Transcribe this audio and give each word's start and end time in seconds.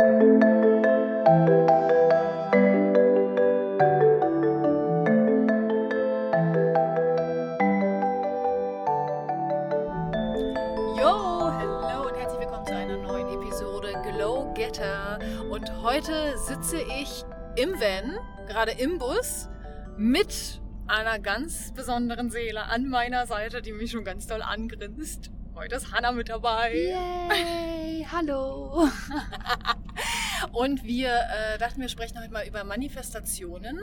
Yo, 0.00 0.04
hello 11.50 12.06
und 12.06 12.14
herzlich 12.16 12.38
willkommen 12.38 12.64
zu 12.64 12.76
einer 12.76 12.96
neuen 12.98 13.26
Episode 13.42 13.92
Glow 14.04 14.54
Getter. 14.54 15.18
Und 15.50 15.82
heute 15.82 16.38
sitze 16.38 16.80
ich 16.80 17.24
im 17.56 17.72
Van, 17.80 18.20
gerade 18.46 18.70
im 18.70 18.98
Bus, 18.98 19.48
mit 19.96 20.60
einer 20.86 21.18
ganz 21.18 21.74
besonderen 21.74 22.30
Seele 22.30 22.66
an 22.66 22.88
meiner 22.88 23.26
Seite, 23.26 23.62
die 23.62 23.72
mich 23.72 23.90
schon 23.90 24.04
ganz 24.04 24.28
doll 24.28 24.42
angrinst. 24.42 25.32
Heute 25.56 25.74
ist 25.74 25.90
Hannah 25.90 26.12
mit 26.12 26.28
dabei. 26.28 26.72
Yay, 26.72 28.06
hallo. 28.08 28.88
Und 30.52 30.84
wir 30.84 31.08
äh, 31.08 31.58
dachten, 31.58 31.80
wir 31.80 31.88
sprechen 31.88 32.18
heute 32.20 32.32
mal 32.32 32.46
über 32.46 32.64
Manifestationen. 32.64 33.78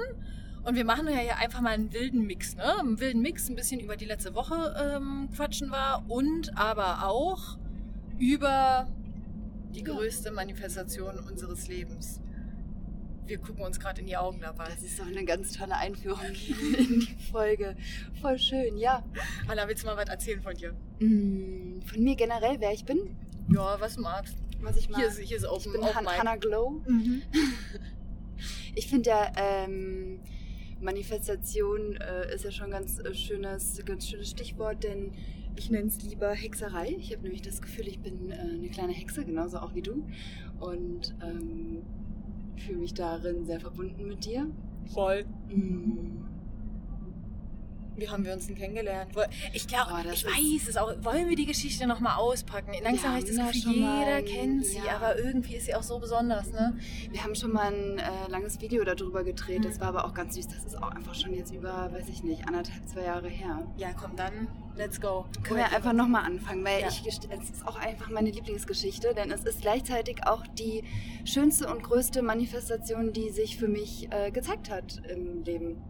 Und 0.63 0.75
wir 0.75 0.85
machen 0.85 1.07
ja 1.07 1.17
hier 1.19 1.37
einfach 1.37 1.61
mal 1.61 1.73
einen 1.73 1.93
wilden 1.93 2.25
Mix, 2.25 2.55
ne? 2.55 2.79
Einen 2.79 2.99
wilden 2.99 3.21
Mix, 3.21 3.49
ein 3.49 3.55
bisschen 3.55 3.79
über 3.79 3.95
die 3.97 4.05
letzte 4.05 4.33
Woche 4.33 4.73
ähm, 4.95 5.29
quatschen 5.35 5.69
wir 5.69 6.03
und 6.07 6.57
aber 6.57 7.07
auch 7.07 7.57
über 8.17 8.87
die 9.75 9.81
Ja. 9.81 9.93
größte 9.93 10.31
Manifestation 10.31 11.19
unseres 11.19 11.67
Lebens. 11.67 12.19
Wir 13.27 13.37
gucken 13.39 13.63
uns 13.63 13.79
gerade 13.79 14.01
in 14.01 14.07
die 14.07 14.17
Augen 14.17 14.39
dabei. 14.41 14.65
Das 14.65 14.81
ist 14.83 14.99
doch 14.99 15.05
eine 15.07 15.23
ganz 15.25 15.53
tolle 15.53 15.75
Einführung 15.75 16.19
in 16.77 16.99
die 17.01 17.17
Folge. 17.31 17.75
Voll 18.21 18.39
schön, 18.39 18.77
ja. 18.77 19.03
Anna, 19.47 19.67
willst 19.67 19.83
du 19.83 19.87
mal 19.87 19.97
was 19.97 20.09
erzählen 20.09 20.41
von 20.41 20.55
dir? 20.55 20.73
Mm, 20.99 21.81
Von 21.81 22.03
mir 22.03 22.15
generell, 22.15 22.59
wer 22.59 22.71
ich 22.71 22.85
bin, 22.85 23.15
Ja, 23.49 23.79
was 23.79 23.95
du 23.95 24.01
magst. 24.01 24.35
Was 24.65 24.77
ich 24.77 24.89
mag. 24.89 24.99
Hier 24.99 25.09
ist, 25.09 25.19
hier 25.19 25.37
ist 25.37 25.45
Open, 25.45 25.73
ich 25.75 25.81
bin 25.81 25.95
Han. 25.95 26.07
Hannah 26.07 26.35
Glow. 26.35 26.81
Mhm. 26.87 27.21
Ich 28.77 28.87
finde 28.87 29.09
ja, 29.09 29.31
ähm, 29.37 30.19
Manifestation 30.81 31.95
äh, 31.95 32.35
ist 32.35 32.43
ja 32.43 32.51
schon 32.51 32.65
ein 32.65 32.71
ganz 32.71 32.99
äh, 32.99 33.13
schönes, 33.13 33.81
ganz 33.85 34.09
schönes 34.09 34.29
Stichwort, 34.29 34.83
denn 34.83 35.13
ich 35.55 35.69
nenne 35.69 35.87
es 35.87 36.01
lieber 36.03 36.31
Hexerei. 36.31 36.95
Ich 36.99 37.11
habe 37.13 37.23
nämlich 37.23 37.41
das 37.41 37.61
Gefühl, 37.61 37.87
ich 37.87 37.99
bin 37.99 38.31
äh, 38.31 38.35
eine 38.35 38.69
kleine 38.69 38.91
Hexe, 38.91 39.23
genauso 39.23 39.59
auch 39.59 39.73
wie 39.73 39.81
du. 39.81 40.05
Und 40.59 41.15
ähm, 41.23 41.83
fühle 42.57 42.79
mich 42.79 42.93
darin 42.93 43.45
sehr 43.45 43.59
verbunden 43.59 44.05
mit 44.05 44.25
dir. 44.25 44.49
Voll. 44.93 45.25
Mm. 45.49 46.34
Wie 47.97 48.09
haben 48.09 48.25
wir 48.25 48.33
uns 48.33 48.47
denn 48.47 48.55
kennengelernt? 48.55 49.11
Ich 49.53 49.67
glaube, 49.67 49.91
das 50.03 50.15
ich 50.15 50.25
weiß 50.25 50.67
es 50.69 50.77
auch. 50.77 50.91
Wollen 51.03 51.29
wir 51.29 51.35
die 51.35 51.45
Geschichte 51.45 51.87
nochmal 51.87 52.17
auspacken? 52.17 52.71
Langsam 52.83 53.11
habe 53.11 53.19
ich 53.19 53.25
das 53.25 53.53
Gefühl, 53.53 53.81
mal 53.81 53.99
jeder 53.99 54.15
ein- 54.17 54.25
kennt 54.25 54.65
sie, 54.65 54.77
ja. 54.77 54.97
aber 54.97 55.17
irgendwie 55.17 55.55
ist 55.55 55.65
sie 55.67 55.75
auch 55.75 55.83
so 55.83 55.99
besonders, 55.99 56.51
ne? 56.51 56.77
Wir 57.11 57.23
haben 57.23 57.35
schon 57.35 57.53
mal 57.53 57.73
ein 57.73 57.97
äh, 57.99 58.29
langes 58.29 58.59
Video 58.59 58.83
darüber 58.83 59.23
gedreht. 59.23 59.63
Das 59.63 59.75
Mhm. 59.77 59.81
war 59.81 59.87
aber 59.89 60.05
auch 60.05 60.13
ganz 60.13 60.35
süß. 60.35 60.47
Das 60.47 60.65
ist 60.65 60.77
auch 60.77 60.91
einfach 60.91 61.15
schon 61.15 61.33
jetzt 61.33 61.53
über, 61.53 61.89
weiß 61.93 62.09
ich 62.09 62.23
nicht, 62.23 62.47
anderthalb, 62.47 62.87
zwei 62.87 63.03
Jahre 63.03 63.29
her. 63.29 63.65
Ja, 63.77 63.93
komm, 63.93 64.15
dann 64.15 64.47
let's 64.75 64.99
go. 64.99 65.25
Können 65.43 65.59
wir 65.59 65.71
einfach 65.73 65.93
nochmal 65.93 66.25
anfangen, 66.25 66.63
weil 66.65 66.81
Ja. 66.81 66.87
ich, 66.89 67.01
es 67.07 67.49
ist 67.49 67.65
auch 67.65 67.77
einfach 67.77 68.09
meine 68.09 68.29
Lieblingsgeschichte, 68.29 69.13
denn 69.15 69.31
es 69.31 69.45
ist 69.45 69.61
gleichzeitig 69.61 70.27
auch 70.27 70.45
die 70.47 70.83
schönste 71.23 71.67
und 71.73 71.81
größte 71.83 72.21
Manifestation, 72.21 73.13
die 73.13 73.29
sich 73.29 73.57
für 73.57 73.67
mich 73.69 74.11
äh, 74.11 74.31
gezeigt 74.31 74.69
hat 74.69 75.01
im 75.09 75.43
Leben. 75.43 75.81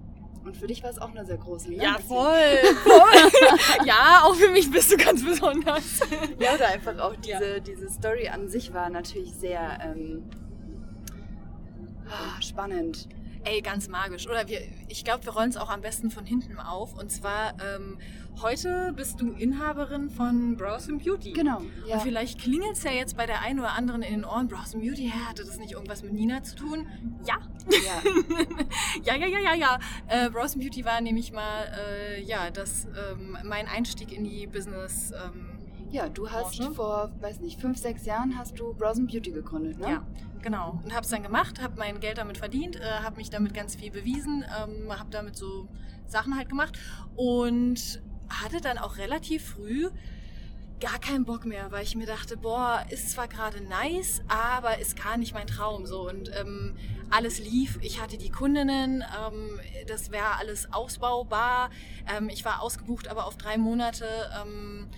Und 0.45 0.55
für 0.55 0.67
dich 0.67 0.83
war 0.83 0.91
es 0.91 0.99
auch 0.99 1.09
eine 1.09 1.25
sehr 1.25 1.37
große. 1.37 1.69
Ne? 1.71 1.77
Ja, 1.77 1.97
voll, 1.97 2.75
voll. 2.83 3.85
ja, 3.85 4.21
auch 4.23 4.35
für 4.35 4.49
mich 4.49 4.69
bist 4.69 4.91
du 4.91 4.97
ganz 4.97 5.25
besonders. 5.25 5.99
Ja, 6.39 6.53
oder 6.53 6.67
einfach 6.67 6.99
auch 6.99 7.15
Ja. 7.23 7.39
diese, 7.39 7.61
diese 7.61 7.89
Story 7.89 8.27
an 8.27 8.47
sich 8.47 8.71
war 8.71 8.91
natürlich 8.91 9.33
sehr 9.33 9.79
ähm, 9.83 10.23
ah, 12.07 12.39
spannend. 12.41 13.09
Ey, 13.47 13.61
ganz 13.61 13.87
magisch. 13.87 14.27
Oder 14.27 14.47
wir, 14.47 14.59
ich 14.87 15.05
glaube, 15.05 15.23
wir 15.23 15.33
rollen 15.33 15.51
es 15.51 15.57
auch 15.57 15.69
am 15.69 15.81
besten 15.81 16.09
von 16.09 16.25
hinten 16.25 16.57
auf. 16.57 16.97
Und 16.97 17.11
zwar, 17.11 17.53
ähm, 17.61 17.99
heute 18.41 18.91
bist 18.95 19.21
du 19.21 19.33
Inhaberin 19.33 20.09
von 20.09 20.57
Browse 20.57 20.91
and 20.91 21.03
Beauty. 21.03 21.33
Genau. 21.33 21.61
Ja. 21.85 21.95
Und 21.95 22.01
vielleicht 22.01 22.41
klingelt 22.41 22.73
es 22.73 22.83
ja 22.83 22.91
jetzt 22.91 23.15
bei 23.15 23.27
der 23.27 23.41
einen 23.41 23.59
oder 23.59 23.73
anderen 23.73 24.01
in 24.01 24.13
den 24.13 24.25
Ohren, 24.25 24.47
Browse 24.47 24.77
and 24.77 24.83
Beauty, 24.83 25.11
hä, 25.13 25.19
hatte 25.29 25.45
das 25.45 25.59
nicht 25.59 25.73
irgendwas 25.73 26.01
mit 26.01 26.13
Nina 26.13 26.41
zu 26.41 26.55
tun? 26.55 26.87
Ja. 27.27 27.37
ja. 27.69 28.01
ja, 29.15 29.15
ja, 29.15 29.27
ja, 29.27 29.39
ja, 29.39 29.53
ja. 29.53 29.79
Äh, 30.07 30.31
Browse 30.31 30.55
and 30.55 30.63
Beauty 30.63 30.83
war 30.83 30.99
nämlich 30.99 31.31
mal, 31.31 31.71
äh, 31.77 32.23
ja, 32.23 32.49
das, 32.49 32.85
ähm, 32.85 33.37
mein 33.43 33.67
Einstieg 33.67 34.11
in 34.11 34.23
die 34.23 34.47
Business, 34.47 35.11
ähm, 35.11 35.54
Ja, 35.95 36.09
du 36.09 36.29
hast 36.29 36.57
Branche. 36.57 36.73
vor, 36.73 37.09
weiß 37.21 37.39
nicht, 37.39 37.61
fünf, 37.61 37.77
sechs 37.77 38.05
Jahren 38.05 38.37
hast 38.37 38.59
du 38.59 38.73
Browse 38.73 39.01
Beauty 39.03 39.31
gegründet, 39.31 39.79
ne? 39.79 39.91
Ja, 39.91 40.07
genau. 40.41 40.81
Und 40.83 40.93
habe 40.93 41.03
es 41.03 41.07
dann 41.09 41.23
gemacht, 41.23 41.61
habe 41.61 41.75
mein 41.77 42.01
Geld 42.01 42.17
damit 42.17 42.37
verdient, 42.37 42.75
äh, 42.75 42.99
habe 43.01 43.15
mich 43.15 43.29
damit 43.29 43.53
ganz 43.53 43.77
viel 43.77 43.91
bewiesen, 43.91 44.43
ähm, 44.43 44.91
habe 44.91 45.09
damit 45.09 45.37
so 45.37 45.69
Sachen 46.05 46.35
halt 46.35 46.49
gemacht 46.49 46.77
und 47.15 48.03
hatte 48.27 48.59
dann 48.59 48.77
auch 48.77 48.97
relativ 48.97 49.51
früh 49.51 49.87
gar 50.81 50.99
keinen 50.99 51.23
Bock 51.23 51.45
mehr, 51.45 51.71
weil 51.71 51.83
ich 51.83 51.95
mir 51.95 52.05
dachte, 52.05 52.35
boah, 52.35 52.85
ist 52.89 53.11
zwar 53.11 53.29
gerade 53.29 53.61
nice, 53.61 54.21
aber 54.27 54.79
ist 54.79 55.01
gar 55.01 55.15
nicht 55.15 55.33
mein 55.33 55.47
Traum 55.47 55.85
so 55.85 56.09
und 56.09 56.29
ähm, 56.37 56.75
alles 57.09 57.39
lief. 57.39 57.79
Ich 57.81 58.01
hatte 58.01 58.17
die 58.17 58.31
Kundinnen, 58.31 59.01
ähm, 59.01 59.61
das 59.87 60.11
wäre 60.11 60.35
alles 60.39 60.73
ausbaubar. 60.73 61.69
Ähm, 62.13 62.27
ich 62.27 62.43
war 62.43 62.61
ausgebucht, 62.61 63.07
aber 63.07 63.27
auf 63.27 63.37
drei 63.37 63.57
Monate. 63.57 64.05
Ähm, 64.41 64.89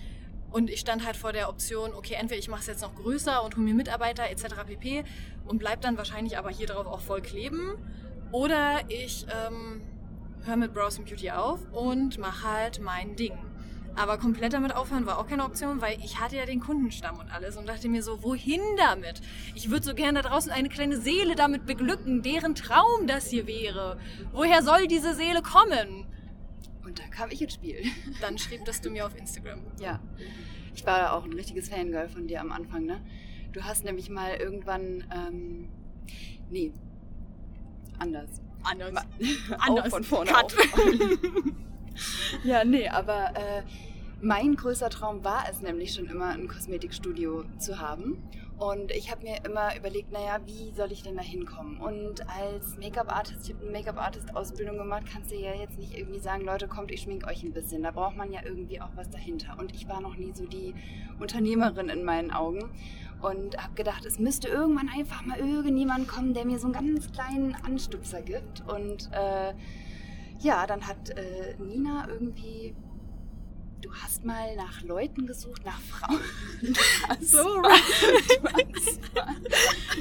und 0.50 0.70
ich 0.70 0.80
stand 0.80 1.04
halt 1.04 1.16
vor 1.16 1.32
der 1.32 1.48
Option, 1.48 1.92
okay, 1.94 2.14
entweder 2.14 2.38
ich 2.38 2.48
mache 2.48 2.60
es 2.60 2.66
jetzt 2.66 2.82
noch 2.82 2.94
größer 2.94 3.42
und 3.44 3.56
hole 3.56 3.64
mir 3.64 3.74
Mitarbeiter 3.74 4.30
etc. 4.30 4.64
pp. 4.66 5.04
und 5.46 5.58
bleib 5.58 5.80
dann 5.82 5.96
wahrscheinlich 5.98 6.38
aber 6.38 6.50
hier 6.50 6.66
drauf 6.66 6.86
auch 6.86 7.00
voll 7.00 7.20
kleben. 7.20 7.74
Oder 8.32 8.80
ich 8.88 9.26
ähm, 9.46 9.82
höre 10.44 10.56
mit 10.56 10.74
Browse 10.74 11.02
Beauty 11.02 11.30
auf 11.30 11.60
und 11.72 12.18
mache 12.18 12.50
halt 12.50 12.80
mein 12.80 13.16
Ding. 13.16 13.36
Aber 13.96 14.16
komplett 14.16 14.52
damit 14.52 14.76
aufhören 14.76 15.06
war 15.06 15.18
auch 15.18 15.26
keine 15.26 15.44
Option, 15.44 15.80
weil 15.80 15.98
ich 16.04 16.20
hatte 16.20 16.36
ja 16.36 16.46
den 16.46 16.60
Kundenstamm 16.60 17.18
und 17.18 17.32
alles 17.32 17.56
und 17.56 17.68
dachte 17.68 17.88
mir 17.88 18.02
so, 18.02 18.22
wohin 18.22 18.60
damit? 18.76 19.20
Ich 19.54 19.70
würde 19.70 19.84
so 19.84 19.94
gerne 19.94 20.22
da 20.22 20.28
draußen 20.28 20.52
eine 20.52 20.68
kleine 20.68 21.00
Seele 21.00 21.34
damit 21.34 21.66
beglücken, 21.66 22.22
deren 22.22 22.54
Traum 22.54 23.06
das 23.06 23.28
hier 23.28 23.46
wäre. 23.48 23.98
Woher 24.32 24.62
soll 24.62 24.86
diese 24.86 25.14
Seele 25.14 25.42
kommen? 25.42 26.06
Und 26.88 26.98
da 26.98 27.04
kam 27.08 27.30
ich 27.30 27.42
ins 27.42 27.52
Spiel. 27.54 27.82
Dann 28.22 28.38
schrieb 28.38 28.64
das 28.64 28.80
du 28.80 28.88
mir 28.88 29.04
auf 29.04 29.14
Instagram. 29.14 29.60
Ja. 29.78 30.00
Ich 30.74 30.86
war 30.86 31.12
auch 31.12 31.24
ein 31.24 31.34
richtiges 31.34 31.68
Fangirl 31.68 32.08
von 32.08 32.26
dir 32.26 32.40
am 32.40 32.50
Anfang, 32.50 32.86
ne? 32.86 33.00
Du 33.52 33.62
hast 33.62 33.84
nämlich 33.84 34.08
mal 34.08 34.34
irgendwann, 34.36 35.04
ähm, 35.14 35.68
nee, 36.50 36.72
anders. 37.98 38.40
Anders. 38.62 38.92
Ma- 38.92 39.04
Anders. 39.58 39.86
Auch 39.86 39.90
von 39.90 40.04
vorne 40.04 40.30
Cut. 40.30 40.54
ja, 42.44 42.64
nee, 42.64 42.88
aber 42.88 43.36
äh, 43.36 43.62
mein 44.22 44.56
größter 44.56 44.88
Traum 44.88 45.24
war 45.24 45.44
es 45.50 45.60
nämlich 45.60 45.92
schon 45.92 46.06
immer, 46.06 46.30
ein 46.30 46.48
Kosmetikstudio 46.48 47.44
zu 47.58 47.80
haben. 47.80 48.22
Und 48.58 48.90
ich 48.90 49.10
habe 49.12 49.22
mir 49.22 49.36
immer 49.44 49.76
überlegt, 49.76 50.10
naja, 50.10 50.40
wie 50.44 50.72
soll 50.72 50.90
ich 50.90 51.04
denn 51.04 51.14
da 51.14 51.22
hinkommen? 51.22 51.78
Und 51.80 52.28
als 52.28 52.76
Make-up-Artist, 52.76 53.48
ich 53.48 53.54
habe 53.54 53.62
eine 53.64 53.78
Make-up-Artist-Ausbildung 53.78 54.78
gemacht, 54.78 55.04
kannst 55.12 55.30
du 55.30 55.36
ja 55.36 55.54
jetzt 55.54 55.78
nicht 55.78 55.96
irgendwie 55.96 56.18
sagen, 56.18 56.44
Leute, 56.44 56.66
kommt, 56.66 56.90
ich 56.90 57.02
schmink 57.02 57.24
euch 57.28 57.44
ein 57.44 57.52
bisschen. 57.52 57.84
Da 57.84 57.92
braucht 57.92 58.16
man 58.16 58.32
ja 58.32 58.40
irgendwie 58.44 58.80
auch 58.80 58.90
was 58.96 59.08
dahinter. 59.10 59.56
Und 59.58 59.72
ich 59.74 59.88
war 59.88 60.00
noch 60.00 60.16
nie 60.16 60.32
so 60.34 60.44
die 60.44 60.74
Unternehmerin 61.20 61.88
in 61.88 62.02
meinen 62.02 62.32
Augen. 62.32 62.70
Und 63.22 63.56
habe 63.62 63.74
gedacht, 63.74 64.04
es 64.04 64.18
müsste 64.18 64.48
irgendwann 64.48 64.88
einfach 64.88 65.24
mal 65.24 65.38
irgendjemand 65.38 66.08
kommen, 66.08 66.34
der 66.34 66.44
mir 66.44 66.58
so 66.58 66.66
einen 66.66 66.74
ganz 66.74 67.12
kleinen 67.12 67.54
Anstupser 67.54 68.22
gibt. 68.22 68.64
Und 68.68 69.08
äh, 69.12 69.54
ja, 70.40 70.66
dann 70.66 70.86
hat 70.88 71.10
äh, 71.10 71.54
Nina 71.60 72.08
irgendwie. 72.08 72.74
Du 73.80 73.92
hast 73.94 74.24
mal 74.24 74.56
nach 74.56 74.82
Leuten 74.82 75.26
gesucht, 75.26 75.64
nach 75.64 75.80
Frauen. 75.80 76.20
So 77.20 77.38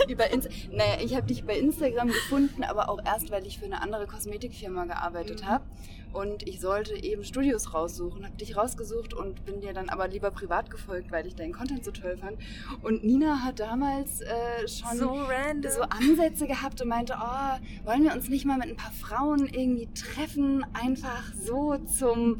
über 0.08 0.30
Insta 0.32 0.50
naja, 0.72 0.98
ich 1.02 1.16
habe 1.16 1.28
dich 1.28 1.44
bei 1.46 1.58
Instagram 1.58 2.08
gefunden, 2.08 2.64
aber 2.64 2.90
auch 2.90 3.00
erst, 3.06 3.32
weil 3.32 3.46
ich 3.46 3.60
für 3.60 3.66
eine 3.66 3.82
andere 3.82 4.08
Kosmetikfirma 4.08 4.86
gearbeitet 4.86 5.42
Mhm. 5.42 5.48
habe. 5.48 5.64
Und 6.14 6.48
ich 6.48 6.60
sollte 6.62 6.96
eben 6.96 7.24
Studios 7.24 7.74
raussuchen, 7.74 8.26
habe 8.26 8.38
dich 8.38 8.56
rausgesucht 8.56 9.14
und 9.14 9.46
bin 9.46 9.60
dir 9.62 9.74
dann 9.74 9.90
aber 9.90 10.08
lieber 10.08 10.32
privat 10.32 10.72
gefolgt, 10.72 11.12
weil 11.12 11.28
ich 11.28 11.36
deinen 11.36 11.52
Content 11.54 11.84
so 11.84 11.92
toll 11.92 12.18
fand. 12.18 12.38
Und 12.82 13.04
Nina 13.04 13.44
hat 13.44 13.60
damals 13.60 14.22
äh, 14.22 14.68
schon 14.68 14.98
So 14.98 15.16
so 15.70 15.82
Ansätze 15.84 16.48
gehabt 16.48 16.82
und 16.82 16.88
meinte, 16.88 17.16
oh, 17.22 17.86
wollen 17.86 18.04
wir 18.04 18.14
uns 18.14 18.30
nicht 18.30 18.46
mal 18.46 18.58
mit 18.58 18.70
ein 18.70 18.78
paar 18.78 18.94
Frauen 18.94 19.46
irgendwie 19.48 19.90
treffen, 19.94 20.66
einfach 20.74 21.24
so 21.36 21.78
zum 21.86 22.40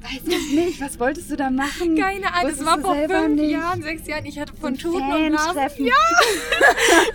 Weiß 0.00 0.22
ich 0.26 0.52
nicht, 0.52 0.80
was 0.80 1.00
wolltest 1.00 1.30
du 1.30 1.36
da 1.36 1.50
machen? 1.50 1.96
Keine 1.96 2.32
Ahnung, 2.32 2.50
das 2.50 2.60
Wusstest 2.60 2.66
war 2.66 2.80
vor 2.80 2.94
fünf 2.94 3.40
nicht? 3.40 3.50
Jahren, 3.50 3.82
sechs 3.82 4.06
Jahren. 4.06 4.26
Ich 4.26 4.38
hatte 4.38 4.54
von 4.54 4.78
Tuten 4.78 5.02
und 5.02 5.30
Blasen. 5.30 5.84
Ja, 5.84 5.92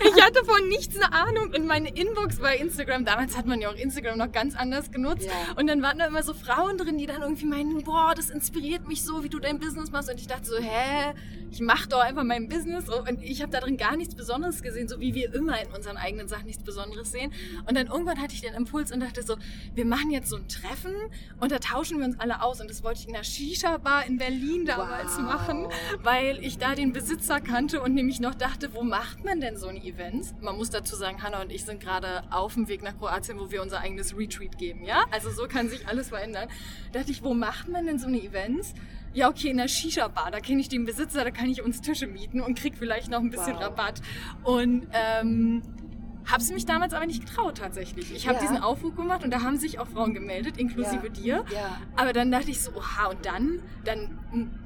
ich 0.00 0.22
hatte 0.22 0.44
von 0.44 0.68
nichts 0.68 0.96
eine 0.96 1.12
Ahnung. 1.12 1.54
Und 1.54 1.66
meine 1.66 1.88
Inbox 1.88 2.40
bei 2.40 2.56
Instagram, 2.56 3.06
damals 3.06 3.36
hat 3.36 3.46
man 3.46 3.60
ja 3.60 3.70
auch 3.70 3.74
Instagram 3.74 4.18
noch 4.18 4.30
ganz 4.32 4.54
anders 4.54 4.90
genutzt. 4.90 5.26
Ja. 5.26 5.54
Und 5.56 5.66
dann 5.66 5.80
waren 5.80 5.98
da 5.98 6.06
immer 6.06 6.22
so 6.22 6.34
Frauen 6.34 6.76
drin, 6.76 6.98
die 6.98 7.06
dann 7.06 7.22
irgendwie 7.22 7.46
meinen, 7.46 7.82
boah, 7.84 8.12
das 8.14 8.28
inspiriert 8.28 8.86
mich 8.86 9.02
so, 9.02 9.24
wie 9.24 9.30
du 9.30 9.38
dein 9.38 9.58
Business 9.58 9.90
machst. 9.90 10.10
Und 10.10 10.20
ich 10.20 10.26
dachte 10.26 10.44
so, 10.44 10.58
hä, 10.58 11.14
ich 11.50 11.60
mach 11.60 11.86
doch 11.86 12.00
einfach 12.00 12.24
mein 12.24 12.48
Business. 12.48 12.88
Und 12.90 13.22
ich 13.22 13.40
habe 13.40 13.50
da 13.50 13.60
drin 13.60 13.78
gar 13.78 13.96
nichts 13.96 14.14
Besonderes 14.14 14.60
gesehen, 14.62 14.88
so 14.88 15.00
wie 15.00 15.14
wir 15.14 15.32
immer 15.32 15.58
in 15.62 15.68
unseren 15.72 15.96
eigenen 15.96 16.28
Sachen 16.28 16.46
nichts 16.46 16.62
Besonderes 16.62 17.12
sehen. 17.12 17.32
Und 17.66 17.78
dann 17.78 17.86
irgendwann 17.86 18.20
hatte 18.20 18.34
ich 18.34 18.42
den 18.42 18.54
Impuls 18.54 18.92
und 18.92 19.00
dachte 19.00 19.22
so, 19.22 19.36
wir 19.74 19.86
machen 19.86 20.10
jetzt 20.10 20.28
so 20.28 20.36
ein 20.36 20.48
Treffen 20.48 20.92
und 21.40 21.50
da 21.50 21.58
tauschen 21.58 21.98
wir 21.98 22.04
uns 22.04 22.20
alle 22.20 22.42
aus. 22.42 22.60
Und 22.60 22.73
das 22.74 22.82
wollte 22.82 23.02
ich 23.02 23.06
in 23.06 23.12
der 23.14 23.22
Shisha-Bar 23.22 24.04
in 24.06 24.18
Berlin 24.18 24.66
damals 24.66 25.16
Wow. 25.16 25.22
machen, 25.22 25.68
weil 26.02 26.44
ich 26.44 26.58
da 26.58 26.74
den 26.74 26.92
Besitzer 26.92 27.40
kannte 27.40 27.80
und 27.80 27.94
nämlich 27.94 28.18
noch 28.18 28.34
dachte, 28.34 28.74
wo 28.74 28.82
macht 28.82 29.24
man 29.24 29.40
denn 29.40 29.56
so 29.56 29.68
ein 29.68 29.76
Event? 29.76 30.42
Man 30.42 30.56
muss 30.56 30.70
dazu 30.70 30.96
sagen, 30.96 31.22
Hanna 31.22 31.40
und 31.42 31.52
ich 31.52 31.64
sind 31.64 31.78
gerade 31.80 32.24
auf 32.32 32.54
dem 32.54 32.66
Weg 32.66 32.82
nach 32.82 32.98
Kroatien, 32.98 33.38
wo 33.38 33.52
wir 33.52 33.62
unser 33.62 33.78
eigenes 33.78 34.16
Retreat 34.18 34.58
geben, 34.58 34.82
ja? 34.84 35.04
Also 35.12 35.30
so 35.30 35.46
kann 35.46 35.68
sich 35.68 35.86
alles 35.86 36.08
verändern. 36.08 36.48
Da 36.92 36.98
dachte 36.98 37.12
ich, 37.12 37.22
wo 37.22 37.32
macht 37.32 37.68
man 37.68 37.86
denn 37.86 38.00
so 38.00 38.08
eine 38.08 38.20
Events? 38.20 38.74
Ja, 39.12 39.28
okay, 39.28 39.50
in 39.50 39.58
der 39.58 39.68
Shisha-Bar, 39.68 40.32
da 40.32 40.40
kenne 40.40 40.60
ich 40.60 40.68
den 40.68 40.84
Besitzer, 40.84 41.22
da 41.22 41.30
kann 41.30 41.48
ich 41.48 41.62
uns 41.62 41.80
Tische 41.80 42.08
mieten 42.08 42.40
und 42.40 42.58
krieg 42.58 42.74
vielleicht 42.76 43.08
noch 43.08 43.20
ein 43.20 43.30
bisschen 43.30 43.54
Wow. 43.54 43.62
Rabatt. 43.62 44.00
Und 44.42 44.88
ähm, 44.92 45.62
Hab's 46.30 46.50
mich 46.50 46.64
damals 46.64 46.94
aber 46.94 47.06
nicht 47.06 47.26
getraut 47.26 47.58
tatsächlich. 47.58 48.14
Ich 48.14 48.26
habe 48.26 48.36
Ja. 48.36 48.40
diesen 48.42 48.58
Aufruf 48.58 48.94
gemacht 48.96 49.24
und 49.24 49.30
da 49.30 49.42
haben 49.42 49.58
sich 49.58 49.78
auch 49.78 49.86
Frauen 49.86 50.14
gemeldet, 50.14 50.56
inklusive 50.56 51.06
Ja. 51.06 51.08
dir. 51.42 51.44
Ja. 51.54 51.78
Aber 51.96 52.12
dann 52.12 52.30
dachte 52.30 52.50
ich 52.50 52.60
so, 52.62 52.72
oha, 52.74 53.06
und 53.10 53.24
dann, 53.26 53.60
dann, 53.84 54.18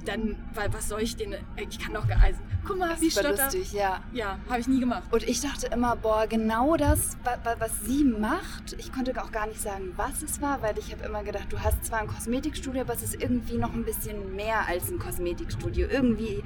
dann, 0.04 0.36
weil 0.54 0.72
was 0.72 0.88
soll 0.88 1.02
ich 1.02 1.16
denn, 1.16 1.34
ich 1.56 1.78
kann 1.78 1.94
doch 1.94 2.06
geeisen. 2.06 2.40
Guck 2.66 2.78
mal, 2.78 3.00
wie 3.00 3.06
Das 3.08 3.16
war 3.16 3.22
stotter. 3.24 3.44
lustig, 3.44 3.72
ja. 3.72 4.00
Ja, 4.12 4.38
habe 4.48 4.60
ich 4.60 4.68
nie 4.68 4.78
gemacht. 4.80 5.02
Und 5.10 5.22
ich 5.26 5.40
dachte 5.40 5.66
immer, 5.68 5.96
boah, 5.96 6.26
genau 6.28 6.76
das, 6.76 7.16
wa- 7.24 7.38
wa- 7.42 7.56
was 7.58 7.72
sie 7.84 8.04
macht. 8.04 8.74
Ich 8.78 8.92
konnte 8.92 9.12
auch 9.22 9.32
gar 9.32 9.46
nicht 9.46 9.60
sagen, 9.60 9.92
was 9.96 10.22
es 10.22 10.40
war, 10.40 10.60
weil 10.62 10.78
ich 10.78 10.92
habe 10.92 11.04
immer 11.06 11.22
gedacht, 11.24 11.46
du 11.50 11.58
hast 11.60 11.84
zwar 11.84 12.00
ein 12.00 12.06
Kosmetikstudio, 12.08 12.82
aber 12.82 12.94
es 12.94 13.02
ist 13.02 13.14
irgendwie 13.20 13.56
noch 13.56 13.72
ein 13.72 13.84
bisschen 13.84 14.36
mehr 14.36 14.66
als 14.68 14.90
ein 14.90 14.98
Kosmetikstudio. 14.98 15.88
Irgendwie, 15.88 16.42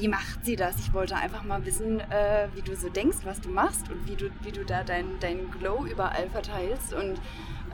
wie 0.00 0.08
macht 0.08 0.44
sie 0.44 0.56
das? 0.56 0.78
Ich 0.78 0.94
wollte 0.94 1.14
einfach 1.14 1.42
mal 1.42 1.64
wissen, 1.66 2.00
äh, 2.00 2.48
wie 2.54 2.62
du 2.62 2.74
so 2.74 2.88
denkst, 2.88 3.18
was 3.24 3.40
du 3.40 3.50
machst 3.50 3.90
und 3.90 4.08
wie 4.08 4.16
du, 4.16 4.30
wie 4.40 4.50
du 4.50 4.64
da 4.64 4.82
deinen 4.82 5.20
dein 5.20 5.50
Glow 5.50 5.84
überall 5.84 6.30
verteilst. 6.30 6.94
Und 6.94 7.20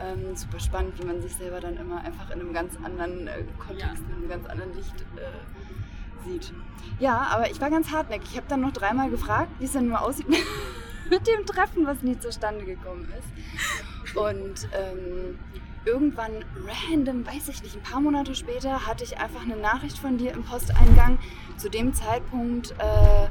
ähm, 0.01 0.35
super 0.35 0.59
spannend, 0.59 1.01
wie 1.01 1.05
man 1.05 1.21
sich 1.21 1.33
selber 1.35 1.61
dann 1.61 1.77
immer 1.77 2.03
einfach 2.03 2.29
in 2.29 2.41
einem 2.41 2.53
ganz 2.53 2.75
anderen 2.83 3.27
äh, 3.27 3.43
Kontext, 3.57 4.03
in 4.09 4.15
einem 4.15 4.29
ganz 4.29 4.45
anderen 4.45 4.75
Licht 4.75 5.05
äh, 5.15 6.29
sieht. 6.29 6.53
Ja, 6.99 7.27
aber 7.31 7.49
ich 7.49 7.61
war 7.61 7.69
ganz 7.69 7.91
hartnäckig. 7.91 8.31
Ich 8.31 8.37
habe 8.37 8.47
dann 8.49 8.61
noch 8.61 8.73
dreimal 8.73 9.09
gefragt, 9.09 9.49
wie 9.59 9.65
es 9.65 9.71
denn 9.71 9.87
nur 9.87 10.01
aussieht 10.01 10.27
mit 11.09 11.27
dem 11.27 11.45
Treffen, 11.45 11.85
was 11.85 12.01
nie 12.01 12.19
zustande 12.19 12.65
gekommen 12.65 13.07
ist. 13.17 14.15
Und 14.17 14.67
ähm, 14.73 15.39
irgendwann 15.87 16.43
random, 16.91 17.25
weiß 17.25 17.47
ich 17.47 17.63
nicht, 17.63 17.75
ein 17.75 17.81
paar 17.81 18.01
Monate 18.01 18.35
später 18.35 18.85
hatte 18.85 19.05
ich 19.05 19.17
einfach 19.19 19.41
eine 19.41 19.55
Nachricht 19.55 19.97
von 19.97 20.17
dir 20.17 20.33
im 20.33 20.43
Posteingang. 20.43 21.17
Zu 21.55 21.69
dem 21.69 21.93
Zeitpunkt 21.93 22.71
äh, 22.71 23.29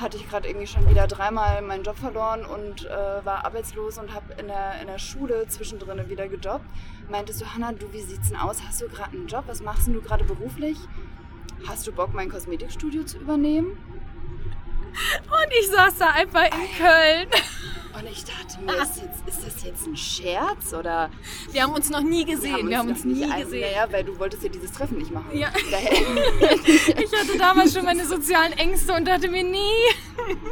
hatte 0.00 0.16
ich 0.16 0.28
gerade 0.28 0.48
irgendwie 0.48 0.68
schon 0.68 0.88
wieder 0.88 1.06
dreimal 1.08 1.62
meinen 1.62 1.82
Job 1.82 1.96
verloren 1.96 2.44
und 2.44 2.86
äh, 2.86 2.90
war 3.24 3.44
arbeitslos 3.44 3.98
und 3.98 4.14
habe 4.14 4.34
in 4.34 4.46
der, 4.46 4.80
in 4.80 4.86
der 4.86 4.98
Schule 4.98 5.46
zwischendrin 5.48 6.08
wieder 6.08 6.28
gejobbt. 6.28 6.64
Meintest 7.10 7.40
du, 7.40 7.46
Hanna, 7.52 7.72
du, 7.72 7.92
wie 7.92 8.02
sieht's 8.02 8.28
denn 8.28 8.38
aus? 8.38 8.62
Hast 8.66 8.80
du 8.80 8.88
gerade 8.88 9.16
einen 9.16 9.26
Job? 9.26 9.44
Was 9.48 9.60
machst 9.60 9.88
denn 9.88 9.94
du 9.94 10.00
gerade 10.00 10.24
beruflich? 10.24 10.78
Hast 11.66 11.86
du 11.86 11.92
Bock, 11.92 12.14
mein 12.14 12.30
Kosmetikstudio 12.30 13.04
zu 13.04 13.18
übernehmen? 13.18 13.76
Und 15.26 15.52
ich 15.60 15.68
saß 15.68 15.98
da 15.98 16.10
einfach 16.10 16.44
in 16.44 16.78
Köln. 16.78 17.28
Und 17.96 18.10
ich 18.10 18.24
dachte 18.24 18.60
mir, 18.60 18.72
ist, 18.82 18.96
jetzt, 18.96 19.28
ist 19.28 19.46
das 19.46 19.62
jetzt 19.62 19.86
ein 19.86 19.96
Scherz 19.96 20.72
oder? 20.74 21.10
Wir 21.52 21.62
haben 21.62 21.72
uns 21.74 21.90
noch 21.90 22.00
nie 22.00 22.24
gesehen. 22.24 22.68
Wir 22.68 22.78
haben 22.78 22.88
uns, 22.88 23.04
noch 23.04 23.12
nie 23.14 23.24
ein- 23.24 23.42
gesehen. 23.44 23.60
Naja, 23.72 23.86
weil 23.92 24.02
du 24.02 24.18
wolltest 24.18 24.42
ja 24.42 24.48
dieses 24.48 24.72
Treffen 24.72 24.98
nicht 24.98 25.12
machen. 25.12 25.30
Ja. 25.32 25.52
Ich 26.96 27.12
hatte 27.12 27.38
damals 27.38 27.72
schon 27.74 27.84
meine 27.84 28.04
sozialen 28.04 28.52
Ängste 28.54 28.94
und 28.94 29.06
dachte 29.06 29.28
mir 29.28 29.44
nie. 29.44 29.60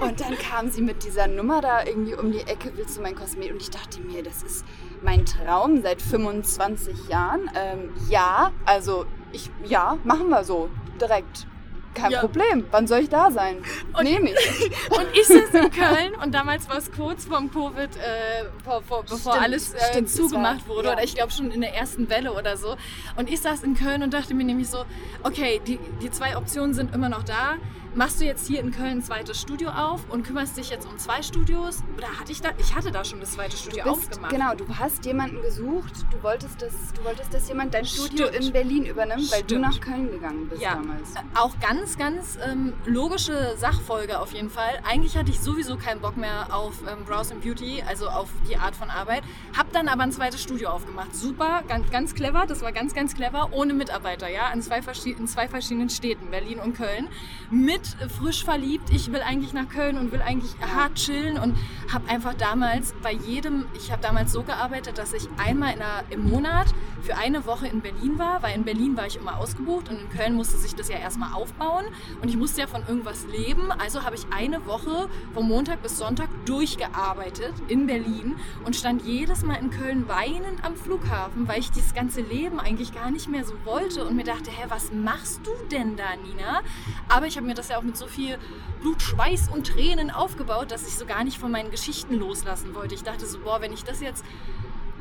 Und 0.00 0.21
dann 0.21 0.37
kam 0.39 0.71
sie 0.71 0.83
mit 0.83 1.03
dieser 1.05 1.27
Nummer 1.27 1.61
da 1.61 1.85
irgendwie 1.85 2.15
um 2.15 2.31
die 2.31 2.41
Ecke, 2.41 2.73
willst 2.77 2.97
du 2.97 3.03
mein 3.03 3.15
Kosmetik? 3.17 3.53
Und 3.55 3.62
ich 3.62 3.71
dachte 3.71 4.00
mir, 4.00 4.23
das 4.23 4.43
ist 4.43 4.65
mein 5.03 5.25
Traum 5.27 5.83
seit 5.83 6.00
25 6.03 7.09
Jahren. 7.09 7.50
Ähm, 7.56 7.93
ja, 8.09 8.53
also 8.65 9.06
ich, 9.33 9.50
ja, 9.65 9.99
machen 10.05 10.29
wir 10.29 10.45
so, 10.45 10.71
direkt. 11.00 11.47
Kein 11.94 12.11
Ja. 12.11 12.21
Problem. 12.21 12.65
Wann 12.71 12.87
soll 12.87 13.00
ich 13.00 13.09
da 13.11 13.31
sein? 13.31 13.59
Und- 13.97 14.05
Nehme 14.05 14.31
ich. 14.31 14.71
Und 14.91 15.06
ich 15.15 15.27
saß 15.27 15.55
in 15.55 15.71
Köln 15.71 16.15
und 16.23 16.33
damals 16.35 16.69
war 16.69 16.79
es 16.79 16.91
kurz 16.91 17.25
vorm 17.27 17.50
Covid, 17.53 17.97
äh, 17.97 18.44
vor, 18.65 18.83
vor, 18.83 19.03
bevor 19.03 19.33
Stimmt, 19.33 19.44
alles 19.44 19.75
äh, 19.75 19.79
stimmt, 19.91 20.11
zugemacht 20.11 20.69
war- 20.69 20.77
wurde. 20.77 20.89
ja. 20.89 20.94
Oder 20.94 21.05
ich 21.05 21.15
glaube 21.15 21.33
schon 21.33 21.50
in 21.50 21.61
der 21.61 21.75
ersten 21.75 22.09
Welle 22.09 22.33
oder 22.33 22.56
so. 22.56 22.77
Und 23.17 23.29
ich 23.31 23.41
saß 23.41 23.62
in 23.62 23.75
Köln 23.75 24.03
und 24.03 24.12
dachte 24.15 24.35
mir 24.35 24.44
nämlich 24.44 24.69
so, 24.69 24.85
okay, 25.23 25.61
die, 25.67 25.79
die 26.00 26.11
zwei 26.11 26.37
Optionen 26.37 26.75
sind 26.75 26.94
immer 26.94 27.09
noch 27.09 27.23
da. 27.25 27.56
Machst 27.94 28.23
du 28.23 28.25
jetzt 28.25 28.47
hier 28.47 28.61
in 28.61 28.71
Köln 28.73 28.99
ein 28.99 29.03
zweites 29.03 29.39
Studio 29.39 29.69
auf 29.69 30.00
und 30.09 30.23
kümmerst 30.27 30.56
dich 30.56 30.71
jetzt 30.71 30.87
um 30.87 30.97
zwei 30.97 31.21
Studios? 31.21 31.83
Oder 31.94 32.06
hatte 32.19 32.33
ich 32.33 32.41
da, 32.41 32.49
ich 32.56 32.75
hatte 32.75 32.91
da 32.91 33.05
schon 33.05 33.21
das 33.21 33.33
zweite 33.33 33.55
Studio 33.55 33.85
Du 33.85 33.94
bist, 33.97 34.09
aufgemacht. 34.12 34.33
genau, 34.33 34.55
du 34.55 34.65
hast 34.79 35.05
jemanden 35.05 35.43
gesucht, 35.43 35.93
du 36.11 36.23
wolltest, 36.23 36.62
dass, 36.62 36.73
du 36.97 37.05
wolltest, 37.05 37.35
dass 37.35 37.49
jemand 37.49 37.75
dein 37.75 37.85
Studio 37.85 38.29
Stimmt. 38.29 38.47
in 38.47 38.53
Berlin 38.55 38.87
übernimmt, 38.87 39.31
weil 39.31 39.43
du 39.43 39.56
Stimmt. 39.56 39.61
nach 39.61 39.81
Köln 39.81 40.11
gegangen 40.11 40.49
bist 40.49 40.62
Ja, 40.62 40.77
damals. 40.77 41.15
äh, 41.17 41.19
auch 41.35 41.53
ganz, 41.61 41.99
ganz 41.99 42.39
ähm, 42.43 42.73
logische 42.87 43.56
Sachfolge 43.59 44.19
auf 44.21 44.33
jeden 44.33 44.49
Fall. 44.49 44.81
Eigentlich 44.85 45.15
hatte 45.19 45.31
ich 45.31 45.41
sowieso 45.41 45.77
keinen 45.77 46.00
Bock 46.00 46.17
mehr 46.17 46.47
auf 46.56 46.73
ähm, 46.91 47.05
Browse 47.05 47.35
and 47.35 47.43
Beauty, 47.45 47.83
also 47.87 48.09
auf 48.09 48.31
die 48.49 48.56
Art 48.56 48.75
von 48.75 48.88
Arbeit. 48.88 49.23
Hab 49.55 49.71
dann 49.73 49.88
aber 49.88 50.05
ein 50.05 50.12
zweites 50.12 50.43
Studio 50.43 50.71
aufgemacht. 50.71 51.15
Super, 51.15 51.62
ganz, 51.69 51.91
ganz 51.91 52.15
clever, 52.15 52.47
das 52.47 52.62
war 52.62 52.73
ganz, 52.73 52.95
ganz 52.95 53.15
clever, 53.15 53.50
ohne 53.53 53.75
Mitarbeiter, 53.75 54.31
ja, 54.31 54.50
in 54.50 54.62
zwei, 54.62 54.81
in 55.05 55.29
zwei 55.29 55.47
verschiedenen 55.47 55.91
Städten, 55.91 56.31
Berlin 56.31 56.59
und 56.59 56.75
Köln. 56.75 57.09
Mit 57.50 57.81
äh, 58.00 58.08
frisch 58.08 58.44
verliebt, 58.44 58.90
ich 58.90 59.12
will 59.12 59.20
eigentlich 59.23 59.52
nach 59.52 59.69
Köln 59.69 59.99
und 59.99 60.12
will 60.12 60.23
eigentlich 60.23 60.52
hart 60.61 60.94
chillen 60.94 61.38
und 61.38 61.56
habe 61.93 62.08
einfach 62.08 62.34
damals 62.34 62.94
bei 63.02 63.12
jedem, 63.12 63.67
ich 63.75 63.90
habe 63.90 64.02
damals 64.02 64.32
so 64.32 64.43
gearbeitet, 64.43 64.99
dass 64.99 65.12
ich 65.12 65.29
einmal 65.37 65.75
in 65.75 65.82
einer, 65.82 66.05
im 66.11 66.29
Monat 66.29 66.67
für 67.02 67.17
eine 67.17 67.44
Woche 67.46 67.67
in 67.67 67.81
Berlin 67.81 68.19
war, 68.19 68.43
weil 68.43 68.55
in 68.55 68.64
Berlin 68.64 68.96
war 68.96 69.06
ich 69.06 69.17
immer 69.17 69.38
ausgebucht 69.38 69.88
und 69.88 69.99
in 69.99 70.08
Köln 70.11 70.34
musste 70.34 70.56
sich 70.56 70.75
das 70.75 70.88
ja 70.88 70.99
erstmal 70.99 71.32
aufbauen 71.32 71.84
und 72.23 72.29
ich 72.29 72.37
musste 72.37 72.61
ja 72.61 72.67
von 72.67 72.82
irgendwas 72.87 73.26
leben, 73.26 73.73
also 73.73 74.05
habe 74.05 74.14
ich 74.14 74.26
eine 74.31 74.64
Woche 74.67 75.08
vom 75.35 75.49
Montag 75.49 75.82
bis 75.82 75.99
Sonntag 75.99 76.28
durchgearbeitet 76.46 77.52
in 77.69 77.87
Berlin 77.87 78.37
und 78.64 78.76
stand 78.76 79.02
jedes 79.02 79.43
Mal 79.43 79.56
in 79.56 79.70
Köln 79.70 80.08
weinend 80.08 80.64
am 80.64 80.76
Flughafen, 80.76 81.49
weil 81.49 81.58
ich 81.58 81.70
dieses 81.70 81.94
ganze 81.94 82.20
Leben 82.20 82.61
eigentlich 82.61 82.94
gar 82.94 83.11
nicht 83.11 83.28
mehr 83.28 83.44
so 83.44 83.55
wollte 83.64 84.05
und 84.06 84.17
mir 84.17 84.25
dachte, 84.25 84.50
hä, 84.50 84.67
was 84.69 84.93
machst 84.93 85.40
du 85.44 85.50
denn 85.70 85.96
da, 85.96 86.14
Nina? 86.17 86.61
Aber 87.08 87.26
ich 87.26 87.37
habe 87.37 87.46
mir 87.46 87.55
das 87.55 87.72
ja 87.73 87.79
auch 87.79 87.83
mit 87.83 87.97
so 87.97 88.07
viel 88.07 88.39
Blut, 88.81 89.03
Schweiß 89.03 89.49
und 89.49 89.67
Tränen 89.67 90.11
aufgebaut, 90.11 90.71
dass 90.71 90.87
ich 90.87 90.97
so 90.97 91.07
gar 91.07 91.25
nicht 91.25 91.39
von 91.39 91.51
meinen 91.51 91.71
Geschichten 91.71 92.19
loslassen 92.19 92.75
wollte. 92.75 92.95
Ich 92.95 93.02
dachte 93.02 93.26
so, 93.26 93.38
boah, 93.38 93.61
wenn 93.61 93.73
ich 93.73 93.85
das 93.85 94.00
jetzt 94.00 94.25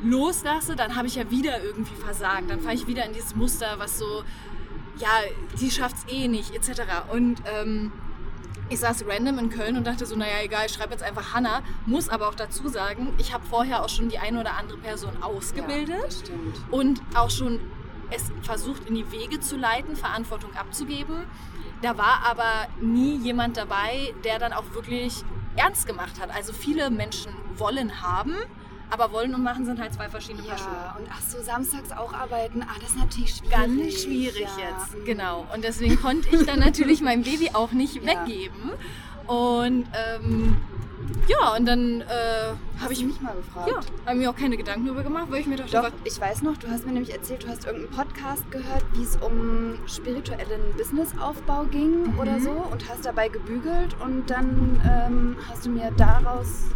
loslasse, 0.02 0.76
dann 0.76 0.96
habe 0.96 1.06
ich 1.06 1.16
ja 1.16 1.30
wieder 1.30 1.62
irgendwie 1.62 1.94
versagt. 1.94 2.50
Dann 2.50 2.60
fahre 2.60 2.74
ich 2.74 2.86
wieder 2.86 3.04
in 3.04 3.12
dieses 3.12 3.34
Muster, 3.34 3.74
was 3.78 3.98
so, 3.98 4.24
ja, 4.98 5.08
die 5.60 5.70
schafft's 5.70 6.04
eh 6.08 6.28
nicht, 6.28 6.54
etc. 6.54 6.82
Und 7.12 7.42
ähm, 7.46 7.92
ich 8.68 8.80
saß 8.80 9.04
random 9.06 9.38
in 9.38 9.50
Köln 9.50 9.76
und 9.76 9.86
dachte 9.86 10.06
so, 10.06 10.16
naja, 10.16 10.42
egal, 10.42 10.66
ich 10.66 10.72
schreibe 10.72 10.92
jetzt 10.92 11.02
einfach 11.02 11.34
Hanna. 11.34 11.62
Muss 11.86 12.08
aber 12.08 12.28
auch 12.28 12.34
dazu 12.34 12.68
sagen, 12.68 13.12
ich 13.18 13.32
habe 13.34 13.44
vorher 13.46 13.84
auch 13.84 13.88
schon 13.88 14.08
die 14.08 14.18
eine 14.18 14.40
oder 14.40 14.56
andere 14.56 14.78
Person 14.78 15.22
ausgebildet 15.22 16.24
Ja, 16.28 16.34
und 16.70 17.02
auch 17.14 17.30
schon 17.30 17.60
es 18.14 18.30
versucht 18.42 18.88
in 18.88 18.94
die 18.94 19.10
Wege 19.10 19.40
zu 19.40 19.56
leiten, 19.56 19.96
Verantwortung 19.96 20.54
abzugeben. 20.54 21.24
Da 21.82 21.98
war 21.98 22.22
aber 22.24 22.68
nie 22.80 23.16
jemand 23.16 23.56
dabei, 23.56 24.14
der 24.24 24.38
dann 24.38 24.52
auch 24.52 24.64
wirklich 24.74 25.24
ernst 25.56 25.86
gemacht 25.86 26.20
hat. 26.20 26.30
Also 26.34 26.52
viele 26.52 26.90
Menschen 26.90 27.32
wollen 27.56 28.00
haben, 28.02 28.34
aber 28.90 29.12
wollen 29.12 29.34
und 29.34 29.42
machen 29.42 29.64
sind 29.64 29.80
halt 29.80 29.92
zwei 29.94 30.08
verschiedene 30.08 30.46
Paar 30.46 30.58
Schuhe. 30.58 30.68
Ja, 30.72 30.96
und 30.98 31.06
ach 31.10 31.20
so, 31.20 31.42
samstags 31.42 31.92
auch 31.92 32.12
arbeiten, 32.12 32.62
ah, 32.62 32.74
das 32.80 32.90
ist 32.90 32.98
natürlich 32.98 33.34
schwierig. 33.36 33.50
Ganz 33.50 34.02
schwierig 34.02 34.48
ja. 34.58 34.68
jetzt, 34.70 35.04
genau. 35.06 35.46
Und 35.54 35.64
deswegen 35.64 36.00
konnte 36.00 36.34
ich 36.34 36.46
dann 36.46 36.60
natürlich 36.60 37.00
mein 37.02 37.22
Baby 37.22 37.50
auch 37.52 37.72
nicht 37.72 37.96
Ja. 37.96 38.02
weggeben. 38.02 38.72
Und 39.26 39.86
ähm, 39.94 40.56
ja, 41.28 41.54
und 41.56 41.66
dann 41.66 42.00
äh, 42.00 42.04
Habe 42.04 42.58
habe 42.80 42.92
ich 42.92 43.00
ich 43.00 43.06
mich 43.06 43.20
mal 43.20 43.34
gefragt. 43.34 43.68
ja, 43.70 43.80
hab 44.06 44.14
mir 44.16 44.30
auch 44.30 44.36
keine 44.36 44.56
Gedanken 44.56 44.86
darüber 44.86 45.02
gemacht, 45.02 45.26
weil 45.30 45.40
ich 45.40 45.46
mir 45.46 45.56
dachte, 45.56 45.72
Doch, 45.72 45.84
was- 45.84 45.92
ich 46.04 46.20
weiß 46.20 46.42
noch, 46.42 46.56
du 46.56 46.68
hast 46.68 46.84
mir 46.86 46.92
nämlich 46.92 47.12
erzählt, 47.12 47.44
du 47.44 47.48
hast 47.48 47.66
irgendeinen 47.66 47.94
Podcast 48.08 48.50
gehört, 48.50 48.84
wie 48.94 49.02
es 49.02 49.16
um 49.16 49.76
spirituellen 49.86 50.72
Businessaufbau 50.76 51.64
ging 51.64 52.12
Mhm. 52.12 52.18
oder 52.18 52.40
so 52.40 52.50
und 52.50 52.88
hast 52.88 53.04
dabei 53.06 53.28
gebügelt 53.28 53.96
und 54.00 54.28
dann 54.30 54.80
ähm, 54.84 55.36
hast 55.48 55.66
du 55.66 55.70
mir 55.70 55.90
daraus 55.96 56.66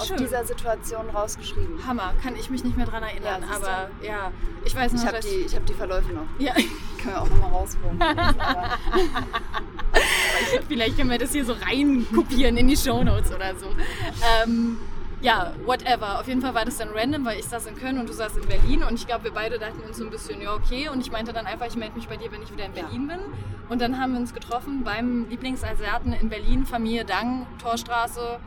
aus 0.00 0.12
dieser 0.16 0.44
Situation 0.44 1.08
rausgeschrieben. 1.10 1.86
Hammer, 1.86 2.12
kann 2.22 2.34
ich 2.36 2.50
mich 2.50 2.64
nicht 2.64 2.76
mehr 2.76 2.86
dran 2.86 3.02
erinnern, 3.02 3.42
Ja, 3.42 3.46
siehst 3.48 3.62
du. 3.62 3.66
aber 3.66 3.90
ja, 4.02 4.30
ich 4.64 4.74
weiß 4.74 4.92
noch, 4.92 5.00
Ich 5.02 5.06
habe 5.06 5.20
die, 5.20 5.28
ich 5.46 5.54
hab 5.56 5.66
die 5.66 5.74
Verläufe 5.74 6.12
noch. 6.12 6.26
Ja, 6.38 6.52
Können 6.54 7.14
wir 7.14 7.20
auch 7.22 7.28
nochmal 7.28 7.50
rausholen. 7.50 8.00
Aber 8.00 8.78
vielleicht 10.68 10.96
können 10.96 11.10
wir 11.10 11.18
das 11.18 11.32
hier 11.32 11.44
so 11.44 11.52
rein 11.54 12.06
kopieren 12.14 12.56
in 12.56 12.68
die 12.68 12.76
Shownotes 12.76 13.32
oder 13.32 13.54
so. 13.56 13.66
Ähm, 14.44 14.78
ja, 15.20 15.52
whatever. 15.64 16.20
Auf 16.20 16.28
jeden 16.28 16.42
Fall 16.42 16.54
war 16.54 16.64
das 16.64 16.76
dann 16.76 16.88
random, 16.94 17.24
weil 17.24 17.38
ich 17.38 17.46
saß 17.46 17.66
in 17.66 17.76
Köln 17.76 17.98
und 17.98 18.08
du 18.08 18.12
saßt 18.12 18.36
in 18.36 18.46
Berlin 18.46 18.82
und 18.82 18.94
ich 18.94 19.06
glaube, 19.06 19.24
wir 19.24 19.32
beide 19.32 19.58
dachten 19.58 19.80
uns 19.86 19.96
so 19.96 20.04
ein 20.04 20.10
bisschen, 20.10 20.40
ja, 20.42 20.52
okay. 20.54 20.88
Und 20.90 21.00
ich 21.00 21.10
meinte 21.10 21.32
dann 21.32 21.46
einfach, 21.46 21.66
ich 21.66 21.76
melde 21.76 21.96
mich 21.96 22.08
bei 22.08 22.16
dir, 22.16 22.30
wenn 22.30 22.42
ich 22.42 22.52
wieder 22.52 22.66
in 22.66 22.74
Ja. 22.74 22.82
Berlin 22.82 23.08
bin. 23.08 23.18
Und 23.70 23.80
dann 23.80 23.98
haben 23.98 24.12
wir 24.12 24.20
uns 24.20 24.34
getroffen 24.34 24.82
beim 24.84 25.26
Lieblingsasiaten 25.30 26.12
in 26.12 26.28
Berlin, 26.28 26.66
Familie 26.66 27.06
Dang, 27.06 27.46
Torstraße, 27.62 28.38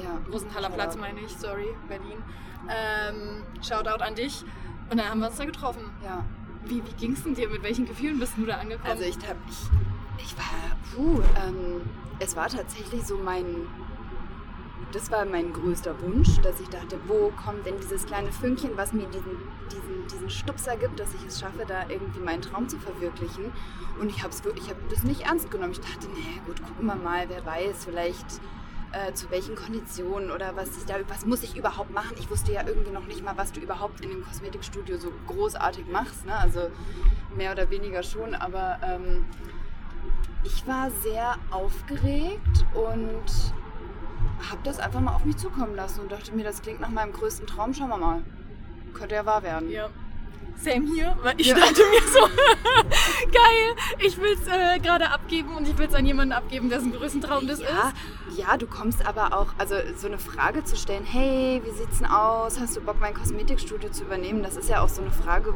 ja. 0.00 0.20
Rosenthaler. 0.32 0.70
Platz 0.70 0.96
meine 0.96 1.20
ich, 1.20 1.36
sorry, 1.36 1.74
Berlin. 1.88 2.22
Ähm, 2.68 3.42
Shoutout 3.62 4.02
an 4.02 4.14
dich. 4.14 4.44
Und 4.90 4.98
dann 4.98 5.08
haben 5.08 5.20
wir 5.20 5.28
uns 5.28 5.36
da 5.36 5.44
getroffen. 5.44 5.90
Ja. 6.04 6.24
Wie, 6.64 6.84
wie 6.84 6.92
ging 6.92 7.12
es 7.12 7.22
denn 7.22 7.34
dir? 7.34 7.48
Mit 7.48 7.62
welchen 7.62 7.86
Gefühlen 7.86 8.18
bist 8.18 8.34
du 8.36 8.46
da 8.46 8.56
angekommen? 8.56 8.90
Also 8.90 9.04
ich 9.04 9.16
hab, 9.16 9.36
ich, 9.48 10.24
ich 10.24 10.36
war, 10.36 10.76
puh, 10.94 11.20
ähm, 11.44 11.80
es 12.18 12.36
war 12.36 12.48
tatsächlich 12.48 13.04
so 13.04 13.18
mein, 13.18 13.66
das 14.92 15.10
war 15.10 15.24
mein 15.24 15.52
größter 15.52 16.00
Wunsch, 16.02 16.40
dass 16.42 16.60
ich 16.60 16.68
dachte, 16.68 16.98
wo 17.06 17.32
kommt 17.42 17.66
denn 17.66 17.80
dieses 17.80 18.06
kleine 18.06 18.30
Fünkchen, 18.30 18.76
was 18.76 18.92
mir 18.92 19.06
diesen, 19.06 19.38
diesen, 19.70 20.06
diesen 20.06 20.30
Stupser 20.30 20.76
gibt, 20.76 21.00
dass 21.00 21.12
ich 21.14 21.26
es 21.26 21.40
schaffe, 21.40 21.64
da 21.66 21.88
irgendwie 21.88 22.20
meinen 22.20 22.42
Traum 22.42 22.68
zu 22.68 22.78
verwirklichen. 22.78 23.52
Und 23.98 24.10
ich 24.10 24.22
habe 24.22 24.32
ich 24.54 24.70
hab 24.70 24.88
das 24.88 25.02
nicht 25.02 25.22
ernst 25.22 25.50
genommen. 25.50 25.72
Ich 25.72 25.80
dachte, 25.80 26.06
naja 26.08 26.42
gut, 26.46 26.62
gucken 26.62 26.86
wir 26.86 26.96
mal, 26.96 27.28
wer 27.28 27.44
weiß, 27.44 27.86
vielleicht 27.86 28.40
äh, 28.92 29.12
zu 29.14 29.30
welchen 29.30 29.54
Konditionen 29.54 30.30
oder 30.30 30.56
was, 30.56 30.76
ich 30.76 30.84
da, 30.84 30.96
was 31.08 31.26
muss 31.26 31.42
ich 31.42 31.56
überhaupt 31.56 31.90
machen. 31.90 32.16
Ich 32.18 32.30
wusste 32.30 32.52
ja 32.52 32.66
irgendwie 32.66 32.90
noch 32.90 33.06
nicht 33.06 33.24
mal, 33.24 33.36
was 33.36 33.52
du 33.52 33.60
überhaupt 33.60 34.00
in 34.00 34.10
dem 34.10 34.24
Kosmetikstudio 34.24 34.96
so 34.98 35.12
großartig 35.26 35.86
machst. 35.86 36.26
Ne? 36.26 36.36
Also 36.36 36.70
mehr 37.36 37.52
oder 37.52 37.70
weniger 37.70 38.02
schon, 38.02 38.34
aber 38.34 38.78
ähm, 38.82 39.24
ich 40.44 40.66
war 40.66 40.90
sehr 40.90 41.36
aufgeregt 41.50 42.66
und 42.74 43.52
habe 44.50 44.60
das 44.64 44.78
einfach 44.78 45.00
mal 45.00 45.14
auf 45.14 45.24
mich 45.24 45.36
zukommen 45.36 45.74
lassen 45.74 46.00
und 46.00 46.12
dachte 46.12 46.32
mir, 46.32 46.44
das 46.44 46.62
klingt 46.62 46.80
nach 46.80 46.90
meinem 46.90 47.12
größten 47.12 47.46
Traum. 47.46 47.74
Schauen 47.74 47.88
wir 47.88 47.98
mal. 47.98 48.22
Könnte 48.92 49.14
ja 49.14 49.24
wahr 49.24 49.42
werden. 49.42 49.70
Ja. 49.70 49.88
Same 50.56 50.86
hier, 50.94 51.16
weil 51.22 51.34
ich 51.40 51.48
Ja. 51.48 51.56
dachte 51.56 51.82
mir 51.82 52.02
so, 52.12 52.20
geil, 53.32 53.76
ich 53.98 54.16
will 54.18 54.32
es 54.32 54.46
äh, 54.46 54.78
gerade 54.80 55.10
abgeben 55.10 55.56
und 55.56 55.66
ich 55.68 55.76
will 55.76 55.86
es 55.86 55.94
an 55.94 56.06
jemanden 56.06 56.32
abgeben, 56.32 56.68
dessen 56.68 56.92
größten 56.92 57.20
Traum 57.20 57.46
das 57.46 57.60
Ja, 57.60 57.66
ist. 58.28 58.38
ja, 58.38 58.56
du 58.56 58.66
kommst 58.66 59.04
aber 59.06 59.36
auch, 59.36 59.48
also 59.58 59.74
so 59.96 60.06
eine 60.06 60.18
Frage 60.18 60.62
zu 60.64 60.76
stellen, 60.76 61.04
hey, 61.04 61.60
wie 61.64 61.70
sieht's 61.70 61.98
denn 61.98 62.06
aus? 62.08 62.60
Hast 62.60 62.76
du 62.76 62.80
Bock, 62.80 62.96
mein 63.00 63.14
Kosmetikstudio 63.14 63.90
zu 63.90 64.04
übernehmen? 64.04 64.42
Das 64.42 64.56
ist 64.56 64.68
ja 64.68 64.82
auch 64.82 64.88
so 64.88 65.02
eine 65.02 65.10
Frage, 65.10 65.52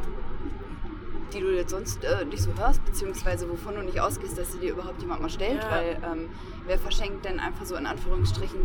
die 1.33 1.39
du 1.39 1.53
jetzt 1.55 1.71
sonst 1.71 2.03
äh, 2.03 2.25
nicht 2.25 2.41
so 2.41 2.51
hörst, 2.57 2.83
beziehungsweise 2.85 3.49
wovon 3.49 3.75
du 3.75 3.81
nicht 3.83 3.99
ausgehst, 3.99 4.37
dass 4.37 4.51
sie 4.53 4.59
dir 4.59 4.71
überhaupt 4.71 5.01
jemand 5.01 5.21
mal 5.21 5.29
stellt, 5.29 5.61
Ja. 5.63 5.71
weil 5.71 5.97
ähm, 6.11 6.29
wer 6.65 6.77
verschenkt 6.79 7.25
denn 7.25 7.39
einfach 7.39 7.65
so 7.65 7.75
in 7.75 7.85
Anführungsstrichen 7.85 8.59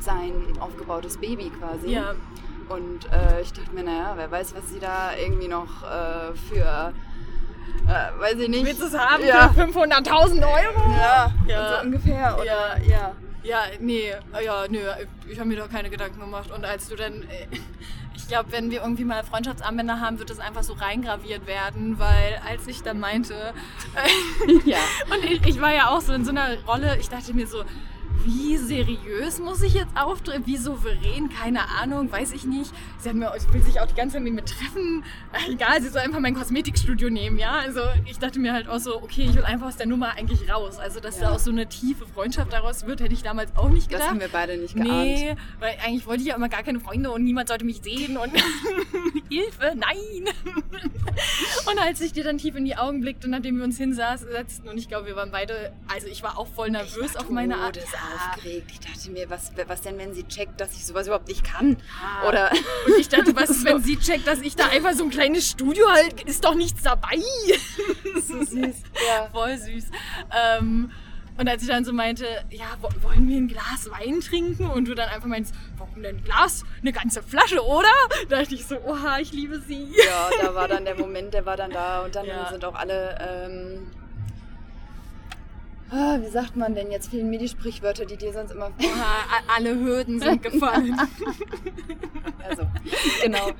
sein 0.00 0.32
aufgebautes 0.60 1.16
Baby 1.18 1.50
quasi? 1.58 1.88
Ja, 1.90 2.14
Und 2.68 3.06
äh, 3.12 3.40
ich 3.42 3.52
dachte 3.52 3.70
mir, 3.72 3.82
naja, 3.84 4.12
wer 4.16 4.30
weiß, 4.30 4.54
was 4.54 4.68
sie 4.70 4.78
da 4.78 5.10
irgendwie 5.16 5.48
noch 5.48 5.82
äh, 5.82 6.34
für, 6.50 6.92
äh, 7.88 8.20
weiß 8.20 8.34
ich 8.40 8.48
nicht. 8.48 8.66
willst 8.66 8.82
du 8.82 8.86
es 8.86 8.98
haben 8.98 9.24
Ja. 9.24 9.48
für 9.48 9.62
500.000 9.62 10.42
Euro? 10.42 10.90
Ja, 10.92 11.32
Ja. 11.46 11.78
so 11.80 11.86
ungefähr. 11.86 12.36
Oder, 12.40 12.78
ja. 12.82 13.12
Ja, 13.44 13.62
nee, 13.80 14.12
ja, 14.44 14.64
nö, 14.68 14.78
ich 15.26 15.38
habe 15.38 15.48
mir 15.48 15.56
da 15.56 15.68
keine 15.68 15.88
Gedanken 15.88 16.20
gemacht. 16.20 16.50
Und 16.50 16.64
als 16.66 16.88
du 16.88 16.96
dann, 16.96 17.22
äh, 17.22 17.46
ich 18.14 18.28
glaube, 18.28 18.52
wenn 18.52 18.70
wir 18.70 18.82
irgendwie 18.82 19.04
mal 19.04 19.22
Freundschaftsarmbänder 19.24 20.00
haben, 20.00 20.18
wird 20.18 20.28
das 20.28 20.40
einfach 20.40 20.62
so 20.64 20.74
reingraviert 20.74 21.46
werden, 21.46 21.98
weil 21.98 22.40
als 22.46 22.66
ich 22.66 22.82
dann 22.82 23.00
meinte, 23.00 23.34
ja. 24.66 24.78
und 25.10 25.24
ich, 25.24 25.46
ich 25.46 25.60
war 25.62 25.72
ja 25.72 25.88
auch 25.88 26.00
so 26.02 26.12
in 26.12 26.24
so 26.26 26.30
einer 26.32 26.60
Rolle, 26.66 26.98
ich 27.00 27.08
dachte 27.08 27.32
mir 27.32 27.46
so, 27.46 27.64
wie 28.28 28.58
seriös 28.58 29.38
muss 29.38 29.62
ich 29.62 29.72
jetzt 29.72 29.96
auftreten? 29.96 30.42
Wie 30.46 30.58
souverän? 30.58 31.30
Keine 31.30 31.60
Ahnung, 31.80 32.12
weiß 32.12 32.32
ich 32.32 32.44
nicht. 32.44 32.70
Sie 32.98 33.08
hat 33.08 33.16
mir, 33.16 33.32
will 33.52 33.62
sich 33.62 33.80
auch 33.80 33.86
die 33.86 33.94
ganze 33.94 34.14
Zeit 34.16 34.22
mit 34.22 34.34
mir 34.34 34.44
treffen. 34.44 35.02
Egal, 35.48 35.80
sie 35.80 35.88
soll 35.88 36.02
einfach 36.02 36.20
mein 36.20 36.34
Kosmetikstudio 36.34 37.08
nehmen, 37.08 37.38
ja. 37.38 37.52
Also 37.52 37.80
ich 38.04 38.18
dachte 38.18 38.38
mir 38.38 38.52
halt 38.52 38.68
auch 38.68 38.78
so, 38.80 39.02
okay, 39.02 39.22
ich 39.30 39.34
will 39.34 39.44
einfach 39.44 39.68
aus 39.68 39.76
der 39.76 39.86
Nummer 39.86 40.12
eigentlich 40.16 40.50
raus. 40.52 40.78
Also 40.78 41.00
dass 41.00 41.18
Ja. 41.20 41.28
da 41.30 41.34
auch 41.34 41.38
so 41.38 41.50
eine 41.50 41.68
tiefe 41.68 42.06
Freundschaft 42.06 42.52
daraus 42.52 42.86
wird, 42.86 43.00
hätte 43.00 43.14
ich 43.14 43.22
damals 43.22 43.56
auch 43.56 43.70
nicht 43.70 43.86
Das 43.86 43.92
gedacht. 44.00 44.10
haben 44.10 44.20
wir 44.20 44.28
beide 44.28 44.58
nicht 44.58 44.74
geahnt. 44.74 44.90
Nee, 44.90 45.34
weil 45.58 45.76
eigentlich 45.84 46.06
wollte 46.06 46.20
ich 46.22 46.28
ja 46.28 46.36
immer 46.36 46.50
gar 46.50 46.62
keine 46.62 46.80
Freunde 46.80 47.10
und 47.10 47.24
niemand 47.24 47.48
sollte 47.48 47.64
mich 47.64 47.80
sehen 47.82 48.18
und 48.18 48.30
Hilfe, 49.30 49.72
nein. 49.74 50.24
und 51.70 51.78
als 51.80 52.00
ich 52.00 52.12
dir 52.12 52.24
dann 52.24 52.38
tief 52.38 52.54
in 52.56 52.64
die 52.64 52.76
Augen 52.76 53.00
blickte, 53.00 53.28
nachdem 53.28 53.56
wir 53.58 53.64
uns 53.64 53.78
hinsetzten 53.78 54.68
und 54.68 54.78
ich 54.78 54.88
glaube, 54.88 55.06
wir 55.06 55.16
waren 55.16 55.30
beide, 55.30 55.72
also 55.92 56.06
ich 56.08 56.22
war 56.22 56.38
auch 56.38 56.46
voll 56.46 56.70
nervös 56.70 57.16
auf 57.16 57.28
meine 57.30 57.56
Art. 57.56 57.78
Aufgeregt. 58.18 58.70
Ich 58.72 58.80
dachte 58.80 59.10
mir, 59.10 59.30
was, 59.30 59.52
was 59.66 59.80
denn, 59.82 59.98
wenn 59.98 60.14
sie 60.14 60.24
checkt, 60.24 60.60
dass 60.60 60.72
ich 60.72 60.84
sowas 60.86 61.06
überhaupt 61.06 61.28
nicht 61.28 61.44
kann? 61.44 61.76
Ja. 62.22 62.28
Oder 62.28 62.50
Und 62.86 62.98
ich 62.98 63.08
dachte, 63.08 63.34
was 63.36 63.50
ist, 63.50 63.64
wenn 63.64 63.82
sie 63.82 63.96
checkt, 63.98 64.26
dass 64.26 64.40
ich 64.40 64.56
da 64.56 64.68
einfach 64.68 64.92
so 64.94 65.04
ein 65.04 65.10
kleines 65.10 65.48
Studio 65.48 65.86
halt, 65.90 66.22
ist 66.24 66.44
doch 66.44 66.54
nichts 66.54 66.82
dabei. 66.82 67.16
so 68.26 68.42
süß. 68.44 68.76
Ja. 69.06 69.28
Voll 69.32 69.56
süß. 69.58 69.84
Ähm, 70.60 70.90
und 71.36 71.48
als 71.48 71.62
ich 71.62 71.68
dann 71.68 71.84
so 71.84 71.92
meinte, 71.92 72.26
ja, 72.50 72.66
wo- 72.80 72.90
wollen 73.08 73.28
wir 73.28 73.36
ein 73.36 73.46
Glas 73.46 73.88
Wein 73.90 74.20
trinken? 74.20 74.66
Und 74.68 74.88
du 74.88 74.94
dann 74.96 75.08
einfach 75.08 75.28
meinst, 75.28 75.54
warum 75.76 76.02
denn 76.02 76.16
ein 76.16 76.24
Glas? 76.24 76.64
Eine 76.80 76.92
ganze 76.92 77.22
Flasche, 77.22 77.64
oder? 77.64 77.86
Da 78.28 78.40
dachte 78.40 78.56
ich 78.56 78.66
so, 78.66 78.76
oha, 78.84 79.18
ich 79.20 79.32
liebe 79.32 79.60
sie. 79.60 79.92
ja, 80.04 80.30
da 80.42 80.54
war 80.56 80.66
dann 80.66 80.84
der 80.84 80.96
Moment, 80.96 81.34
der 81.34 81.46
war 81.46 81.56
dann 81.56 81.70
da 81.70 82.00
und 82.00 82.16
dann 82.16 82.26
Ja. 82.26 82.48
sind 82.50 82.64
auch 82.64 82.74
alle. 82.74 83.16
Ähm, 83.20 83.90
ah, 85.90 86.18
wie 86.20 86.28
sagt 86.28 86.56
man 86.56 86.74
denn? 86.74 86.90
Jetzt 86.90 87.10
fehlen 87.10 87.30
mir 87.30 87.38
die 87.38 87.48
Sprichwörter, 87.48 88.06
die 88.06 88.16
dir 88.16 88.32
sonst 88.32 88.52
immer. 88.52 88.66
Oha, 88.66 89.54
alle 89.56 89.74
Hürden 89.74 90.20
sind 90.20 90.42
gefallen. 90.42 90.96
Also, 92.48 92.62
genau. 93.22 93.50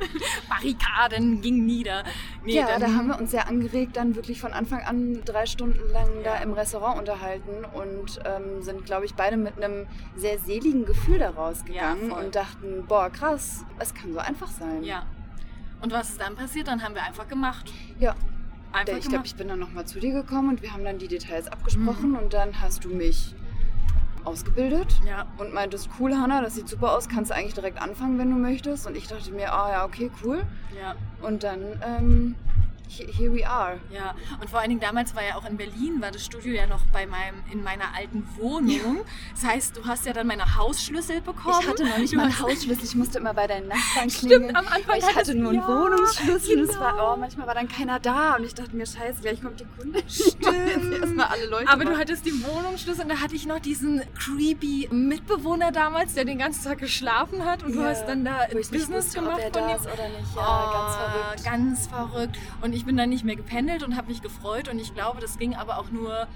Barrikaden 0.48 1.42
gingen 1.42 1.66
nieder. 1.66 2.04
Nee, 2.44 2.54
ja, 2.54 2.78
da 2.78 2.86
haben 2.86 3.08
wir 3.08 3.18
uns 3.18 3.32
sehr 3.32 3.46
angeregt, 3.46 3.96
dann 3.96 4.14
wirklich 4.14 4.40
von 4.40 4.52
Anfang 4.52 4.80
an 4.80 5.20
drei 5.24 5.44
Stunden 5.44 5.92
lang 5.92 6.08
da 6.24 6.36
im 6.36 6.52
Restaurant 6.52 6.98
unterhalten 6.98 7.66
und 7.74 8.20
ähm, 8.24 8.62
sind, 8.62 8.86
glaube 8.86 9.04
ich, 9.04 9.14
beide 9.14 9.36
mit 9.36 9.62
einem 9.62 9.86
sehr 10.16 10.38
seligen 10.38 10.86
Gefühl 10.86 11.18
daraus 11.18 11.64
gegangen 11.66 12.10
Ja, 12.10 12.16
und 12.16 12.34
dachten, 12.34 12.86
boah, 12.86 13.10
krass, 13.10 13.64
es 13.78 13.92
kann 13.92 14.12
so 14.12 14.20
einfach 14.20 14.48
sein. 14.48 14.82
Ja. 14.82 15.04
Und 15.80 15.92
was 15.92 16.10
ist 16.10 16.20
dann 16.20 16.34
passiert? 16.34 16.68
Dann 16.68 16.82
haben 16.82 16.94
wir 16.94 17.02
einfach 17.02 17.28
gemacht. 17.28 17.70
Ja, 18.00 18.14
Einfach 18.72 18.96
ich 18.96 19.08
glaube, 19.08 19.26
ich 19.26 19.34
bin 19.34 19.48
dann 19.48 19.58
nochmal 19.58 19.86
zu 19.86 19.98
dir 19.98 20.12
gekommen 20.12 20.50
und 20.50 20.62
wir 20.62 20.72
haben 20.72 20.84
dann 20.84 20.98
die 20.98 21.08
Details 21.08 21.48
abgesprochen 21.48 22.10
Mhm. 22.10 22.16
und 22.18 22.32
dann 22.34 22.60
hast 22.60 22.84
du 22.84 22.90
mich 22.90 23.34
ausgebildet 24.24 25.00
ja. 25.06 25.26
und 25.38 25.54
meintest, 25.54 25.88
cool, 25.98 26.14
Hanna, 26.14 26.42
das 26.42 26.54
sieht 26.54 26.68
super 26.68 26.92
aus, 26.96 27.08
kannst 27.08 27.30
du 27.30 27.34
eigentlich 27.34 27.54
direkt 27.54 27.80
anfangen, 27.80 28.18
wenn 28.18 28.30
du 28.30 28.36
möchtest. 28.36 28.86
Und 28.86 28.96
ich 28.96 29.06
dachte 29.08 29.30
mir, 29.32 29.52
ah 29.52 29.70
ja, 29.70 29.84
okay, 29.84 30.10
cool. 30.22 30.42
Ja. 30.78 30.94
Und 31.22 31.42
dann, 31.44 31.60
ähm, 31.82 32.34
here 32.88 33.32
we 33.34 33.46
are. 33.46 33.78
Ja, 33.90 34.14
und 34.40 34.48
vor 34.50 34.60
allen 34.60 34.68
Dingen 34.70 34.80
damals 34.80 35.14
war 35.14 35.22
ja 35.24 35.36
auch 35.36 35.44
in 35.48 35.56
Berlin, 35.56 36.00
war 36.00 36.10
das 36.10 36.24
Studio 36.24 36.52
ja 36.54 36.66
noch 36.66 36.80
bei 36.92 37.06
meinem, 37.06 37.36
in 37.52 37.62
meiner 37.62 37.94
alten 37.96 38.26
Wohnung. 38.36 39.00
Das 39.34 39.44
heißt, 39.44 39.76
du 39.76 39.84
hast 39.86 40.06
ja 40.06 40.12
dann 40.12 40.26
meine 40.26 40.56
Hausschlüssel 40.56 41.20
bekommen. 41.20 41.56
Ich 41.60 41.68
hatte 41.68 41.84
noch 41.84 41.98
nicht 41.98 42.12
Du 42.12 42.16
mal 42.16 42.24
einen 42.24 42.38
Hausschlüssel, 42.40 42.84
ich 42.84 42.94
musste 42.94 43.18
immer 43.18 43.34
bei 43.34 43.46
deinen 43.46 43.68
Nachbarn 43.68 44.08
klingeln. 44.08 44.42
Stimmt, 44.44 44.56
am 44.56 44.66
Anfang 44.68 44.96
ich 44.98 45.14
hatte 45.16 45.32
du- 45.34 45.40
nur 45.40 45.50
einen 45.52 45.60
ja, 45.60 45.68
Wohnungsschlüssel. 45.68 46.66
Das 46.66 46.78
war, 46.78 46.92
genau. 46.92 47.14
oh, 47.14 47.16
manchmal 47.16 47.46
war 47.46 47.54
dann 47.54 47.68
keiner 47.68 48.00
da 48.00 48.36
und 48.36 48.44
ich 48.44 48.54
dachte 48.54 48.74
mir, 48.74 48.86
scheiße, 48.86 49.20
gleich 49.22 49.40
kommt 49.42 49.60
die 49.60 49.66
Kunde. 49.78 50.02
Stimmt. 50.08 50.92
Erstmal 51.00 51.26
alle 51.26 51.46
Leute. 51.46 51.68
Aber 51.68 51.84
du 51.84 51.90
machen. 51.90 52.00
hattest 52.00 52.24
die 52.26 52.44
Wohnungsschlüssel 52.44 53.02
und 53.04 53.10
da 53.10 53.20
hatte 53.20 53.34
ich 53.36 53.46
noch 53.46 53.58
diesen 53.60 54.02
creepy 54.18 54.88
Mitbewohner 54.90 55.72
damals, 55.72 56.14
der 56.14 56.24
den 56.24 56.38
ganzen 56.38 56.64
Tag 56.64 56.78
geschlafen 56.78 57.44
hat 57.44 57.62
und 57.62 57.74
du 57.74 57.80
Ja, 57.82 57.88
hast 57.88 58.06
dann 58.06 58.24
da 58.24 58.46
Business 58.52 58.88
wusste, 58.88 59.20
gemacht 59.20 59.34
ob 59.36 59.40
er 59.40 59.52
von 59.52 59.68
da 59.68 59.74
ist 59.76 59.82
oder 59.86 60.08
nicht. 60.08 60.36
Ja, 60.36 60.72
ganz 60.72 60.94
Oh, 60.94 61.10
verrückt. 61.10 61.44
Ganz 61.44 61.86
verrückt. 61.86 62.38
Und 62.62 62.72
ich 62.78 62.84
bin 62.86 62.96
dann 62.96 63.10
nicht 63.10 63.24
mehr 63.24 63.36
gependelt 63.36 63.82
und 63.82 63.96
habe 63.96 64.06
mich 64.08 64.22
gefreut. 64.22 64.68
Und 64.68 64.78
ich 64.78 64.94
glaube, 64.94 65.20
das 65.20 65.36
ging 65.38 65.54
aber 65.54 65.78
auch 65.78 65.90
nur. 65.90 66.26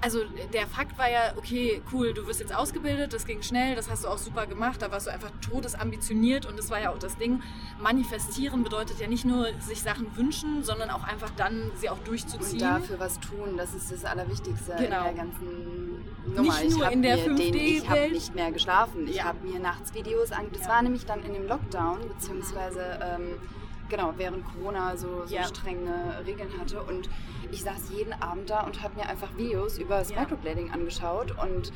Also 0.00 0.20
der 0.52 0.68
Fakt 0.68 0.96
war 0.96 1.10
ja, 1.10 1.32
okay, 1.36 1.82
cool, 1.92 2.14
du 2.14 2.24
wirst 2.28 2.38
jetzt 2.38 2.54
ausgebildet, 2.54 3.12
das 3.12 3.26
ging 3.26 3.42
schnell, 3.42 3.74
das 3.74 3.90
hast 3.90 4.04
du 4.04 4.08
auch 4.08 4.16
super 4.18 4.46
gemacht, 4.46 4.80
da 4.80 4.92
warst 4.92 5.08
du 5.08 5.10
einfach 5.10 5.32
todesambitioniert 5.40 6.46
und 6.46 6.56
das 6.56 6.70
war 6.70 6.80
ja 6.80 6.90
auch 6.92 7.00
das 7.00 7.16
Ding. 7.16 7.42
Manifestieren 7.82 8.62
bedeutet 8.62 9.00
ja 9.00 9.08
nicht 9.08 9.24
nur 9.24 9.48
sich 9.60 9.82
Sachen 9.82 10.16
wünschen, 10.16 10.62
sondern 10.62 10.90
auch 10.90 11.02
einfach 11.02 11.30
dann 11.36 11.72
sie 11.74 11.90
auch 11.90 11.98
Und 11.98 12.06
durchzuziehen. 12.06 12.60
dafür 12.60 13.00
was 13.00 13.18
tun, 13.18 13.56
das 13.56 13.74
ist 13.74 13.90
das 13.90 14.04
Allerwichtigste 14.04 14.72
Genau. 14.78 15.08
in 15.08 15.16
der 15.16 15.24
ganzen 15.24 16.04
Nummer. 16.32 16.42
Nicht 16.62 16.70
nur 16.78 16.90
in 16.92 17.02
der 17.02 17.16
mir 17.16 17.34
den, 17.50 17.54
Ich 17.56 17.88
habe 17.88 17.98
5D-Welt. 17.98 18.12
nicht 18.12 18.34
mehr 18.36 18.52
geschlafen. 18.52 19.08
Ich 19.08 19.16
Ja. 19.16 19.24
habe 19.24 19.44
mir 19.44 19.58
nachts 19.58 19.94
Videos 19.94 20.30
an. 20.30 20.46
Das 20.52 20.62
Ja. 20.62 20.68
war 20.68 20.82
nämlich 20.82 21.06
dann 21.06 21.24
in 21.24 21.34
dem 21.34 21.48
Lockdown, 21.48 21.98
beziehungsweise 22.06 23.00
ähm, 23.02 23.40
genau 23.88 24.12
während 24.16 24.44
Corona 24.44 24.96
so, 24.96 25.24
so 25.26 25.34
Ja. 25.34 25.44
strenge 25.44 26.22
Regeln 26.26 26.50
hatte. 26.60 26.82
Und 26.82 27.08
ich 27.50 27.62
saß 27.62 27.90
jeden 27.90 28.12
Abend 28.14 28.50
da 28.50 28.60
und 28.64 28.82
habe 28.82 28.94
mir 28.96 29.08
einfach 29.08 29.36
Videos 29.36 29.78
über 29.78 29.98
das 29.98 30.10
Ja. 30.10 30.20
Microblading 30.20 30.70
angeschaut 30.72 31.32
und 31.42 31.72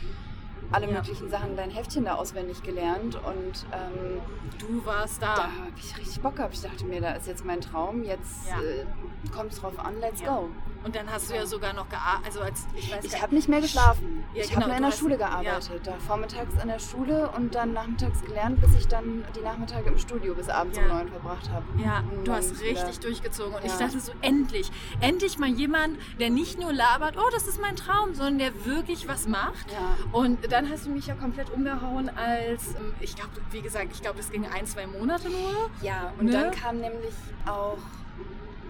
alle 0.70 0.86
Ja. 0.86 0.94
möglichen 0.98 1.28
Sachen, 1.28 1.56
dein 1.56 1.70
Heftchen 1.70 2.04
da 2.04 2.14
auswendig 2.14 2.62
gelernt 2.62 3.16
und 3.16 3.66
ähm, 3.72 4.20
Du 4.58 4.84
warst 4.86 5.20
da. 5.20 5.34
da 5.36 5.42
habe 5.42 5.72
ich 5.76 5.98
richtig 5.98 6.20
Bock 6.22 6.36
gehabt. 6.36 6.54
Ich 6.54 6.62
dachte 6.62 6.84
mir, 6.86 7.00
da 7.00 7.12
ist 7.12 7.26
jetzt 7.26 7.44
mein 7.44 7.60
Traum, 7.60 8.04
jetzt 8.04 8.48
Ja. 8.48 8.60
äh, 8.62 8.86
kommt 9.34 9.52
es 9.52 9.60
drauf 9.60 9.78
an, 9.78 10.00
let's 10.00 10.20
Ja. 10.22 10.36
go. 10.36 10.50
Und 10.84 10.96
dann 10.96 11.10
hast 11.10 11.30
du 11.30 11.34
ja 11.34 11.46
sogar 11.46 11.72
noch 11.72 11.88
gearbeitet, 11.88 12.26
also 12.26 12.40
als, 12.40 12.66
ich 12.74 12.92
weiß 12.92 13.04
Ich 13.04 13.22
habe 13.22 13.34
nicht 13.34 13.48
mehr 13.48 13.60
geschlafen. 13.60 14.24
Ja, 14.34 14.42
ich 14.42 14.48
genau, 14.50 14.62
habe 14.62 14.70
nur 14.70 14.76
in 14.78 14.82
der 14.84 14.92
Schule 14.96 15.18
ja. 15.18 15.28
gearbeitet. 15.28 15.86
Da 15.86 15.94
vormittags 16.06 16.60
in 16.62 16.68
der 16.68 16.78
Schule 16.80 17.30
und 17.36 17.54
dann 17.54 17.72
nachmittags 17.72 18.20
gelernt, 18.22 18.60
bis 18.60 18.74
ich 18.76 18.88
dann 18.88 19.24
die 19.36 19.40
Nachmittage 19.40 19.88
im 19.88 19.98
Studio 19.98 20.34
bis 20.34 20.48
abends 20.48 20.76
Ja. 20.78 20.84
um 20.84 20.88
neun 20.88 21.08
verbracht 21.08 21.48
habe. 21.50 21.64
Ja, 21.82 22.02
Und 22.10 22.26
du 22.26 22.32
hast 22.32 22.60
wieder- 22.60 22.80
richtig 22.80 23.00
durchgezogen. 23.00 23.54
Und 23.54 23.64
ich 23.64 23.70
Ja. 23.72 23.78
dachte 23.78 24.00
so, 24.00 24.12
endlich, 24.22 24.70
endlich 25.00 25.38
mal 25.38 25.48
jemand, 25.48 25.98
der 26.18 26.30
nicht 26.30 26.58
nur 26.58 26.72
labert, 26.72 27.16
oh, 27.16 27.30
das 27.32 27.46
ist 27.46 27.60
mein 27.60 27.76
Traum, 27.76 28.14
sondern 28.14 28.38
der 28.38 28.64
wirklich 28.64 29.06
was 29.08 29.28
macht. 29.28 29.70
Ja. 29.70 29.96
Und 30.12 30.50
dann 30.52 30.68
hast 30.68 30.86
du 30.86 30.90
mich 30.90 31.06
ja 31.06 31.14
komplett 31.14 31.50
umgehauen, 31.50 32.08
als, 32.08 32.74
ähm, 32.74 32.92
ich 33.00 33.14
glaube, 33.14 33.30
wie 33.50 33.60
gesagt, 33.62 33.88
ich 33.92 34.02
glaube, 34.02 34.16
das 34.18 34.30
ging 34.30 34.46
ein, 34.46 34.66
zwei 34.66 34.86
Monate 34.86 35.28
nur. 35.30 35.70
Ja, 35.80 36.12
und 36.18 36.26
Ne? 36.26 36.32
dann 36.32 36.50
kam 36.50 36.78
nämlich 36.78 37.14
auch, 37.46 37.78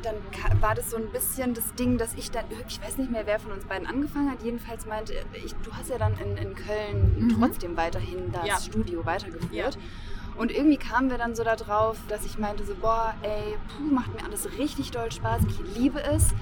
dann 0.03 0.17
war 0.61 0.75
das 0.75 0.91
so 0.91 0.97
ein 0.97 1.11
bisschen 1.11 1.55
das 1.55 1.75
Ding, 1.75 1.99
dass 1.99 2.15
ich 2.15 2.31
dann, 2.31 2.45
ich 2.69 2.81
weiß 2.83 2.99
nicht 2.99 3.11
mehr, 3.11 3.27
wer 3.27 3.39
von 3.39 3.53
uns 3.53 3.65
beiden 3.65 3.87
angefangen 3.87 4.31
hat, 4.31 4.43
jedenfalls 4.43 4.87
meinte, 4.87 5.15
ich, 5.45 5.55
du 5.57 5.73
hast 5.73 5.89
ja 5.91 5.99
dann 5.99 6.15
in, 6.19 6.37
in 6.37 6.55
Köln 6.55 7.15
Mhm. 7.19 7.39
trotzdem 7.41 7.77
weiterhin 7.77 8.31
das 8.33 8.47
Ja. 8.47 8.57
Studio 8.59 9.05
weitergeführt. 9.07 9.53
Ja. 9.75 9.81
Und 10.37 10.51
irgendwie 10.51 10.79
kamen 10.79 11.11
wir 11.11 11.19
dann 11.19 11.35
so 11.35 11.45
da 11.45 11.57
drauf, 11.57 11.99
dass 12.09 12.25
ich 12.25 12.39
meinte 12.39 12.65
so, 12.65 12.75
boah, 12.75 13.15
ey, 13.23 13.57
puh, 13.77 13.93
macht 13.95 14.15
mir 14.15 14.25
alles 14.25 14.49
richtig 14.59 14.91
doll 14.91 15.13
Spaß, 15.13 15.43
ich 15.49 15.77
liebe 15.77 16.03
es. 16.03 16.35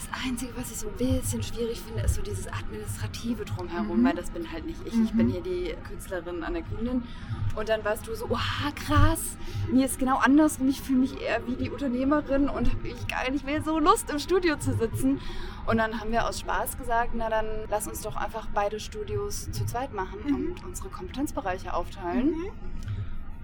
Das 0.00 0.24
Einzige, 0.26 0.56
was 0.56 0.70
ich 0.70 0.78
so 0.78 0.88
ein 0.88 0.96
bisschen 0.96 1.42
schwierig 1.42 1.80
finde, 1.80 2.02
ist 2.02 2.14
so 2.14 2.22
dieses 2.22 2.46
Administrative 2.48 3.44
drumherum, 3.44 4.00
Mhm. 4.00 4.04
weil 4.04 4.14
das 4.14 4.30
bin 4.30 4.50
halt 4.50 4.64
nicht 4.64 4.80
ich. 4.86 4.94
Ich 4.94 5.12
Mhm. 5.12 5.16
bin 5.18 5.28
hier 5.28 5.42
die 5.42 5.74
Künstlerin 5.86 6.42
an 6.42 6.54
der 6.54 6.62
Gründin. 6.62 7.02
Und 7.54 7.68
dann 7.68 7.84
warst 7.84 8.06
du 8.06 8.14
so, 8.14 8.30
wow, 8.30 8.38
krass, 8.74 9.36
mir 9.70 9.84
ist 9.84 9.98
genau 9.98 10.16
andersrum. 10.16 10.68
Ich 10.68 10.80
fühle 10.80 11.00
mich 11.00 11.20
eher 11.20 11.46
wie 11.46 11.56
die 11.56 11.68
Unternehmerin 11.68 12.48
und 12.48 12.72
habe 12.72 12.88
ich 12.88 13.06
gar 13.08 13.28
nicht 13.30 13.44
mehr 13.44 13.62
so 13.62 13.78
Lust, 13.78 14.08
im 14.10 14.18
Studio 14.18 14.56
zu 14.56 14.72
sitzen. 14.74 15.20
Und 15.66 15.76
dann 15.76 16.00
haben 16.00 16.12
wir 16.12 16.26
aus 16.26 16.40
Spaß 16.40 16.78
gesagt, 16.78 17.10
na 17.14 17.28
dann 17.28 17.44
lass 17.68 17.86
uns 17.86 18.00
doch 18.00 18.16
einfach 18.16 18.46
beide 18.54 18.80
Studios 18.80 19.50
zu 19.52 19.66
zweit 19.66 19.92
machen 19.92 20.18
Mhm. 20.24 20.34
und 20.34 20.64
unsere 20.64 20.88
Kompetenzbereiche 20.88 21.74
aufteilen. 21.74 22.34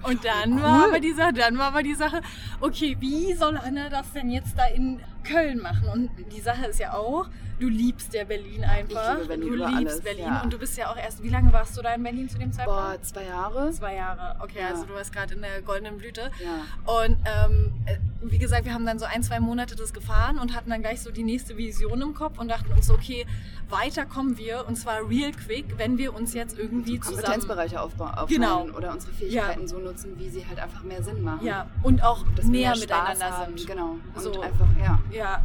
Und 0.03 0.25
dann 0.25 0.53
Cool. 0.55 0.63
war 0.63 0.85
aber 0.85 1.01
die 1.01 1.13
Sache, 1.13 1.33
dann 1.33 1.59
war 1.59 1.69
aber 1.69 1.83
die 1.83 1.95
Sache, 1.95 2.21
okay, 2.61 2.97
wie 3.01 3.33
soll 3.35 3.57
Anna 3.57 3.89
das 3.89 4.13
denn 4.13 4.31
jetzt 4.31 4.57
da 4.57 4.67
in 4.67 5.01
Köln 5.26 5.61
machen? 5.61 5.88
Und 5.88 6.11
die 6.35 6.40
Sache 6.40 6.66
ist 6.66 6.78
ja 6.80 6.95
auch, 6.95 7.26
du 7.59 7.68
liebst 7.68 8.12
ja 8.14 8.25
Berlin 8.25 8.64
einfach. 8.64 9.14
Ich 9.14 9.28
liebe 9.28 9.28
Berlin 9.28 9.49
du 9.49 9.54
liebst 9.56 9.75
alles, 9.76 10.00
Berlin 10.02 10.25
ja. 10.25 10.42
und 10.42 10.52
du 10.52 10.59
bist 10.59 10.76
ja 10.76 10.90
auch 10.90 10.97
erst, 10.97 11.23
wie 11.23 11.28
lange 11.30 11.52
warst 11.52 11.76
du 11.76 11.83
da 11.83 11.95
in 11.95 12.02
Berlin 12.02 12.28
zu 12.28 12.38
dem 12.38 12.52
Zeitpunkt? 12.52 12.80
Boah, 12.80 13.02
zwei 13.02 13.25
Jahre. 13.25 13.71
Zwei 13.73 13.95
Jahre. 13.97 14.37
Okay, 14.42 14.61
Ja. 14.61 14.68
also 14.68 14.85
du 14.85 14.95
warst 14.95 15.12
gerade 15.12 15.35
in 15.35 15.42
der 15.42 15.62
goldenen 15.62 15.99
Blüte. 15.99 16.30
Ja. 16.42 16.95
Und 17.02 17.16
ähm, 17.25 17.73
äh, 17.87 17.97
wie 18.23 18.38
gesagt, 18.38 18.64
wir 18.64 18.75
haben 18.75 18.87
dann 18.87 18.99
so 18.99 19.04
ein, 19.04 19.23
zwei 19.23 19.40
Monate 19.40 19.76
das 19.76 19.92
gefahren 19.95 20.38
und 20.38 20.54
hatten 20.54 20.71
dann 20.71 20.83
gleich 20.83 21.00
so 21.00 21.11
die 21.11 21.23
nächste 21.23 21.56
Vision 21.56 22.00
im 22.02 22.14
Kopf 22.14 22.38
und 22.38 22.49
dachten 22.49 22.73
uns 22.73 22.87
so, 22.87 22.95
okay, 22.95 23.25
weiter 23.68 24.04
kommen 24.06 24.37
wir 24.38 24.64
und 24.68 24.76
zwar 24.76 25.09
real 25.09 25.33
quick, 25.33 25.76
wenn 25.78 25.97
wir 25.99 26.14
uns 26.14 26.35
jetzt 26.35 26.59
irgendwie 26.59 27.00
zusammen... 27.00 27.16
Kompetenzbereiche 27.23 27.80
aufbauen, 27.80 28.11
aufbauen 28.11 28.28
Genau. 28.28 28.62
oder 28.76 28.92
unsere 28.92 29.12
Fähigkeiten 29.12 29.66
so 29.66 29.78
nutzen, 29.78 30.18
wie 30.18 30.28
sie 30.28 30.47
halt 30.47 30.59
einfach 30.59 30.83
mehr 30.83 31.02
Sinn 31.02 31.23
machen. 31.23 31.45
Ja, 31.45 31.66
und 31.83 32.02
auch 32.02 32.25
Dass 32.37 32.45
mehr 32.47 32.76
miteinander 32.76 33.30
haben, 33.38 33.56
sind. 33.56 33.66
Genau. 33.68 33.97
Und 34.14 34.23
So. 34.23 34.40
einfach, 34.40 34.66
ja. 34.80 34.99
Ja, 35.16 35.42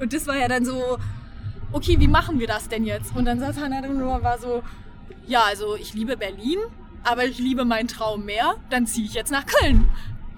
und- 0.00 0.12
das 0.12 0.26
war 0.26 0.36
ja 0.36 0.46
dann 0.48 0.64
so, 0.64 0.98
okay, 1.72 1.98
wie 1.98 2.08
machen 2.08 2.38
wir 2.38 2.46
das 2.46 2.68
denn 2.68 2.84
jetzt? 2.84 3.14
Und 3.16 3.24
dann 3.24 3.40
saß 3.40 3.58
Hannah 3.60 3.82
dann 3.82 3.98
nur 3.98 4.14
und 4.16 4.22
war 4.22 4.38
so, 4.38 4.62
ja, 5.26 5.42
also 5.44 5.76
ich 5.76 5.94
liebe 5.94 6.16
Berlin, 6.16 6.58
aber 7.04 7.24
ich 7.24 7.38
liebe 7.38 7.64
meinen 7.64 7.88
Traum 7.88 8.24
mehr, 8.24 8.54
dann 8.70 8.86
ziehe 8.86 9.06
ich 9.06 9.14
jetzt 9.14 9.30
nach 9.32 9.46
Köln. 9.46 9.90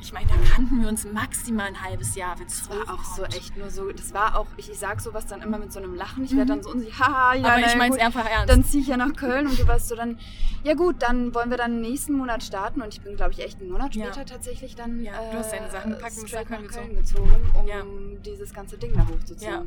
Ich 0.03 0.13
meine, 0.13 0.27
da 0.29 0.35
kannten 0.55 0.81
wir 0.81 0.89
uns 0.89 1.05
maximal 1.05 1.67
ein 1.67 1.83
halbes 1.83 2.15
Jahr. 2.15 2.39
wenn 2.39 2.47
Das 2.47 2.63
es 2.63 2.71
war 2.71 2.95
auch 2.95 3.05
so 3.05 3.23
echt 3.25 3.57
nur 3.57 3.71
so, 3.71 3.93
das 3.93 4.15
war 4.15 4.39
auch, 4.39 4.47
ich, 4.57 4.71
ich 4.71 4.79
sag 4.79 5.01
sowas 5.01 5.27
dann 5.27 5.43
immer 5.43 5.59
mit 5.59 5.73
so 5.73 5.79
einem 5.79 5.95
Lachen, 5.95 6.25
ich 6.25 6.35
werde 6.35 6.47
dann 6.55 6.63
so 6.63 6.71
unsicher, 6.71 7.07
haha, 7.07 7.35
ja, 7.35 7.41
Mhm. 7.41 7.45
Aber 7.47 7.61
ich 7.61 7.73
ja, 7.73 7.77
meine 7.79 7.95
es 7.95 7.99
gut, 7.99 8.07
einfach 8.07 8.25
ernst. 8.31 8.49
Dann 8.51 8.65
ziehe 8.65 8.83
ich 8.83 8.89
ja 8.89 8.97
nach 8.97 9.15
Köln 9.15 9.47
und 9.47 9.59
du 9.59 9.67
warst 9.69 9.89
so 9.89 9.95
dann, 9.95 10.19
ja 10.65 10.75
gut, 10.75 10.97
dann 11.01 11.35
wollen 11.35 11.51
wir 11.51 11.57
dann 11.59 11.81
nächsten 11.81 12.15
Monat 12.15 12.43
starten 12.43 12.81
und 12.83 12.95
ich 12.95 13.01
bin, 13.03 13.17
glaube 13.17 13.33
ich, 13.33 13.41
echt 13.41 13.61
einen 13.61 13.71
Monat 13.71 13.95
Ja. 13.95 14.07
später 14.07 14.25
tatsächlich 14.27 14.75
dann 14.75 15.01
Ja, 15.01 15.13
du 15.31 15.39
hast 15.39 15.53
deine 15.53 15.71
Sachen 15.71 15.91
gepackt 15.93 16.17
und 16.17 16.23
bist 16.23 16.29
straight 16.29 16.51
nach 16.51 16.59
Köln 16.59 16.69
Köln 16.71 16.97
gezogen, 16.97 17.51
um 17.55 17.67
Ja. 17.69 17.83
dieses 18.25 18.53
ganze 18.55 18.79
Ding 18.79 18.93
da 18.95 19.07
hochzuziehen. 19.07 19.53
Ja. 19.53 19.65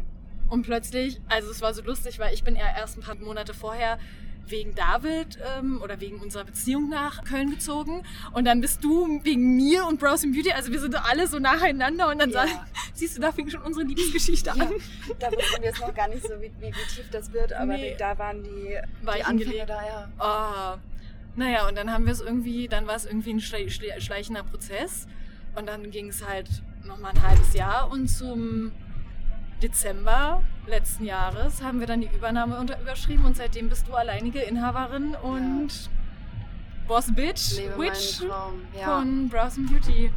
Und 0.49 0.63
plötzlich, 0.63 1.21
also 1.29 1.49
es 1.51 1.61
war 1.61 1.73
so 1.73 1.81
lustig, 1.83 2.19
weil 2.19 2.33
ich 2.33 2.43
bin 2.43 2.55
ja 2.55 2.65
erst 2.77 2.97
ein 2.97 3.01
paar 3.01 3.15
Monate 3.15 3.53
vorher 3.53 3.97
wegen 4.47 4.75
David 4.75 5.37
ähm, 5.57 5.81
oder 5.81 5.99
wegen 6.01 6.19
unserer 6.19 6.43
Beziehung 6.43 6.89
nach 6.89 7.23
Köln 7.23 7.49
gezogen. 7.51 8.03
Und 8.33 8.45
dann 8.45 8.61
bist 8.61 8.83
du 8.83 9.19
wegen 9.23 9.55
mir 9.55 9.85
und 9.85 9.99
Browsing 9.99 10.33
Beauty, 10.33 10.51
also 10.51 10.71
wir 10.71 10.79
sind 10.79 10.95
alle 10.95 11.27
so 11.27 11.39
nacheinander 11.39 12.09
und 12.09 12.19
dann 12.19 12.29
Ja. 12.31 12.45
sag, 12.47 12.67
siehst 12.93 13.17
du, 13.17 13.21
da 13.21 13.31
fing 13.31 13.49
schon 13.49 13.61
unsere 13.61 13.85
Liebesgeschichte 13.85 14.51
Ja, 14.55 14.63
an. 14.65 14.71
da 15.19 15.31
wissen 15.31 15.59
wir 15.61 15.65
jetzt 15.69 15.79
noch 15.81 15.93
gar 15.93 16.07
nicht 16.09 16.23
so, 16.27 16.33
wie, 16.41 16.51
wie, 16.59 16.67
wie 16.67 16.95
tief 16.95 17.09
das 17.11 17.31
wird, 17.31 17.53
aber 17.53 17.73
Nee. 17.77 17.95
da 17.97 18.17
waren 18.17 18.43
die, 18.43 18.77
die 19.01 19.05
Weichen 19.07 19.25
Anfänge 19.25 19.65
da, 19.65 19.81
ja. 19.85 20.09
Ah, 20.19 20.77
naja, 21.35 21.67
und 21.67 21.75
dann 21.77 21.91
haben 21.91 22.05
wir 22.05 22.13
es 22.13 22.21
irgendwie, 22.21 22.67
dann 22.67 22.85
war 22.85 22.95
es 22.95 23.05
irgendwie 23.05 23.31
ein 23.33 23.39
schle 23.41 23.69
schle 23.69 23.99
schleichender 23.99 24.43
Prozess. 24.43 25.07
Und 25.55 25.67
dann 25.67 25.89
ging 25.91 26.07
es 26.09 26.27
halt 26.27 26.49
nochmal 26.83 27.11
ein 27.15 27.21
halbes 27.27 27.53
Jahr 27.53 27.89
und 27.91 28.07
zum 28.07 28.71
Dezember 29.63 30.43
letzten 30.67 31.05
Jahres 31.05 31.63
haben 31.63 31.79
wir 31.79 31.87
dann 31.87 32.01
die 32.01 32.09
Übernahme 32.13 32.59
unter 32.59 32.79
überschrieben 32.81 33.23
und 33.23 33.37
seitdem 33.37 33.69
bist 33.69 33.87
du 33.87 33.93
alleinige 33.93 34.39
Inhaberin 34.39 35.15
und 35.15 35.89
Boss 36.85 37.13
Bitch 37.15 37.57
Lebe 37.57 37.77
Witch. 37.77 38.21
Ja, 38.77 38.97
von 38.97 39.29
Brows 39.29 39.57
and 39.57 39.71
Beauty. 39.71 40.11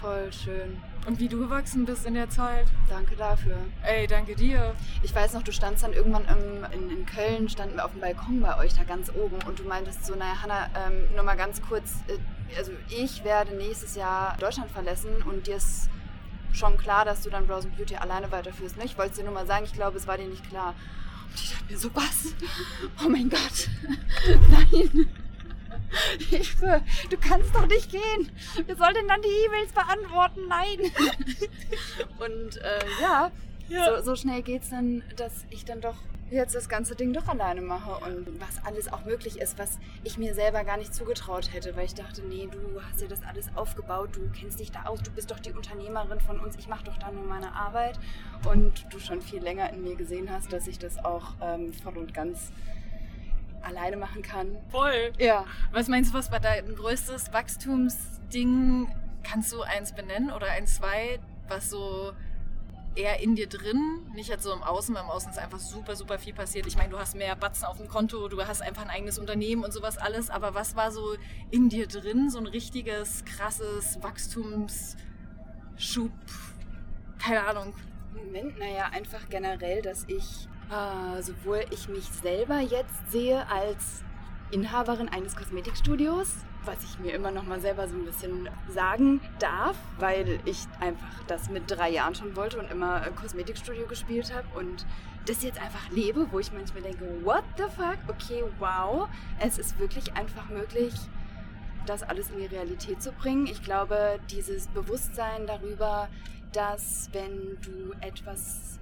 voll 0.00 0.32
schön. 0.32 0.82
Und 1.06 1.20
wie 1.20 1.28
du 1.28 1.38
gewachsen 1.38 1.84
bist 1.84 2.06
in 2.06 2.14
der 2.14 2.28
Zeit. 2.28 2.66
Danke 2.88 3.14
dafür. 3.14 3.56
Ey, 3.82 4.08
danke 4.08 4.34
dir. 4.34 4.74
Ich 5.02 5.14
weiß 5.14 5.32
noch, 5.32 5.42
du 5.42 5.52
standst 5.52 5.84
dann 5.84 5.92
irgendwann 5.92 6.24
im, 6.24 6.64
in, 6.72 6.90
in 6.90 7.06
Köln, 7.06 7.48
standen 7.48 7.76
wir 7.76 7.84
auf 7.84 7.92
dem 7.92 8.00
Balkon 8.00 8.40
bei 8.40 8.58
euch 8.58 8.74
da 8.74 8.82
ganz 8.82 9.10
oben 9.10 9.38
und 9.46 9.60
du 9.60 9.62
meintest 9.62 10.04
so, 10.04 10.16
naja, 10.16 10.42
Hanna, 10.42 10.68
ähm, 10.74 11.04
nur 11.14 11.22
mal 11.22 11.36
ganz 11.36 11.62
kurz, 11.62 12.02
äh, 12.08 12.58
also 12.58 12.72
ich 12.90 13.24
werde 13.24 13.54
nächstes 13.56 13.94
Jahr 13.94 14.36
Deutschland 14.38 14.70
verlassen 14.70 15.22
und 15.24 15.46
dir 15.46 15.56
ist 15.56 15.88
schon 16.52 16.76
klar, 16.78 17.04
dass 17.04 17.22
du 17.22 17.30
dann 17.30 17.46
Browse 17.46 17.68
and 17.68 17.76
Beauty 17.76 17.96
alleine 17.96 18.30
weiterführst. 18.32 18.76
Ne? 18.76 18.84
Ich 18.84 18.96
wollte 18.98 19.12
es 19.12 19.16
dir 19.18 19.24
nur 19.24 19.32
mal 19.34 19.46
sagen, 19.46 19.64
ich 19.64 19.72
glaube, 19.72 19.96
es 19.98 20.06
war 20.06 20.16
dir 20.18 20.26
nicht 20.26 20.48
klar. 20.48 20.74
Und 21.30 21.40
ich 21.40 21.50
dachte 21.52 21.64
mir 21.72 21.78
so, 21.78 21.90
was? 21.94 22.34
Oh 23.04 23.08
mein 23.08 23.28
Gott. 23.30 23.68
Nein. 24.50 25.08
Ich 26.30 26.48
schwör, 26.50 26.82
du 27.08 27.16
kannst 27.16 27.54
doch 27.54 27.66
nicht 27.66 27.90
gehen. 27.90 28.30
Wer 28.66 28.76
soll 28.76 28.92
denn 28.92 29.08
dann 29.08 29.22
die 29.22 29.28
E-Mails 29.46 29.72
beantworten? 29.72 30.40
Nein. 30.48 30.78
Und 32.18 32.56
äh, 32.58 32.84
ja, 33.00 33.30
Ja. 33.68 33.96
so, 33.98 34.04
so 34.04 34.16
schnell 34.16 34.42
geht's 34.42 34.70
dann, 34.70 35.02
dass 35.16 35.44
ich 35.50 35.64
dann 35.64 35.80
doch 35.80 35.96
jetzt 36.30 36.54
das 36.54 36.68
ganze 36.68 36.94
Ding 36.94 37.12
doch 37.12 37.28
alleine 37.28 37.62
mache 37.62 38.04
und 38.04 38.40
was 38.40 38.64
alles 38.64 38.92
auch 38.92 39.04
möglich 39.04 39.40
ist, 39.40 39.58
was 39.58 39.78
ich 40.04 40.18
mir 40.18 40.34
selber 40.34 40.64
gar 40.64 40.76
nicht 40.76 40.94
zugetraut 40.94 41.52
hätte, 41.52 41.74
weil 41.76 41.86
ich 41.86 41.94
dachte, 41.94 42.22
nee, 42.22 42.48
du 42.50 42.80
hast 42.82 43.00
ja 43.00 43.08
das 43.08 43.22
alles 43.22 43.48
aufgebaut, 43.54 44.10
du 44.14 44.28
kennst 44.38 44.60
dich 44.60 44.70
da 44.70 44.84
aus, 44.84 45.02
du 45.02 45.10
bist 45.10 45.30
doch 45.30 45.38
die 45.38 45.52
Unternehmerin 45.52 46.20
von 46.20 46.38
uns, 46.40 46.56
ich 46.56 46.68
mache 46.68 46.84
doch 46.84 46.98
da 46.98 47.10
nur 47.10 47.24
meine 47.24 47.52
Arbeit 47.52 47.98
und 48.50 48.86
du 48.90 48.98
schon 48.98 49.20
viel 49.22 49.42
länger 49.42 49.72
in 49.72 49.82
mir 49.82 49.96
gesehen 49.96 50.30
hast, 50.30 50.52
dass 50.52 50.66
ich 50.66 50.78
das 50.78 51.02
auch 51.04 51.34
ähm, 51.40 51.72
voll 51.72 51.96
und 51.96 52.12
ganz 52.12 52.52
alleine 53.62 53.96
machen 53.96 54.22
kann. 54.22 54.56
Voll. 54.70 55.12
Ja. 55.18 55.44
Was 55.72 55.88
meinst 55.88 56.12
du, 56.12 56.18
was 56.18 56.30
war 56.30 56.40
dein 56.40 56.74
größtes 56.74 57.32
Wachstumsding? 57.32 58.88
Kannst 59.22 59.52
du 59.52 59.62
eins 59.62 59.92
benennen 59.92 60.30
oder 60.30 60.46
ein, 60.50 60.66
zwei, 60.66 61.18
was 61.48 61.70
so 61.70 62.12
eher 62.98 63.20
in 63.20 63.36
dir 63.36 63.48
drin, 63.48 64.10
nicht 64.12 64.28
jetzt 64.28 64.42
so 64.42 64.52
im 64.52 64.62
Außen, 64.62 64.94
weil 64.94 65.02
im 65.04 65.08
Außen 65.08 65.30
ist 65.30 65.38
einfach 65.38 65.60
super, 65.60 65.94
super 65.94 66.18
viel 66.18 66.34
passiert. 66.34 66.66
Ich 66.66 66.76
meine, 66.76 66.90
du 66.90 66.98
hast 66.98 67.14
mehr 67.14 67.36
Batzen 67.36 67.64
auf 67.66 67.76
dem 67.76 67.88
Konto, 67.88 68.28
du 68.28 68.44
hast 68.44 68.60
einfach 68.60 68.82
ein 68.82 68.90
eigenes 68.90 69.18
Unternehmen 69.18 69.64
und 69.64 69.72
sowas 69.72 69.96
alles, 69.98 70.30
aber 70.30 70.54
was 70.54 70.74
war 70.74 70.90
so 70.90 71.14
in 71.50 71.68
dir 71.68 71.86
drin, 71.86 72.28
so 72.28 72.38
ein 72.38 72.46
richtiges, 72.46 73.24
krasses 73.24 74.02
Wachstumsschub? 74.02 74.96
Keine 77.18 77.46
Ahnung. 77.46 77.72
Moment, 78.14 78.58
naja, 78.58 78.86
einfach 78.92 79.28
generell, 79.30 79.80
dass 79.80 80.04
ich, 80.08 80.48
äh, 80.70 81.22
sowohl 81.22 81.64
ich 81.70 81.88
mich 81.88 82.04
selber 82.04 82.58
jetzt 82.58 83.10
sehe 83.10 83.46
als 83.48 84.02
Inhaberin 84.50 85.08
eines 85.08 85.36
Kosmetikstudios, 85.36 86.34
was 86.64 86.82
ich 86.82 86.98
mir 86.98 87.12
immer 87.12 87.30
noch 87.30 87.44
mal 87.44 87.60
selber 87.60 87.86
so 87.86 87.94
ein 87.94 88.04
bisschen 88.04 88.48
sagen 88.72 89.20
darf, 89.38 89.76
weil 89.98 90.40
ich 90.44 90.66
einfach 90.80 91.22
das 91.26 91.50
mit 91.50 91.70
drei 91.70 91.90
Jahren 91.90 92.14
schon 92.14 92.34
wollte 92.34 92.58
und 92.58 92.70
immer 92.70 93.06
äh, 93.06 93.10
Kosmetikstudio 93.10 93.86
gespielt 93.86 94.32
habe 94.34 94.46
und 94.58 94.86
das 95.26 95.42
jetzt 95.42 95.60
einfach 95.60 95.90
lebe, 95.90 96.26
wo 96.30 96.38
ich 96.38 96.52
manchmal 96.52 96.82
denke, 96.82 97.04
what 97.22 97.44
the 97.58 97.64
fuck? 97.64 97.98
Okay, 98.08 98.42
wow, 98.58 99.08
es 99.38 99.58
ist 99.58 99.78
wirklich 99.78 100.14
einfach 100.14 100.48
möglich, 100.48 100.94
das 101.84 102.02
alles 102.02 102.30
in 102.30 102.38
die 102.38 102.46
Realität 102.46 103.02
zu 103.02 103.12
bringen. 103.12 103.46
Ich 103.46 103.62
glaube, 103.62 104.18
dieses 104.30 104.68
Bewusstsein 104.68 105.46
darüber, 105.46 106.08
dass 106.52 107.10
wenn 107.12 107.58
du 107.60 107.92
etwas 108.00 108.77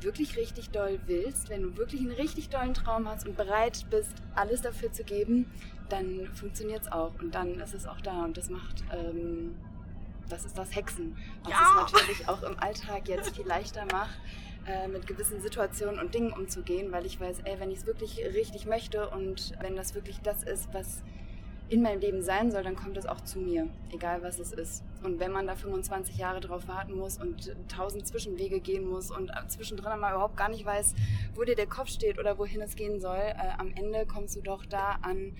wirklich 0.00 0.36
richtig 0.36 0.70
doll 0.70 0.98
willst, 1.06 1.48
wenn 1.48 1.62
du 1.62 1.76
wirklich 1.76 2.00
einen 2.02 2.12
richtig 2.12 2.48
dollen 2.50 2.74
Traum 2.74 3.08
hast 3.08 3.26
und 3.26 3.36
bereit 3.36 3.86
bist, 3.90 4.12
alles 4.34 4.60
dafür 4.62 4.92
zu 4.92 5.04
geben, 5.04 5.50
dann 5.88 6.28
funktioniert 6.34 6.82
es 6.82 6.92
auch 6.92 7.12
und 7.20 7.34
dann 7.34 7.60
ist 7.60 7.74
es 7.74 7.86
auch 7.86 8.00
da 8.00 8.24
und 8.24 8.36
das 8.36 8.50
macht, 8.50 8.82
ähm, 8.92 9.54
das 10.28 10.44
ist 10.44 10.56
das 10.56 10.74
Hexen, 10.74 11.16
was 11.44 11.52
Ja. 11.52 11.84
es 11.86 11.92
natürlich 11.92 12.28
auch 12.28 12.42
im 12.42 12.58
Alltag 12.58 13.08
jetzt 13.08 13.36
viel 13.36 13.46
leichter 13.46 13.84
macht, 13.92 14.18
äh, 14.66 14.88
mit 14.88 15.06
gewissen 15.06 15.40
Situationen 15.42 15.98
und 16.00 16.14
Dingen 16.14 16.32
umzugehen, 16.32 16.90
weil 16.92 17.04
ich 17.06 17.20
weiß, 17.20 17.40
ey, 17.44 17.60
wenn 17.60 17.70
ich 17.70 17.78
es 17.78 17.86
wirklich 17.86 18.18
richtig 18.34 18.64
möchte 18.66 19.08
und 19.10 19.52
wenn 19.60 19.76
das 19.76 19.94
wirklich 19.94 20.20
das 20.20 20.42
ist, 20.42 20.72
was 20.72 21.02
in 21.70 21.82
meinem 21.82 22.00
Leben 22.00 22.22
sein 22.22 22.50
soll, 22.50 22.62
dann 22.62 22.76
kommt 22.76 22.96
es 22.96 23.06
auch 23.06 23.20
zu 23.22 23.38
mir, 23.38 23.68
egal 23.90 24.22
was 24.22 24.38
es 24.38 24.52
ist. 24.52 24.84
Und 25.02 25.18
wenn 25.18 25.32
man 25.32 25.46
da 25.46 25.56
25 25.56 26.16
Jahre 26.18 26.40
drauf 26.40 26.68
warten 26.68 26.94
muss 26.94 27.18
und 27.18 27.54
tausend 27.68 28.06
Zwischenwege 28.06 28.60
gehen 28.60 28.86
muss 28.86 29.10
und 29.10 29.30
zwischendrin 29.48 29.98
mal 29.98 30.12
überhaupt 30.12 30.36
gar 30.36 30.50
nicht 30.50 30.64
weiß, 30.64 30.94
wo 31.34 31.42
dir 31.44 31.56
der 31.56 31.66
Kopf 31.66 31.88
steht 31.88 32.18
oder 32.18 32.38
wohin 32.38 32.60
es 32.60 32.76
gehen 32.76 33.00
soll, 33.00 33.16
äh, 33.16 33.34
am 33.58 33.72
Ende 33.74 34.04
kommst 34.06 34.36
du 34.36 34.40
doch 34.42 34.64
da 34.66 34.98
an, 35.02 35.34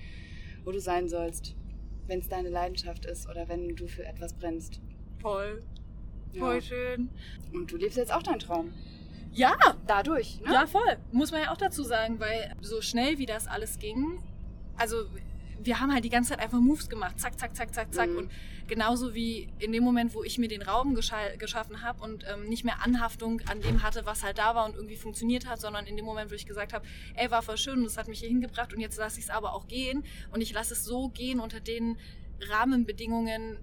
wo 0.63 0.71
du 0.71 0.79
sein 0.79 1.07
sollst, 1.07 1.55
wenn 2.07 2.19
es 2.19 2.27
deine 2.27 2.49
Leidenschaft 2.49 3.05
ist 3.05 3.29
oder 3.29 3.47
wenn 3.47 3.75
du 3.75 3.87
für 3.87 4.03
etwas 4.05 4.33
brennst. 4.33 4.81
Voll, 5.21 5.63
Ja. 6.33 6.41
voll 6.41 6.61
schön. 6.61 7.09
Und 7.53 7.71
du 7.71 7.77
lebst 7.77 7.97
jetzt 7.97 8.11
auch 8.13 8.23
deinen 8.23 8.39
Traum. 8.39 8.73
Ja, 9.31 9.53
Dadurch, 9.85 10.39
ne? 10.41 10.53
Ja, 10.53 10.65
voll. 10.65 10.97
Muss 11.11 11.31
man 11.31 11.41
ja 11.41 11.51
auch 11.51 11.57
dazu 11.57 11.83
sagen, 11.83 12.19
weil 12.19 12.55
so 12.61 12.81
schnell 12.81 13.17
wie 13.19 13.25
das 13.25 13.47
alles 13.47 13.77
ging, 13.79 14.19
also 14.77 15.05
wir 15.65 15.79
haben 15.79 15.91
halt 15.93 16.05
die 16.05 16.09
ganze 16.09 16.29
Zeit 16.31 16.39
einfach 16.39 16.59
Moves 16.59 16.89
gemacht. 16.89 17.19
Zack, 17.19 17.39
zack, 17.39 17.55
zack, 17.55 17.73
zack, 17.73 17.93
zack. 17.93 18.09
Mhm. 18.09 18.17
Und 18.17 18.31
genauso 18.67 19.13
wie 19.13 19.49
in 19.59 19.71
dem 19.71 19.83
Moment, 19.83 20.13
wo 20.13 20.23
ich 20.23 20.37
mir 20.37 20.47
den 20.47 20.61
Raum 20.61 20.95
gescha 20.95 21.35
geschaffen 21.37 21.81
habe 21.81 22.01
und 22.03 22.23
ähm, 22.31 22.45
nicht 22.47 22.63
mehr 22.63 22.83
Anhaftung 22.83 23.41
an 23.49 23.61
dem 23.61 23.83
hatte, 23.83 24.05
was 24.05 24.23
halt 24.23 24.37
da 24.37 24.55
war 24.55 24.65
und 24.65 24.75
irgendwie 24.75 24.95
funktioniert 24.95 25.47
hat, 25.47 25.59
sondern 25.59 25.85
in 25.85 25.97
dem 25.97 26.05
Moment, 26.05 26.31
wo 26.31 26.35
ich 26.35 26.45
gesagt 26.45 26.73
habe, 26.73 26.85
ey, 27.15 27.29
war 27.31 27.41
voll 27.41 27.57
schön 27.57 27.79
und 27.79 27.85
es 27.85 27.97
hat 27.97 28.07
mich 28.07 28.19
hier 28.19 28.29
hingebracht 28.29 28.73
und 28.73 28.79
jetzt 28.79 28.97
lasse 28.97 29.19
ich 29.19 29.25
es 29.25 29.29
aber 29.31 29.53
auch 29.53 29.67
gehen. 29.67 30.03
Und 30.31 30.41
ich 30.41 30.53
lasse 30.53 30.73
es 30.73 30.83
so 30.85 31.09
gehen 31.09 31.39
unter 31.39 31.59
den 31.59 31.97
Rahmenbedingungen, 32.49 33.59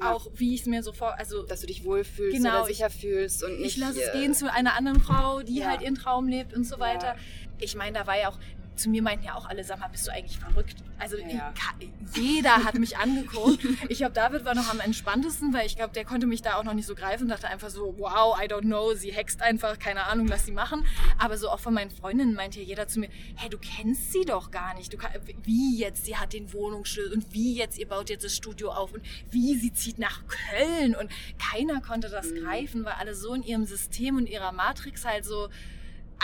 Ja. 0.00 0.12
auch 0.14 0.26
wie 0.34 0.54
ich 0.54 0.62
es 0.62 0.66
mir 0.66 0.82
so 0.82 0.92
vor... 0.92 1.18
Also 1.18 1.42
Dass 1.44 1.60
du 1.60 1.66
dich 1.66 1.84
wohlfühlst 1.84 2.36
Genau, 2.36 2.56
oder 2.58 2.64
sicher 2.66 2.90
fühlst 2.90 3.44
und 3.44 3.60
nicht... 3.60 3.66
ich 3.66 3.76
lasse 3.76 4.02
es 4.02 4.12
gehen 4.12 4.34
zu 4.34 4.50
einer 4.52 4.74
anderen 4.74 5.00
Frau, 5.00 5.42
die 5.42 5.58
Ja. 5.58 5.70
halt 5.70 5.82
ihren 5.82 5.94
Traum 5.94 6.26
lebt 6.28 6.54
und 6.54 6.64
so 6.64 6.78
weiter. 6.80 7.08
Ja. 7.14 7.16
Ich 7.60 7.76
meine, 7.76 7.98
da 7.98 8.06
war 8.06 8.18
ja 8.18 8.28
auch, 8.30 8.38
zu 8.76 8.88
mir 8.90 9.02
meinten 9.02 9.24
ja 9.26 9.34
auch 9.34 9.46
alle, 9.48 9.62
sag 9.64 9.78
mal, 9.80 9.88
bist 9.88 10.06
du 10.06 10.12
eigentlich 10.12 10.38
verrückt? 10.38 10.76
Also 10.98 11.16
Ja, 11.18 11.28
ja. 11.28 11.52
ka- 11.52 11.74
jeder 12.14 12.64
hat 12.64 12.74
mich 12.78 12.96
angeguckt. 12.96 13.58
Ich 13.88 13.98
glaube, 13.98 14.12
David 14.12 14.44
war 14.44 14.54
noch 14.54 14.70
am 14.70 14.80
entspanntesten, 14.80 15.52
weil 15.52 15.66
ich 15.66 15.76
glaube, 15.76 15.92
der 15.92 16.04
konnte 16.04 16.26
mich 16.26 16.42
da 16.42 16.54
auch 16.56 16.64
noch 16.64 16.74
nicht 16.74 16.86
so 16.86 16.94
greifen, 16.94 17.28
dachte 17.28 17.48
einfach 17.48 17.70
so, 17.70 17.94
wow, 17.98 18.38
I 18.40 18.46
don't 18.46 18.62
know, 18.62 18.94
sie 18.94 19.12
hext 19.12 19.42
einfach, 19.42 19.78
keine 19.78 20.04
Ahnung, 20.04 20.26
lass 20.28 20.46
sie 20.46 20.52
machen. 20.52 20.84
Aber 21.18 21.36
so 21.38 21.48
auch 21.50 21.60
von 21.60 21.74
meinen 21.74 21.90
Freundinnen 21.90 22.34
meinte 22.34 22.60
ja 22.60 22.66
jeder 22.66 22.86
zu 22.88 23.00
mir, 23.00 23.08
hey, 23.36 23.50
du 23.50 23.58
kennst 23.58 24.12
sie 24.12 24.24
doch 24.24 24.50
gar 24.50 24.74
nicht. 24.74 24.92
Du 24.92 24.96
kann, 24.96 25.10
wie 25.42 25.78
jetzt, 25.78 26.04
sie 26.04 26.16
hat 26.16 26.32
den 26.32 26.52
Wohnungsschlüssel 26.52 27.12
und 27.12 27.32
wie 27.32 27.54
jetzt, 27.56 27.78
ihr 27.78 27.88
baut 27.88 28.10
jetzt 28.10 28.24
das 28.24 28.34
Studio 28.36 28.70
auf 28.72 28.92
und 28.92 29.02
wie 29.30 29.56
sie 29.56 29.72
zieht 29.72 29.98
nach 29.98 30.22
Köln 30.26 30.94
und 30.94 31.10
keiner 31.38 31.80
konnte 31.80 32.08
das 32.08 32.30
Mhm. 32.30 32.44
greifen, 32.44 32.84
weil 32.84 32.94
alle 32.94 33.14
so 33.14 33.34
in 33.34 33.42
ihrem 33.42 33.64
System 33.64 34.16
und 34.16 34.28
ihrer 34.28 34.52
Matrix 34.52 35.04
halt 35.04 35.24
so 35.24 35.48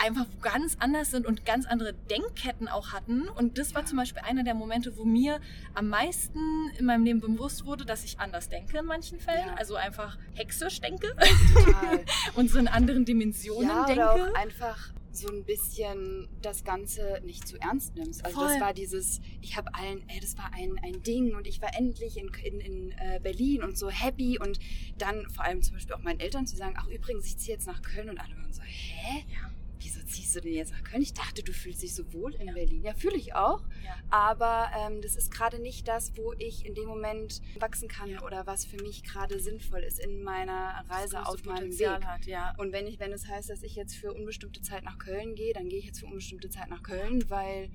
einfach 0.03 0.27
ganz 0.43 0.77
anders 0.79 1.11
sind 1.11 1.27
und 1.27 1.45
ganz 1.45 1.67
andere 1.67 1.95
Denkketten 1.95 2.69
auch 2.69 2.93
hatten. 2.93 3.29
Und 3.29 3.59
das 3.59 3.75
war 3.75 3.85
zum 3.85 3.99
Beispiel 3.99 4.23
einer 4.23 4.45
der 4.45 4.55
Momente, 4.55 4.97
wo 4.97 5.05
mir 5.05 5.41
am 5.75 5.89
meisten 5.89 6.39
in 6.79 6.87
meinem 6.87 7.05
Leben 7.05 7.21
bewusst 7.21 7.65
wurde, 7.65 7.85
dass 7.85 8.05
ich 8.05 8.21
anders 8.21 8.49
denke 8.49 8.79
in 8.79 8.87
manchen 8.87 9.21
Fällen. 9.21 9.49
Ja. 9.49 9.55
Also 9.55 9.77
einfach 9.77 10.19
hexisch 10.35 10.81
denke 10.81 11.09
Total. 11.55 12.05
und 12.35 12.51
so 12.51 12.59
in 12.59 12.69
anderen 12.69 13.05
Dimensionen 13.05 13.69
ja, 13.69 13.85
denke. 13.87 14.03
oder 14.03 14.13
auch 14.15 14.35
einfach 14.35 14.93
so 15.11 15.29
ein 15.29 15.45
bisschen 15.45 16.29
das 16.43 16.65
Ganze 16.65 17.21
nicht 17.25 17.49
zu 17.49 17.61
ernst 17.61 17.97
nimmst. 17.97 18.25
Also 18.25 18.41
das 18.41 18.53
Voll. 18.53 18.61
war 18.61 18.73
dieses, 18.73 19.21
ich 19.41 19.57
habe 19.57 19.75
allen, 19.75 20.09
ey, 20.09 20.21
das 20.21 20.37
war 20.39 20.53
ein, 20.55 20.79
ein 20.83 21.03
Ding 21.03 21.35
und 21.35 21.47
ich 21.47 21.61
war 21.61 21.77
endlich 21.77 22.17
in, 22.17 22.31
in, 22.45 22.61
in 22.61 22.93
äh, 22.93 23.19
Berlin 23.21 23.63
und 23.63 23.77
so 23.77 23.91
happy 23.91 24.39
und 24.39 24.61
dann 24.97 25.29
vor 25.31 25.45
allem 25.45 25.63
zum 25.63 25.75
Beispiel 25.75 25.95
auch 25.95 26.03
meinen 26.03 26.21
Eltern 26.21 26.47
zu 26.47 26.57
sagen, 26.57 26.75
ach 26.79 26.87
übrigens, 26.89 27.27
ich 27.27 27.39
ziehe 27.39 27.55
jetzt 27.55 27.67
nach 27.67 27.83
Köln 27.83 28.11
und 28.11 28.19
alle 28.19 28.37
waren 28.37 28.53
so, 28.53 28.63
hä? 28.63 29.25
Ja. 29.29 29.51
Wieso 29.89 30.05
ziehst 30.05 30.37
du 30.37 30.41
denn 30.43 30.53
jetzt 30.53 30.73
nach 30.73 30.83
Köln? 30.85 31.01
Ich 31.01 31.15
dachte, 31.15 31.43
du 31.43 31.51
fühlst 31.51 31.83
dich 31.83 31.95
so 31.95 32.13
wohl 32.13 32.35
in 32.35 32.49
Ja. 32.49 32.53
Berlin. 32.53 32.83
Ja, 32.83 32.93
fühle 32.93 33.17
ich 33.17 33.35
auch. 33.35 33.63
Ja. 33.83 33.95
Aber 34.11 34.69
ähm, 34.77 35.01
das 35.01 35.17
ist 35.17 35.31
gerade 35.33 35.59
nicht 35.59 35.89
das, 35.89 36.15
wo 36.17 36.35
ich 36.35 36.67
in 36.67 36.75
dem 36.75 36.85
Moment 36.87 37.41
wachsen 37.59 37.89
kann 37.89 38.11
Ja. 38.11 38.23
oder 38.23 38.47
was 38.47 38.67
für 38.67 38.77
mich 38.83 39.03
gerade 39.03 39.41
sinnvoll 39.41 39.81
ist 39.81 39.99
in 39.99 40.23
meiner 40.23 40.85
Reise 40.91 41.25
auf 41.27 41.43
meinem 41.45 41.71
Weg. 41.79 41.89
hat. 42.05 42.59
Und 42.59 42.73
wenn 42.73 42.87
ich, 42.87 42.99
wenn 43.01 43.13
es 43.13 43.27
heißt, 43.27 43.49
dass 43.49 43.63
ich 43.63 43.77
jetzt 43.77 43.95
für 43.97 44.13
unbestimmte 44.13 44.61
Zeit 44.61 44.85
nach 44.85 44.99
Köln 44.99 45.35
gehe, 45.35 45.55
dann 45.55 45.71
gehe 45.71 45.79
ich 45.79 45.87
jetzt 45.87 46.01
für 46.01 46.07
unbestimmte 46.07 46.51
Zeit 46.51 46.69
nach 46.69 46.83
Köln, 46.83 47.25
weil 47.31 47.71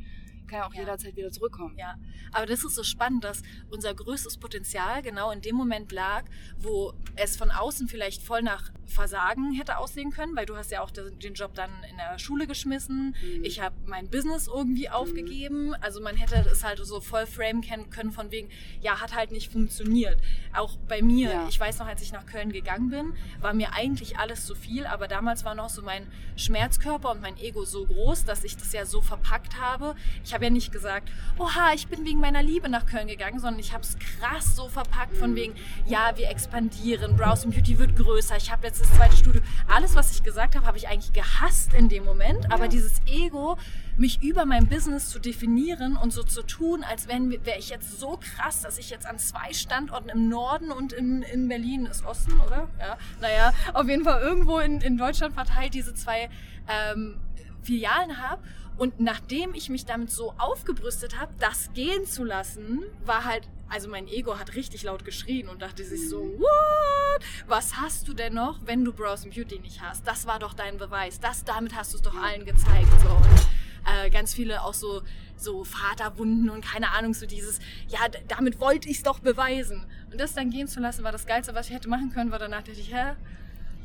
kann 0.47 0.59
ja 0.59 0.67
auch 0.67 0.73
Ja. 0.73 0.81
jederzeit 0.81 1.15
wieder 1.15 1.31
zurückkommen. 1.31 1.77
Ja, 1.77 1.95
aber 2.31 2.45
das 2.45 2.63
ist 2.63 2.75
so 2.75 2.83
spannend, 2.83 3.23
dass 3.23 3.41
unser 3.69 3.93
größtes 3.93 4.37
Potenzial 4.37 5.01
genau 5.01 5.31
in 5.31 5.41
dem 5.41 5.55
Moment 5.55 5.91
lag, 5.91 6.23
wo 6.57 6.93
es 7.15 7.35
von 7.37 7.51
außen 7.51 7.87
vielleicht 7.87 8.21
voll 8.23 8.41
nach 8.41 8.71
Versagen 8.85 9.53
hätte 9.53 9.77
aussehen 9.77 10.11
können, 10.11 10.35
weil 10.35 10.45
du 10.45 10.55
hast 10.55 10.69
ja 10.71 10.81
auch 10.81 10.91
den 10.91 11.33
Job 11.33 11.53
dann 11.55 11.71
in 11.89 11.97
der 11.97 12.19
Schule 12.19 12.45
geschmissen. 12.47 13.15
Mhm. 13.21 13.43
Ich 13.43 13.59
habe 13.61 13.75
mein 13.85 14.09
Business 14.09 14.47
irgendwie 14.47 14.89
aufgegeben. 14.89 15.73
Also 15.81 16.01
man 16.01 16.15
hätte 16.15 16.35
es 16.51 16.63
halt 16.63 16.79
so 16.85 17.01
voll 17.01 17.25
frame 17.25 17.61
kennen 17.61 17.89
können 17.89 18.11
von 18.11 18.29
wegen, 18.31 18.49
ja, 18.81 19.01
hat 19.01 19.15
halt 19.15 19.31
nicht 19.31 19.51
funktioniert. 19.51 20.19
Auch 20.53 20.77
bei 20.87 21.01
mir, 21.01 21.29
Ja. 21.31 21.47
ich 21.47 21.59
weiß 21.59 21.79
noch, 21.79 21.87
als 21.87 22.01
ich 22.01 22.11
nach 22.11 22.25
Köln 22.25 22.51
gegangen 22.51 22.89
bin, 22.89 23.13
war 23.39 23.53
mir 23.53 23.73
eigentlich 23.73 24.17
alles 24.19 24.45
zu 24.45 24.53
viel, 24.53 24.85
aber 24.85 25.07
damals 25.07 25.43
war 25.45 25.55
noch 25.55 25.69
so 25.69 25.81
mein 25.81 26.05
Schmerzkörper 26.35 27.11
und 27.11 27.21
mein 27.21 27.37
Ego 27.37 27.63
so 27.65 27.85
groß, 27.85 28.25
dass 28.25 28.43
ich 28.43 28.55
das 28.57 28.73
ja 28.73 28.85
so 28.85 29.01
verpackt 29.01 29.59
habe. 29.59 29.95
Ich 30.23 30.33
habe 30.33 30.42
ja 30.43 30.49
nicht 30.49 30.71
gesagt, 30.71 31.09
oha, 31.37 31.73
ich 31.73 31.87
bin 31.87 32.05
wegen 32.05 32.19
meiner 32.19 32.43
Liebe 32.43 32.69
nach 32.69 32.85
Köln 32.85 33.07
gegangen, 33.07 33.39
sondern 33.39 33.59
ich 33.59 33.73
habe 33.73 33.83
es 33.83 33.97
krass 33.97 34.55
so 34.55 34.67
verpackt 34.69 35.17
von 35.17 35.35
wegen, 35.35 35.55
ja, 35.85 36.11
wir 36.15 36.29
expandieren, 36.29 37.15
Browse 37.15 37.47
Beauty 37.47 37.79
wird 37.79 37.95
größer, 37.95 38.37
ich 38.37 38.51
habe 38.51 38.67
jetzt 38.67 38.81
das 38.81 38.91
zweite 38.93 39.15
Studio. 39.15 39.41
Alles, 39.67 39.95
was 39.95 40.11
ich 40.15 40.23
gesagt 40.23 40.55
habe, 40.55 40.65
habe 40.65 40.77
ich 40.77 40.87
eigentlich 40.87 41.13
gehasst 41.13 41.73
in 41.73 41.89
dem 41.89 42.03
Moment, 42.05 42.51
aber 42.51 42.63
Ja. 42.65 42.69
dieses 42.69 43.01
Ego, 43.07 43.57
mich 43.97 44.23
über 44.23 44.45
mein 44.45 44.67
Business 44.67 45.09
zu 45.09 45.19
definieren 45.19 45.97
und 45.97 46.11
so 46.11 46.23
zu 46.23 46.41
tun, 46.43 46.83
als 46.83 47.07
wäre 47.07 47.19
wär 47.45 47.59
ich 47.59 47.69
jetzt 47.69 47.99
so 47.99 48.19
krass, 48.19 48.61
dass 48.61 48.77
ich 48.79 48.89
jetzt 48.89 49.05
an 49.05 49.19
zwei 49.19 49.53
Standorten 49.53 50.09
im 50.09 50.29
Norden 50.29 50.71
und 50.71 50.93
in, 50.93 51.21
in 51.21 51.47
Berlin 51.47 51.85
ist 51.85 52.03
Osten, 52.03 52.39
oder? 52.39 52.67
Ja, 52.79 52.97
naja, 53.21 53.53
auf 53.73 53.87
jeden 53.87 54.03
Fall 54.03 54.21
irgendwo 54.21 54.57
in, 54.59 54.81
in 54.81 54.97
Deutschland 54.97 55.35
verteilt 55.35 55.73
diese 55.75 55.93
zwei 55.93 56.29
ähm, 56.67 57.17
Filialen 57.63 58.21
habe. 58.21 58.41
Und 58.77 58.99
nachdem 58.99 59.53
ich 59.53 59.69
mich 59.69 59.85
damit 59.85 60.09
so 60.09 60.33
aufgebrüstet 60.37 61.19
habe, 61.19 61.31
das 61.39 61.71
gehen 61.73 62.05
zu 62.05 62.23
lassen, 62.23 62.83
war 63.05 63.23
halt, 63.23 63.47
also 63.69 63.87
mein 63.87 64.07
Ego 64.07 64.39
hat 64.39 64.55
richtig 64.55 64.83
laut 64.83 65.05
geschrien 65.05 65.47
und 65.47 65.61
dachte 65.61 65.83
sich 65.83 66.09
so, 66.09 66.21
what? 66.39 67.21
Was 67.47 67.75
hast 67.77 68.07
du 68.07 68.13
denn 68.13 68.33
noch, 68.33 68.59
wenn 68.65 68.83
du 68.83 68.91
Browse 68.91 69.29
Beauty 69.29 69.59
nicht 69.59 69.81
hast? 69.81 70.07
Das 70.07 70.25
war 70.25 70.39
doch 70.39 70.53
dein 70.53 70.77
Beweis. 70.77 71.19
Das, 71.19 71.43
damit 71.43 71.75
hast 71.75 71.93
du 71.93 71.97
es 71.97 72.03
doch 72.03 72.15
allen 72.15 72.45
gezeigt. 72.45 72.89
So. 73.03 73.09
Und, 73.09 73.47
äh, 73.85 74.09
ganz 74.09 74.33
viele 74.33 74.63
auch 74.63 74.73
so, 74.73 75.03
so 75.35 75.63
Vaterwunden 75.63 76.49
und 76.49 76.65
keine 76.65 76.91
Ahnung, 76.91 77.13
so 77.13 77.25
dieses, 77.25 77.59
ja, 77.87 77.99
damit 78.27 78.59
wollte 78.59 78.89
ich 78.89 78.97
es 78.97 79.03
doch 79.03 79.19
beweisen. 79.19 79.85
Und 80.11 80.19
das 80.19 80.33
dann 80.33 80.49
gehen 80.49 80.67
zu 80.67 80.79
lassen, 80.79 81.03
war 81.03 81.11
das 81.11 81.25
Geilste, 81.25 81.53
was 81.53 81.67
ich 81.67 81.75
hätte 81.75 81.89
machen 81.89 82.11
können, 82.11 82.31
weil 82.31 82.39
danach 82.39 82.63
dachte 82.63 82.79
ich, 82.79 82.93
hä? 82.93 83.13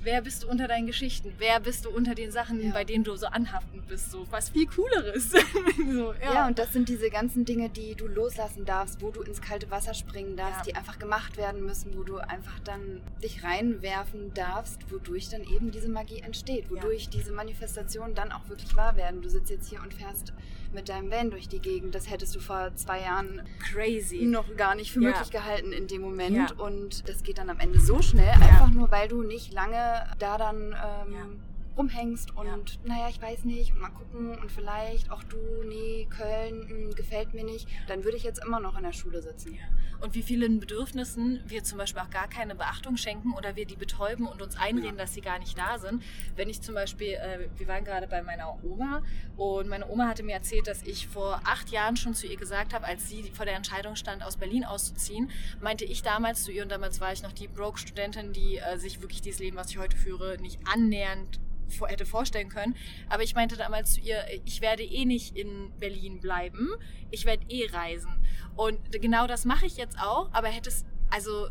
Wer 0.03 0.23
bist 0.23 0.43
du 0.45 0.49
unter 0.49 0.69
deinen 0.69 0.87
Geschichten? 0.87 1.33
Wer 1.39 1.61
bist 1.61 1.85
du 1.85 1.91
unter 1.91 2.15
den 2.15 2.31
Sachen, 2.31 2.63
Ja. 2.63 2.73
bei 2.73 2.85
denen 2.85 3.05
du 3.05 3.17
so 3.17 3.27
anhaftend 3.27 3.87
bist? 3.89 4.11
So 4.11 4.27
was 4.31 4.49
viel 4.51 4.67
cooleres. 4.67 5.31
so, 5.93 6.13
ja. 6.15 6.35
Ja. 6.35 6.47
und 6.47 6.59
das 6.59 6.73
sind 6.73 6.89
diese 6.89 7.11
ganzen 7.11 7.45
Dinge, 7.45 7.69
die 7.69 7.95
du 7.95 8.07
loslassen 8.07 8.65
darfst, 8.65 9.03
wo 9.03 9.11
du 9.11 9.23
ins 9.23 9.41
kalte 9.41 9.71
Wasser 9.71 9.95
springen 9.95 10.37
darfst, 10.37 10.59
Ja. 10.67 10.73
die 10.73 10.75
einfach 10.77 10.99
gemacht 10.99 11.37
werden 11.37 11.65
müssen, 11.65 11.97
wo 11.97 12.05
du 12.05 12.17
einfach 12.19 12.59
dann 12.61 13.01
dich 13.23 13.43
reinwerfen 13.45 14.33
darfst, 14.35 14.91
wodurch 14.93 15.29
dann 15.31 15.43
eben 15.43 15.71
diese 15.71 15.89
Magie 15.89 16.21
entsteht, 16.21 16.71
wodurch 16.71 17.09
diese 17.09 17.33
Manifestationen 17.33 18.15
dann 18.15 18.33
auch 18.33 18.49
wirklich 18.49 18.75
wahr 18.77 18.97
werden. 18.97 19.21
Du 19.23 19.29
sitzt 19.29 19.51
jetzt 19.51 19.69
hier 19.69 19.83
und 19.83 19.93
fährst 19.95 20.33
mit 20.73 20.89
deinem 20.89 21.11
Van 21.11 21.31
durch 21.31 21.49
die 21.49 21.61
Gegend. 21.61 21.95
Das 21.95 22.11
hättest 22.11 22.35
du 22.37 22.41
vor 22.41 22.75
zwei 22.75 23.01
Jahren 23.01 23.43
crazy. 23.73 24.23
noch 24.25 24.57
gar 24.57 24.75
nicht 24.75 24.93
für 24.93 25.01
Ja. 25.03 25.11
möglich 25.11 25.31
gehalten 25.31 25.73
in 25.73 25.87
dem 25.87 26.03
Moment. 26.03 26.37
Ja. 26.37 26.47
Und 26.57 27.09
das 27.09 27.23
geht 27.23 27.39
dann 27.39 27.51
am 27.51 27.59
Ende 27.61 27.81
so 27.81 28.01
schnell, 28.03 28.29
einfach 28.31 28.71
nur, 28.71 28.91
weil 28.91 29.09
du 29.09 29.23
nicht 29.23 29.53
lange 29.53 30.07
da 30.19 30.39
dann 30.39 30.75
ähm. 31.07 31.41
Rumhängst 31.79 32.37
und 32.37 32.47
Ja. 32.47 32.59
naja, 32.85 33.09
ich 33.09 33.23
weiß 33.23 33.45
nicht, 33.45 33.75
mal 33.79 33.89
gucken 33.91 34.37
und 34.39 34.51
vielleicht 34.53 35.11
auch 35.11 35.23
du, 35.25 35.37
nee, 35.67 36.07
Köln, 36.11 36.89
mh, 36.89 36.95
gefällt 36.97 37.33
mir 37.35 37.45
nicht, 37.45 37.69
dann 37.87 38.05
würde 38.05 38.17
ich 38.17 38.25
jetzt 38.25 38.45
immer 38.45 38.61
noch 38.61 38.77
in 38.77 38.83
der 38.83 38.93
Schule 38.93 39.23
sitzen. 39.23 39.55
Ja. 39.55 39.61
Und 40.01 40.15
wie 40.15 40.23
vielen 40.23 40.61
Bedürfnissen 40.61 41.41
wir 41.47 41.65
zum 41.65 41.79
Beispiel 41.79 42.01
auch 42.03 42.11
gar 42.11 42.29
keine 42.29 42.55
Beachtung 42.55 42.97
schenken 42.97 43.33
oder 43.35 43.57
wir 43.57 43.67
die 43.67 43.75
betäuben 43.77 44.27
und 44.29 44.43
uns 44.43 44.57
einreden, 44.57 44.97
Ja. 44.97 45.05
dass 45.05 45.15
sie 45.15 45.21
gar 45.21 45.39
nicht 45.39 45.59
da 45.59 45.79
sind. 45.79 46.03
Wenn 46.37 46.49
ich 46.49 46.61
zum 46.63 46.75
Beispiel, 46.75 47.15
äh, 47.15 47.49
wir 47.57 47.67
waren 47.67 47.85
gerade 47.85 48.07
bei 48.07 48.23
meiner 48.23 48.63
Oma 48.65 49.03
und 49.37 49.69
meine 49.69 49.89
Oma 49.89 50.07
hatte 50.09 50.23
mir 50.23 50.35
erzählt, 50.35 50.67
dass 50.69 50.83
ich 50.83 51.09
vor 51.09 51.41
acht 51.45 51.71
Jahren 51.71 51.97
schon 51.97 52.15
zu 52.15 52.27
ihr 52.27 52.37
gesagt 52.37 52.75
habe, 52.75 52.85
als 52.87 53.09
sie 53.09 53.25
vor 53.33 53.45
der 53.45 53.57
Entscheidung 53.57 53.97
stand, 53.97 54.23
aus 54.23 54.37
Berlin 54.37 54.65
auszuziehen, 54.65 55.31
meinte 55.61 55.85
ich 55.85 56.03
damals 56.03 56.45
zu 56.45 56.53
ihr, 56.53 56.63
und 56.63 56.71
damals 56.71 57.01
war 57.01 57.13
ich 57.13 57.23
noch 57.23 57.33
die 57.33 57.49
Broke-Studentin, 57.49 58.33
die 58.33 58.59
äh, 58.59 58.79
sich 58.79 59.01
wirklich 59.01 59.21
dieses 59.21 59.41
Leben, 59.41 59.57
was 59.57 59.71
ich 59.71 59.79
heute 59.79 59.97
führe, 59.97 60.37
nicht 60.41 60.61
annähernd 60.73 61.41
hätte 61.87 62.07
vorstellen 62.07 62.49
können. 62.49 62.75
Aber 63.09 63.23
ich 63.23 63.35
meinte 63.35 63.57
damals 63.57 63.95
zu 63.95 64.01
ihr, 64.01 64.25
ich 64.45 64.61
werde 64.61 64.83
eh 64.83 65.05
nicht 65.05 65.37
in 65.37 65.71
Berlin 65.79 66.21
bleiben, 66.21 66.69
ich 67.11 67.25
werde 67.25 67.45
eh 67.49 67.67
reisen. 67.71 68.11
Und 68.57 68.79
genau 69.01 69.27
das 69.27 69.45
mache 69.45 69.67
ich 69.67 69.77
jetzt 69.77 69.99
auch, 69.99 70.31
aber 70.33 70.49
hätte 70.49 70.69
es, 70.71 70.85
also 71.11 71.49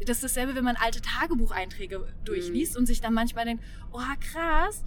das 0.00 0.18
ist 0.18 0.24
dasselbe, 0.24 0.54
wenn 0.54 0.64
man 0.64 0.76
alte 0.76 1.00
Tagebucheinträge 1.00 2.06
durchliest 2.24 2.74
Mhm. 2.74 2.80
und 2.80 2.86
sich 2.86 3.00
dann 3.00 3.14
manchmal 3.14 3.44
denkt, 3.46 3.64
oh 3.92 4.00
krass, 4.20 4.84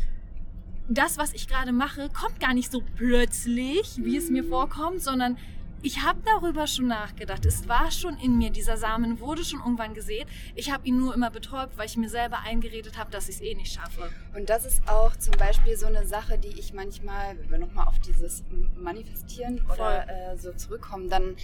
das, 0.88 1.18
was 1.18 1.34
ich 1.34 1.48
gerade 1.48 1.72
mache, 1.72 2.10
kommt 2.10 2.40
gar 2.40 2.54
nicht 2.54 2.72
so 2.72 2.82
plötzlich, 2.96 3.98
wie 3.98 4.18
es 4.18 4.30
mir 4.30 4.44
Mhm. 4.44 4.50
vorkommt, 4.50 5.02
sondern 5.02 5.38
ich 5.82 6.04
habe 6.04 6.20
darüber 6.26 6.68
schon 6.68 6.88
nachgedacht. 6.88 7.46
Es 7.46 7.68
war 7.70 7.92
schon 7.92 8.18
in 8.18 8.38
mir, 8.38 8.50
dieser 8.50 8.78
Samen 8.78 9.20
wurde 9.20 9.46
schon 9.46 9.60
irgendwann 9.60 9.94
gesät. 9.94 10.28
Ich 10.56 10.72
habe 10.72 10.86
ihn 10.88 10.98
nur 10.98 11.14
immer 11.14 11.30
betäubt, 11.32 11.78
weil 11.78 11.86
ich 11.86 11.96
mir 11.96 12.10
selber 12.10 12.40
eingeredet 12.40 12.98
habe, 12.98 13.12
dass 13.12 13.30
ich 13.30 13.36
es 13.36 13.42
eh 13.42 13.56
nicht 13.56 13.74
schaffe. 13.74 14.10
Und 14.36 14.50
das 14.50 14.66
ist 14.66 14.82
auch 14.88 15.16
zum 15.16 15.34
Beispiel 15.38 15.78
so 15.78 15.86
eine 15.86 16.06
Sache, 16.06 16.38
die 16.38 16.60
ich 16.60 16.74
manchmal, 16.74 17.38
wenn 17.40 17.52
wir 17.52 17.58
nochmal 17.60 17.88
auf 17.88 18.00
dieses 18.00 18.44
Manifestieren 18.76 19.62
oder 19.74 20.08
äh, 20.10 20.38
so 20.38 20.52
zurückkommen, 20.54 21.10
dann 21.10 21.36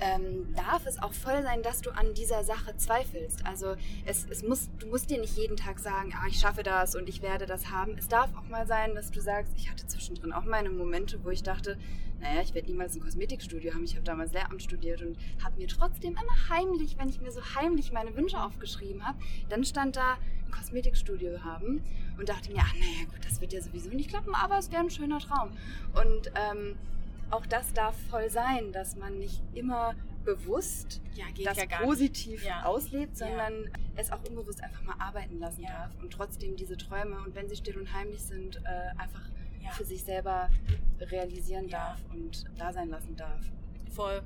ähm, 0.00 0.52
darf 0.54 0.86
es 0.86 1.00
auch 1.00 1.12
voll 1.12 1.42
sein, 1.42 1.62
dass 1.62 1.80
du 1.80 1.90
an 1.90 2.14
dieser 2.14 2.42
Sache 2.42 2.76
zweifelst. 2.76 3.46
Also 3.46 3.76
es, 4.04 4.26
es 4.28 4.42
muss, 4.42 4.70
du 4.78 4.88
musst 4.88 5.10
dir 5.10 5.20
nicht 5.20 5.36
jeden 5.36 5.56
Tag 5.56 5.78
sagen, 5.78 6.12
ah, 6.16 6.26
ich 6.28 6.40
schaffe 6.40 6.62
das 6.62 6.96
und 6.96 7.08
ich 7.08 7.22
werde 7.22 7.46
das 7.46 7.70
haben. 7.70 7.96
Es 7.96 8.08
darf 8.08 8.30
auch 8.36 8.48
mal 8.48 8.66
sein, 8.66 8.94
dass 8.94 9.10
du 9.12 9.20
sagst, 9.20 9.52
ich 9.56 9.70
hatte 9.70 9.86
zwischendrin 9.86 10.32
auch 10.32 10.44
meine 10.44 10.70
Momente, 10.70 11.20
wo 11.22 11.30
ich 11.30 11.42
dachte, 11.42 11.78
naja, 12.24 12.40
ich 12.42 12.54
werde 12.54 12.68
niemals 12.68 12.96
ein 12.96 13.00
Kosmetikstudio 13.02 13.74
haben. 13.74 13.84
Ich 13.84 13.94
habe 13.94 14.04
damals 14.04 14.32
Lehramt 14.32 14.62
studiert 14.62 15.02
und 15.02 15.16
habe 15.44 15.56
mir 15.58 15.68
trotzdem 15.68 16.12
immer 16.12 16.48
heimlich, 16.48 16.96
wenn 16.98 17.08
ich 17.08 17.20
mir 17.20 17.30
so 17.30 17.40
heimlich 17.54 17.92
meine 17.92 18.16
Wünsche 18.16 18.42
aufgeschrieben 18.42 19.06
habe, 19.06 19.18
dann 19.50 19.62
stand 19.64 19.96
da 19.96 20.14
ein 20.46 20.50
Kosmetikstudio 20.50 21.44
haben 21.44 21.82
und 22.18 22.28
dachte 22.28 22.50
mir, 22.50 22.60
ach 22.60 22.74
naja 22.74 23.04
gut, 23.10 23.24
das 23.28 23.40
wird 23.40 23.52
ja 23.52 23.60
sowieso 23.60 23.90
nicht 23.90 24.08
klappen, 24.10 24.34
aber 24.34 24.58
es 24.58 24.72
wäre 24.72 24.82
ein 24.82 24.90
schöner 24.90 25.18
Traum. 25.20 25.50
Und 25.94 26.32
ähm, 26.34 26.76
auch 27.30 27.44
das 27.46 27.72
darf 27.74 27.94
voll 28.08 28.30
sein, 28.30 28.72
dass 28.72 28.96
man 28.96 29.18
nicht 29.18 29.42
immer 29.54 29.94
bewusst 30.24 31.02
Ja, 31.14 31.26
das 31.44 31.58
ja 31.58 31.66
positiv 31.82 32.42
Ja. 32.42 32.64
auslebt, 32.64 33.18
sondern 33.18 33.70
es 33.96 34.10
auch 34.10 34.24
unbewusst 34.26 34.62
einfach 34.62 34.82
mal 34.82 34.94
arbeiten 34.98 35.38
lassen 35.38 35.62
darf 35.64 35.90
und 36.00 36.10
trotzdem 36.12 36.56
diese 36.56 36.78
Träume 36.78 37.18
und 37.18 37.34
wenn 37.34 37.46
sie 37.50 37.56
still 37.56 37.76
und 37.76 37.92
heimlich 37.92 38.22
sind, 38.22 38.56
äh, 38.64 38.98
einfach 38.98 39.20
Ja. 39.64 39.70
für 39.72 39.84
sich 39.84 40.02
selber 40.04 40.50
realisieren 41.00 41.68
Ja. 41.68 41.78
darf 41.78 41.98
und 42.12 42.44
da 42.58 42.72
sein 42.72 42.88
lassen 42.90 43.16
darf. 43.16 43.40
Voll. 43.94 44.22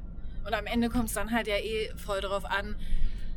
Und 0.47 0.55
am 0.55 0.67
Ende 0.67 0.89
kommt 0.89 1.07
es 1.09 1.15
dann 1.15 1.31
halt 1.33 1.47
ja 1.47 1.57
eh 1.57 1.91
voll 1.97 2.21
darauf 2.21 2.45
an. 2.45 2.77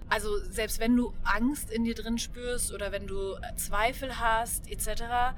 Also 0.10 0.38
selbst 0.50 0.80
wenn 0.80 0.96
du 0.96 1.14
Angst 1.24 1.72
in 1.72 1.84
dir 1.86 1.96
drin 1.96 2.18
spürst 2.18 2.74
oder 2.74 2.92
wenn 2.92 3.08
du 3.08 3.36
Zweifel 3.56 4.20
hast 4.20 4.70
etc., 4.70 5.34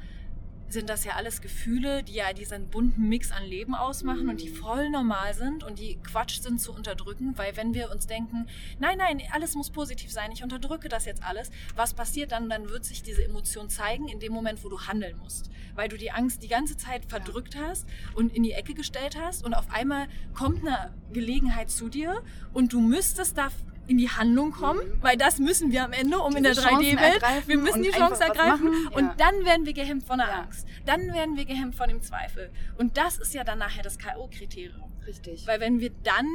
sind 0.73 0.89
das 0.89 1.05
ja 1.05 1.13
alles 1.13 1.41
Gefühle, 1.41 2.03
die 2.03 2.15
ja 2.15 2.33
diesen 2.33 2.67
bunten 2.67 3.07
Mix 3.07 3.31
an 3.31 3.45
Leben 3.45 3.75
ausmachen 3.75 4.27
und 4.27 4.41
die 4.41 4.49
voll 4.49 4.89
normal 4.89 5.33
sind 5.33 5.63
und 5.63 5.79
die 5.79 5.97
Quatsch 6.03 6.41
sind 6.41 6.59
zu 6.59 6.73
unterdrücken, 6.73 7.38
weil 7.38 7.55
wenn 7.55 7.73
wir 7.73 7.91
uns 7.91 8.07
denken, 8.07 8.47
nein, 8.79 8.97
nein, 8.97 9.21
alles 9.31 9.55
muss 9.55 9.69
positiv 9.69 10.12
sein, 10.12 10.31
ich 10.31 10.43
unterdrücke 10.43 10.89
das 10.89 11.05
jetzt 11.05 11.23
alles, 11.23 11.51
was 11.75 11.93
passiert 11.93 12.31
dann? 12.31 12.49
Dann 12.49 12.69
wird 12.69 12.83
sich 12.83 13.03
diese 13.03 13.23
Emotion 13.23 13.69
zeigen 13.69 14.07
in 14.07 14.19
dem 14.19 14.33
Moment, 14.33 14.63
wo 14.63 14.69
du 14.69 14.81
handeln 14.81 15.17
musst, 15.17 15.49
weil 15.75 15.88
du 15.88 15.97
die 15.97 16.12
Angst 16.12 16.43
die 16.43 16.47
ganze 16.47 16.75
Zeit 16.75 17.05
verdrückt 17.05 17.55
hast 17.55 17.88
und 18.15 18.36
in 18.36 18.43
die 18.43 18.53
Ecke 18.53 18.73
gestellt 18.73 19.17
hast 19.19 19.45
und 19.45 19.53
auf 19.53 19.69
einmal 19.71 20.07
kommt 20.33 20.67
eine 20.67 20.93
Gelegenheit 21.13 21.69
zu 21.69 21.88
dir 21.88 22.23
und 22.51 22.73
du 22.73 22.81
müsstest 22.81 23.38
da 23.38 23.49
in 23.87 23.97
die 23.97 24.09
Handlung 24.09 24.51
kommen, 24.51 24.79
Mhm. 24.79 25.01
weil 25.03 25.17
das 25.17 25.39
müssen 25.39 25.71
wir 25.71 25.83
am 25.83 25.91
Ende, 25.91 26.17
um 26.19 26.35
in 26.35 26.43
Diese 26.43 26.55
der 26.55 26.63
Chancen 26.63 26.85
3D-Welt, 26.85 27.13
ergreifen 27.21 27.47
wir 27.49 27.57
müssen 27.57 27.83
die 27.83 27.89
Chance 27.91 28.23
ergreifen 28.23 28.71
ja. 28.91 28.97
und 28.97 29.19
dann 29.19 29.43
werden 29.45 29.65
wir 29.65 29.73
gehemmt 29.73 30.03
von 30.05 30.19
der 30.19 30.27
Ja. 30.27 30.41
Angst. 30.43 30.65
Dann 30.85 31.01
werden 31.13 31.35
wir 31.35 31.45
gehemmt 31.45 31.75
von 31.75 31.89
dem 31.89 32.01
Zweifel. 32.01 32.49
Und 32.77 32.97
das 32.97 33.17
ist 33.17 33.33
ja 33.33 33.43
dann 33.43 33.59
nachher 33.59 33.83
das 33.83 33.97
K.O.-Kriterium. 33.99 34.89
Richtig. 35.05 35.45
Weil 35.47 35.59
wenn 35.59 35.79
wir 35.81 35.89
dann 36.03 36.27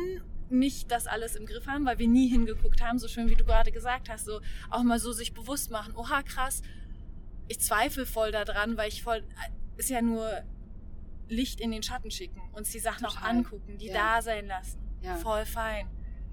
nicht 0.51 0.91
das 0.91 1.07
alles 1.07 1.37
im 1.37 1.47
Griff 1.47 1.67
haben, 1.67 1.85
weil 1.87 1.99
wir 1.99 2.09
nie 2.09 2.29
hingeguckt 2.29 2.83
haben, 2.83 2.99
so 2.99 3.09
schön 3.09 3.29
wie 3.31 3.35
du 3.37 3.45
gerade 3.45 3.71
gesagt 3.73 4.09
hast, 4.11 4.27
so 4.27 4.41
auch 4.71 4.83
mal 4.83 4.99
so 4.99 5.13
sich 5.13 5.33
bewusst 5.35 5.71
machen, 5.71 5.95
oha 5.97 6.23
krass, 6.23 6.63
ich 7.49 7.61
zweifle 7.61 8.05
voll 8.07 8.31
daran, 8.31 8.77
weil 8.77 8.89
ich 8.89 9.03
voll, 9.03 9.23
ist 9.79 9.89
ja 9.91 10.03
nur 10.03 10.27
Licht 11.31 11.61
in 11.61 11.71
den 11.71 11.83
Schatten 11.83 12.11
schicken, 12.11 12.41
uns 12.53 12.71
die 12.71 12.79
Sachen 12.79 13.05
auch 13.07 13.15
Total. 13.15 13.31
angucken, 13.31 13.79
die 13.79 13.87
Ja. 13.89 14.17
da 14.17 14.23
sein 14.23 14.47
lassen. 14.47 14.79
Voll 15.23 15.45
fein. 15.47 15.87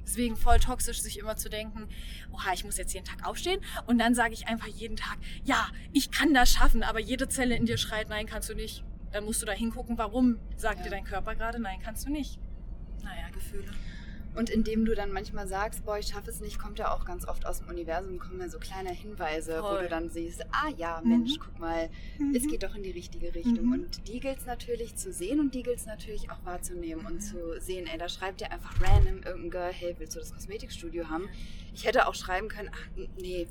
Deswegen 0.05 0.37
voll 0.37 0.59
toxisch, 0.59 1.01
sich 1.01 1.17
immer 1.19 1.35
zu 1.35 1.49
denken, 1.49 1.87
oha, 2.31 2.53
ich 2.53 2.63
muss 2.63 2.77
jetzt 2.77 2.93
jeden 2.93 3.05
Tag 3.05 3.27
aufstehen 3.27 3.59
und 3.87 3.97
dann 3.97 4.13
sage 4.13 4.33
ich 4.33 4.47
einfach 4.47 4.67
jeden 4.67 4.95
Tag, 4.95 5.17
ja, 5.43 5.67
ich 5.91 6.11
kann 6.11 6.33
das 6.33 6.51
schaffen, 6.51 6.83
aber 6.83 6.99
jede 6.99 7.27
Zelle 7.27 7.55
in 7.55 7.65
dir 7.65 7.77
schreit, 7.77 8.07
nein, 8.09 8.25
kannst 8.27 8.49
du 8.49 8.53
nicht. 8.53 8.83
Dann 9.11 9.25
musst 9.25 9.41
du 9.41 9.45
da 9.45 9.53
hingucken, 9.53 9.97
warum 9.97 10.39
sagt 10.55 10.77
Ja. 10.79 10.83
dir 10.83 10.89
dein 10.91 11.03
Körper 11.05 11.35
gerade, 11.35 11.59
nein, 11.59 11.79
kannst 11.83 12.05
du 12.05 12.11
nicht. 12.11 12.39
Naja, 13.03 13.29
Gefühle. 13.33 13.71
Und 14.35 14.49
indem 14.49 14.83
du 14.85 14.93
dann 14.95 15.11
manchmal 15.11 15.47
sagst, 15.47 15.85
boah, 15.85 15.97
ich 15.97 16.07
schaffe 16.07 16.29
es 16.29 16.41
nicht, 16.41 16.59
kommt 16.59 16.77
ja 16.79 16.93
auch 16.93 17.05
ganz 17.05 17.27
oft 17.27 17.45
aus 17.45 17.59
dem 17.59 17.69
Universum, 17.69 18.19
kommen 18.19 18.39
ja 18.41 18.49
so 18.49 18.59
kleine 18.59 18.91
Hinweise, 18.91 19.59
wo 19.63 19.67
Voll. 19.67 19.83
du 19.83 19.89
dann 19.89 20.09
siehst, 20.09 20.43
ah 20.51 20.69
ja, 20.77 21.01
Mensch, 21.05 21.35
Mhm. 21.37 21.39
guck 21.39 21.59
mal, 21.59 21.89
es 22.33 22.45
geht 22.47 22.63
doch 22.63 22.75
in 22.75 22.83
die 22.83 22.91
richtige 22.91 23.33
Richtung. 23.33 23.65
Mhm. 23.67 23.73
Und 23.73 24.07
die 24.07 24.19
gilt 24.19 24.39
es 24.39 24.45
natürlich 24.45 24.95
zu 24.95 25.13
sehen 25.13 25.39
und 25.39 25.53
die 25.55 25.63
gilt 25.63 25.77
es 25.77 25.85
natürlich 25.85 26.29
auch 26.31 26.43
wahrzunehmen 26.45 27.05
und 27.05 27.21
zu 27.21 27.59
sehen, 27.61 27.87
ey, 27.87 27.97
da 27.97 28.09
schreibt 28.09 28.41
dir 28.41 28.51
einfach 28.51 28.73
random 28.81 29.23
irgendein 29.23 29.49
Girl, 29.51 29.71
hey, 29.73 29.95
willst 29.97 30.15
du 30.15 30.19
das 30.19 30.33
Kosmetikstudio 30.33 31.09
haben? 31.09 31.29
Ich 31.73 31.85
hätte 31.85 32.07
auch 32.07 32.15
schreiben 32.15 32.47
können, 32.49 32.69
ach 32.73 32.87
nee, 33.17 33.47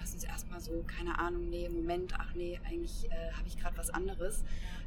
lass 0.00 0.14
uns 0.14 0.24
erstmal 0.24 0.60
so, 0.60 0.84
keine 0.96 1.18
Ahnung, 1.18 1.48
nee, 1.50 1.68
Moment, 1.68 2.14
ach 2.18 2.34
nee, 2.34 2.58
eigentlich 2.66 3.04
äh, 3.10 3.32
habe 3.36 3.46
ich 3.46 3.58
gerade 3.58 3.76
was 3.76 3.90
anderes. 3.90 4.42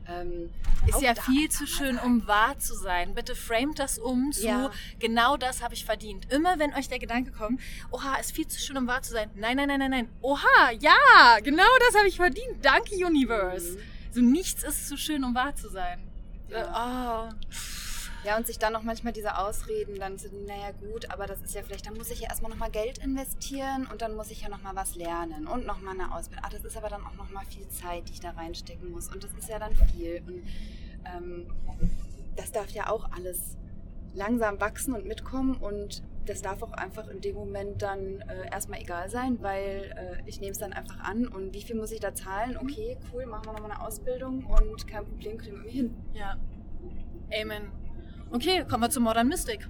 Ähm, 0.06 0.50
Ist 0.86 1.02
ja 1.02 1.16
viel 1.16 1.50
zu 1.50 1.66
schön, 1.66 1.96
sagen. 1.96 2.06
um 2.22 2.28
wahr 2.28 2.60
zu 2.60 2.76
sein. 2.76 3.14
Bitte 3.14 3.36
framet 3.36 3.80
das 3.80 4.00
um 4.00 4.34
zu, 4.34 4.46
Ja. 4.46 4.72
genau 5.00 5.38
das 5.38 5.64
habe 5.64 5.74
ich 5.76 5.86
verdient. 5.86 6.30
Immer 6.32 6.60
wenn 6.60 6.74
euch 6.74 6.90
der 6.90 7.00
Gedanke 7.00 7.32
kommt, 7.32 7.62
oha, 7.92 8.16
ist 8.16 8.34
viel 8.34 8.46
zu 8.48 8.60
schön, 8.60 8.76
um 8.78 8.86
wahr 8.88 9.02
zu 9.02 9.14
sein. 9.14 9.30
Nein, 9.36 9.56
nein, 9.56 9.70
nein, 9.70 9.80
nein, 9.80 9.92
nein. 9.92 10.10
Oha, 10.22 10.72
ja, 10.80 11.40
genau 11.42 11.64
das 11.88 11.98
habe 11.98 12.08
ich 12.10 12.18
verdient. 12.18 12.58
Danke, 12.64 12.96
Universe. 13.06 13.74
Mhm. 13.78 13.80
So 14.12 14.22
nichts 14.22 14.64
ist 14.64 14.90
zu 14.90 14.98
schön, 14.98 15.24
um 15.24 15.34
wahr 15.36 15.56
zu 15.56 15.70
sein. 15.70 16.00
Ja. 16.50 17.30
Oh. 17.30 17.54
Ja, 18.24 18.38
und 18.38 18.48
sich 18.48 18.58
dann 18.58 18.72
noch 18.72 18.84
manchmal 18.84 19.12
diese 19.12 19.38
Ausreden, 19.38 20.00
dann 20.00 20.18
so, 20.18 20.30
naja 20.48 20.72
gut, 20.72 21.12
aber 21.12 21.28
das 21.28 21.42
ist 21.42 21.56
ja 21.56 21.62
vielleicht, 21.62 21.86
dann 21.86 21.96
muss 21.96 22.10
ich 22.10 22.22
ja 22.22 22.30
erstmal 22.30 22.52
nochmal 22.52 22.72
Geld 22.72 23.00
investieren 23.00 23.86
und 23.92 24.02
dann 24.02 24.16
muss 24.16 24.32
ich 24.32 24.42
ja 24.42 24.50
nochmal 24.50 24.76
was 24.76 24.96
lernen 24.96 25.46
und 25.46 25.66
nochmal 25.66 25.94
eine 26.00 26.16
Ausbildung. 26.16 26.46
Ach, 26.46 26.54
das 26.54 26.64
ist 26.64 26.78
aber 26.78 26.88
dann 26.88 27.06
auch 27.06 27.16
nochmal 27.16 27.46
viel 27.46 27.68
Zeit, 27.68 28.08
die 28.08 28.14
ich 28.14 28.22
da 28.22 28.32
reinstecken 28.32 28.92
muss 28.92 29.10
und 29.10 29.24
das 29.24 29.32
ist 29.34 29.50
ja 29.50 29.60
dann 29.60 29.76
viel. 29.76 30.24
Und 30.26 30.44
ähm, 31.06 31.48
das 32.38 32.52
darf 32.54 32.70
ja 32.70 32.90
auch 32.90 33.12
alles 33.12 33.58
langsam 34.14 34.62
wachsen 34.62 34.94
und 34.94 35.06
mitkommen 35.06 35.56
und 35.56 36.02
das 36.26 36.42
darf 36.42 36.64
auch 36.64 36.72
einfach 36.72 37.10
in 37.10 37.20
dem 37.20 37.36
Moment 37.36 37.82
dann 37.82 38.22
äh, 38.22 38.50
erstmal 38.50 38.80
egal 38.80 39.10
sein, 39.10 39.40
weil 39.42 39.94
äh, 39.98 40.30
ich 40.30 40.40
nehme 40.40 40.54
es 40.54 40.60
dann 40.60 40.72
einfach 40.72 41.00
an 41.02 41.28
und 41.28 41.54
wie 41.54 41.62
viel 41.62 41.76
muss 41.76 41.92
ich 41.92 42.00
da 42.00 42.16
zahlen? 42.16 42.56
Okay, 42.56 42.98
cool, 43.12 43.26
machen 43.26 43.48
wir 43.48 43.54
nochmal 43.54 43.72
eine 43.72 43.86
Ausbildung 43.86 44.46
und 44.46 44.88
kein 44.88 45.04
Problem, 45.04 45.38
kriegen 45.38 45.62
wir 45.62 45.72
hin. 45.72 45.94
Ja. 46.14 46.38
Amen. 47.42 47.83
Okay, 48.36 48.66
kommen 48.68 48.82
wir 48.82 48.90
zu 48.90 49.00
Modern 49.00 49.28
Mystic. 49.28 49.70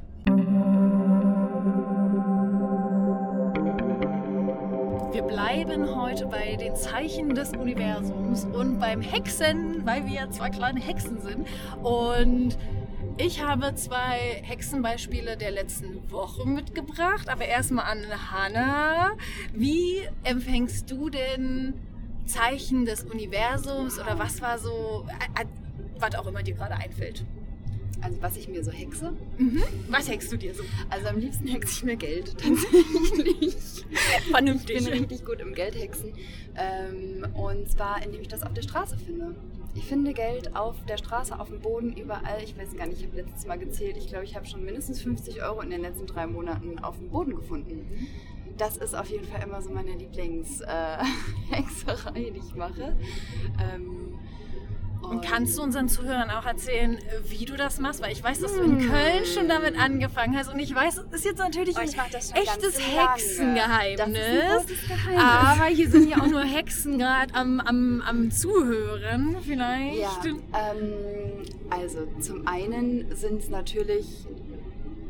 Wir 5.12 5.21
bleiben 5.21 5.93
heute 5.93 6.28
bei 6.28 6.56
den 6.56 6.73
Zeichen 6.78 7.36
des 7.36 7.52
Universums 7.52 8.45
und 8.45 8.80
beim 8.80 9.02
Hexen, 9.02 9.86
weil 9.86 10.06
wir 10.06 10.13
ja 10.13 10.30
zwei 10.30 10.49
kleine 10.49 10.80
Hexen 10.80 11.19
sind. 11.19 11.45
Und 11.84 12.58
ich 13.17 13.43
habe 13.43 13.76
zwei 13.76 14.41
Hexenbeispiele 14.43 15.36
der 15.36 15.52
letzten 15.52 16.10
Woche 16.10 16.47
mitgebracht, 16.47 17.28
aber 17.28 17.43
erstmal 17.43 17.91
an 17.91 18.06
Hannah. 18.32 19.12
Wie 19.52 20.08
empfängst 20.23 20.89
du 20.89 21.10
denn 21.10 21.73
Zeichen 22.26 22.86
des 22.86 23.04
Universums 23.04 23.99
oder 23.99 24.17
was 24.17 24.41
war 24.41 24.58
so, 24.58 25.06
äh, 25.10 25.41
äh, 25.41 25.45
was 25.99 26.15
auch 26.15 26.28
immer 26.28 26.43
dir 26.43 26.54
gerade 26.54 26.76
einfällt? 26.76 27.26
Also 28.04 28.22
was 28.22 28.36
ich 28.38 28.48
mir 28.50 28.63
so 28.63 28.72
hexe, 28.72 29.13
Mhm. 29.38 29.63
Was 29.89 30.10
hexst 30.10 30.32
du 30.32 30.38
dir 30.38 30.54
so? 30.54 30.63
also 30.89 31.08
am 31.08 31.18
liebsten 31.20 31.48
hexe 31.48 31.72
ich 31.72 31.84
mir 31.84 31.96
Geld 31.96 32.36
tatsächlich. 32.38 33.56
Ich 33.94 34.32
Vernünftig. 34.32 34.78
bin 34.84 34.88
richtig 34.88 35.24
gut 35.24 35.39
im 35.39 35.54
Geldhexen. 35.54 36.13
Ähm, 36.56 37.26
und 37.36 37.70
zwar, 37.70 38.04
indem 38.04 38.22
ich 38.22 38.28
das 38.28 38.42
auf 38.42 38.52
der 38.54 38.63
Straße 38.63 38.98
finde. 38.98 39.36
Ich 39.76 39.86
finde 39.86 40.13
Geld 40.13 40.56
auf 40.56 40.76
der 40.88 40.98
Straße, 40.98 41.39
auf 41.39 41.50
dem 41.50 41.60
Boden, 41.60 41.94
überall. 41.96 42.42
Ich 42.44 42.58
weiß 42.58 42.76
gar 42.76 42.88
nicht, 42.88 43.02
ich 43.02 43.08
habe 43.08 43.18
letztes 43.18 43.46
Mal 43.46 43.58
gezählt. 43.60 43.98
Ich 43.98 44.08
glaube, 44.08 44.24
ich 44.26 44.36
habe 44.36 44.46
schon 44.48 44.63
mindestens 44.66 45.00
50 45.02 45.44
Euro 45.44 45.62
in 45.62 45.70
den 45.70 45.82
letzten 45.82 46.08
drei 46.08 46.26
Monaten 46.28 46.80
auf 46.80 46.98
dem 46.98 47.10
Boden 47.10 47.36
gefunden. 47.36 48.08
Das 48.58 48.78
ist 48.78 48.96
auf 48.96 49.08
jeden 49.10 49.26
Fall 49.26 49.44
immer 49.44 49.62
so 49.62 49.70
meine 49.72 49.92
Lieblingshexerei, 49.96 51.06
äh, 52.16 52.32
die 52.32 52.39
ich 52.39 52.56
mache. 52.56 52.96
Ähm, 53.74 54.20
Und 55.10 55.22
kannst 55.22 55.58
du 55.58 55.63
unseren 55.63 55.89
Zuhörern 55.89 56.30
auch 56.30 56.46
erzählen, 56.46 56.98
wie 57.28 57.46
du 57.46 57.56
das 57.56 57.80
machst? 57.80 58.02
Weil 58.02 58.12
ich 58.13 58.24
weiß, 58.24 58.39
dass 58.39 58.54
du 58.56 58.62
in 58.62 58.80
Köln 58.80 59.26
schon 59.26 59.48
damit 59.48 59.78
angefangen 59.78 60.36
hast. 60.38 60.52
Und 60.52 60.60
ich 60.60 60.74
weiß, 60.74 60.98
es 61.12 61.20
ist 61.20 61.26
jetzt 61.26 61.39
natürlich 61.39 61.76
Oh, 61.76 61.82
ein 61.82 61.92
das 62.12 62.30
schon 62.30 62.38
echtes. 62.38 62.80
Hexengeheimnis. 62.80 64.66
Ein. 65.10 65.18
Aber 65.18 65.66
hier 65.66 65.89
sind 65.89 66.10
ja 66.10 66.18
auch 66.22 66.28
nur 66.28 66.44
Hexen 66.44 66.98
gerade 66.98 67.34
am, 67.36 67.60
am, 67.60 68.02
am 68.02 68.32
Zuhören. 68.32 69.36
Vielleicht. 69.46 70.00
Ja, 70.00 70.20
ähm, 70.26 71.44
also 71.70 72.08
zum 72.20 72.48
einen 72.48 73.13
sind 73.16 73.42
es 73.42 73.50
natürlich 73.50 74.26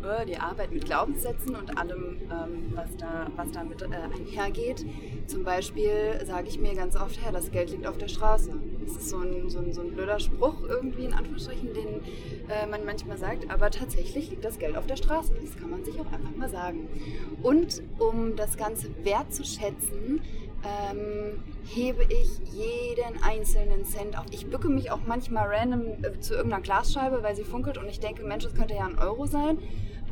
äh, 0.04 0.26
die 0.26 0.38
Arbeit 0.38 0.72
mit 0.72 0.86
Glaubenssätzen 0.86 1.56
und 1.56 1.78
allem, 1.78 2.18
ähm, 2.30 2.74
was, 2.74 2.96
da, 2.98 3.28
was 3.36 3.52
damit 3.52 3.82
äh, 3.82 3.86
einhergeht. 3.86 4.86
Zum 5.28 5.44
Beispiel 5.44 6.20
sage 6.26 6.48
ich 6.50 6.60
mir 6.60 6.76
ganz 6.76 6.96
oft, 6.96 7.18
ja, 7.24 7.32
das 7.32 7.52
Geld 7.52 7.72
liegt 7.72 7.86
auf 7.88 7.98
der 7.98 8.08
Straße. 8.08 8.52
Das 8.86 8.98
ist 8.98 9.10
so 9.10 9.18
ein, 9.18 9.50
so 9.50 9.60
ein, 9.60 9.74
so 9.74 9.82
ein 9.82 9.92
blöder 9.92 10.20
Spruch 10.20 10.62
irgendwie 10.68 11.06
in 11.06 11.14
Anführungsstrichen, 11.14 11.74
den 11.74 11.88
äh, 12.50 12.68
man 12.70 12.86
manchmal 12.86 13.18
sagt, 13.18 13.50
aber 13.50 13.72
tatsächlich 13.72 14.30
liegt 14.30 14.44
das 14.44 14.60
Geld 14.60 14.76
auf 14.76 14.86
der 14.86 14.98
Straße. 14.98 15.34
Das 15.42 15.58
kann 15.58 15.70
man 15.70 15.84
sich 15.84 16.00
auch 16.00 16.12
einfach 16.12 16.36
mal 16.36 16.50
sagen. 16.50 16.88
Und 17.42 17.82
um 18.00 18.36
das 18.36 18.58
Ganze 18.58 18.90
wertzuschätzen, 19.04 20.22
ähm, 20.64 21.44
hebe 21.66 22.04
ich 22.04 22.40
jeden 22.54 23.22
einzelnen 23.22 23.86
Cent 23.86 24.18
auf. 24.18 24.26
Ich 24.32 24.48
bücke 24.48 24.70
mich 24.70 24.92
auch 24.92 25.02
manchmal 25.06 25.48
random 25.48 26.04
äh, 26.04 26.20
zu 26.20 26.36
irgendeiner 26.36 26.64
Glasscheibe, 26.64 27.24
weil 27.24 27.36
sie 27.36 27.44
funkelt 27.44 27.78
und 27.78 27.88
ich 27.88 28.00
denke, 28.00 28.24
Mensch, 28.24 28.44
das 28.44 28.56
könnte 28.56 28.74
ja 28.74 28.86
ein 28.86 28.98
Euro 28.98 29.26
sein. 29.26 29.58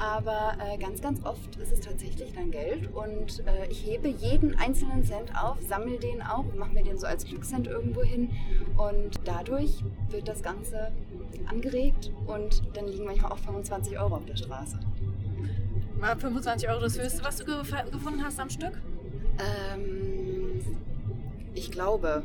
Aber 0.02 0.54
äh, 0.58 0.80
ganz, 0.80 1.00
ganz 1.00 1.24
oft 1.24 1.58
ist 1.58 1.72
es 1.72 1.80
tatsächlich 1.80 2.34
dann 2.34 2.50
Geld 2.50 2.92
und 2.92 3.46
äh, 3.46 3.68
ich 3.70 3.86
hebe 3.86 4.08
jeden 4.08 4.58
einzelnen 4.58 5.04
Cent 5.04 5.32
auf, 5.40 5.58
sammle 5.62 6.00
den 6.00 6.24
auch 6.24 6.40
und 6.40 6.58
mache 6.58 6.72
mir 6.72 6.84
den 6.84 6.98
so 6.98 7.06
als 7.06 7.24
Glückscent 7.24 7.68
irgendwo 7.68 8.02
hin. 8.02 8.32
Und 8.78 9.20
dadurch 9.26 9.84
wird 10.10 10.28
das 10.28 10.42
Ganze 10.42 10.92
angeregt 11.46 12.12
und 12.26 12.64
dann 12.76 12.88
liegen 12.88 13.06
manchmal 13.06 13.32
auch 13.32 13.38
25 13.38 14.00
Euro 14.00 14.16
auf 14.16 14.26
der 14.26 14.38
Straße. 14.38 14.80
Mal 16.00 16.18
25 16.18 16.68
Euro 16.68 16.82
das 16.82 17.00
höchste, 17.00 17.24
was 17.24 17.38
du 17.38 17.46
ge 17.46 17.58
gefunden 17.92 18.24
hast 18.24 18.40
am 18.40 18.50
Stück? 18.50 18.82
Ähm, 19.38 20.62
ich 21.54 21.70
glaube, 21.70 22.24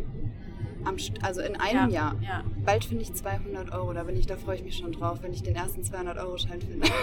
am, 0.87 0.97
also 1.23 1.41
in 1.41 1.57
einem 1.57 1.91
Ja, 1.91 2.13
Jahr. 2.13 2.17
ja. 2.23 2.45
Bald 2.65 2.85
finde 2.85 3.03
ich 3.03 3.13
200 3.15 3.73
Euro, 3.73 3.93
da 3.93 4.05
bin 4.05 4.17
ich, 4.17 4.27
da 4.27 4.37
freue 4.37 4.57
ich 4.57 4.63
mich 4.65 4.77
schon 4.77 4.93
drauf, 4.93 5.19
wenn 5.23 5.33
ich 5.33 5.43
den 5.43 5.55
ersten 5.57 5.83
200-Euro-Schein 5.83 6.61
finde. 6.61 6.89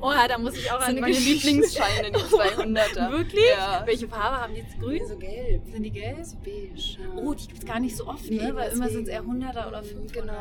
Oh, 0.00 0.12
da 0.28 0.36
muss 0.38 0.54
ich 0.56 0.70
auch 0.70 0.80
an 0.80 0.92
sind 0.92 1.00
meine 1.00 1.16
Lieblingsscheine, 1.16 2.10
die 2.10 2.18
200er. 2.36 3.10
Wirklich? 3.10 3.44
Ja. 3.56 3.82
Welche 3.86 4.06
Farbe 4.06 4.36
haben 4.42 4.54
die 4.54 4.60
jetzt? 4.60 4.78
Grün? 4.78 5.06
So 5.08 5.16
gelb. 5.16 5.62
Sind 5.72 5.82
die 5.82 5.90
gelb? 5.90 6.22
So 6.24 6.36
beige. 6.44 6.98
Oh, 7.16 7.32
die 7.32 7.46
gibt 7.46 7.60
es 7.60 7.66
gar 7.66 7.80
nicht 7.80 7.96
so 7.96 8.06
oft, 8.06 8.28
Nee, 8.30 8.36
ne? 8.36 8.54
Weil 8.54 8.72
immer 8.72 8.88
sind 8.90 9.04
es 9.04 9.08
eher 9.08 9.22
deswegen. 9.22 9.42
100er 9.44 9.68
oder 9.68 9.82
500. 9.82 10.12
Genau. 10.12 10.32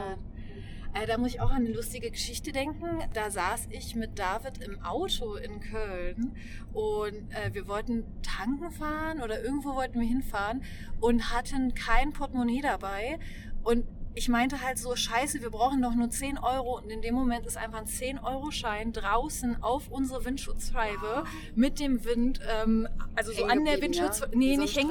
Äh, 0.95 1.08
da 1.08 1.17
muss 1.17 1.34
ich 1.34 1.41
auch 1.41 1.49
an 1.49 1.65
eine 1.65 1.73
lustige 1.73 2.10
Geschichte 2.10 2.53
denken. 2.53 3.03
Da 3.13 3.29
saß 3.29 3.67
ich 3.69 3.95
mit 3.95 4.17
David 4.17 4.60
im 4.60 4.81
Auto 4.81 5.36
in 5.36 5.60
Köln 5.60 6.36
und 6.73 7.31
äh, 7.31 7.53
wir 7.53 7.67
wollten 7.67 8.05
tanken 8.21 8.71
fahren 8.71 9.21
oder 9.21 9.43
irgendwo 9.43 9.75
wollten 9.75 9.99
wir 9.99 10.08
hinfahren 10.08 10.63
und 11.01 11.34
hatten 11.34 11.73
kein 11.73 12.13
Portemonnaie 12.13 12.62
dabei. 12.62 13.19
Und 13.63 13.86
ich 14.15 14.30
meinte 14.30 14.62
halt 14.62 14.78
so, 14.80 14.95
scheiße, 14.95 15.41
wir 15.41 15.49
brauchen 15.49 15.82
doch 15.82 15.93
nur 15.93 16.10
10 16.10 16.38
Euro. 16.38 16.78
Und 16.80 16.89
in 16.89 17.01
dem 17.01 17.13
Moment 17.15 17.45
ist 17.45 17.58
einfach 17.58 17.80
ein 17.80 17.86
10-Euro-Schein 17.86 18.93
draußen 18.93 19.62
auf 19.62 19.89
unsere 19.89 20.23
Windschutzscheibe 20.23 21.25
mit 21.56 21.80
dem 21.80 22.06
Wind, 22.06 22.39
ähm, 22.63 22.88
also 23.15 23.34
so 23.34 23.43
an 23.45 23.65
der 23.65 23.75
geblieben, 23.75 23.95
Windschutz... 23.95 24.21
ja? 24.21 24.28
Nee, 24.34 24.51
Wie 24.51 24.56
so 24.56 24.62
ein 24.62 24.65
nicht 24.65 24.78
hängen. 24.78 24.89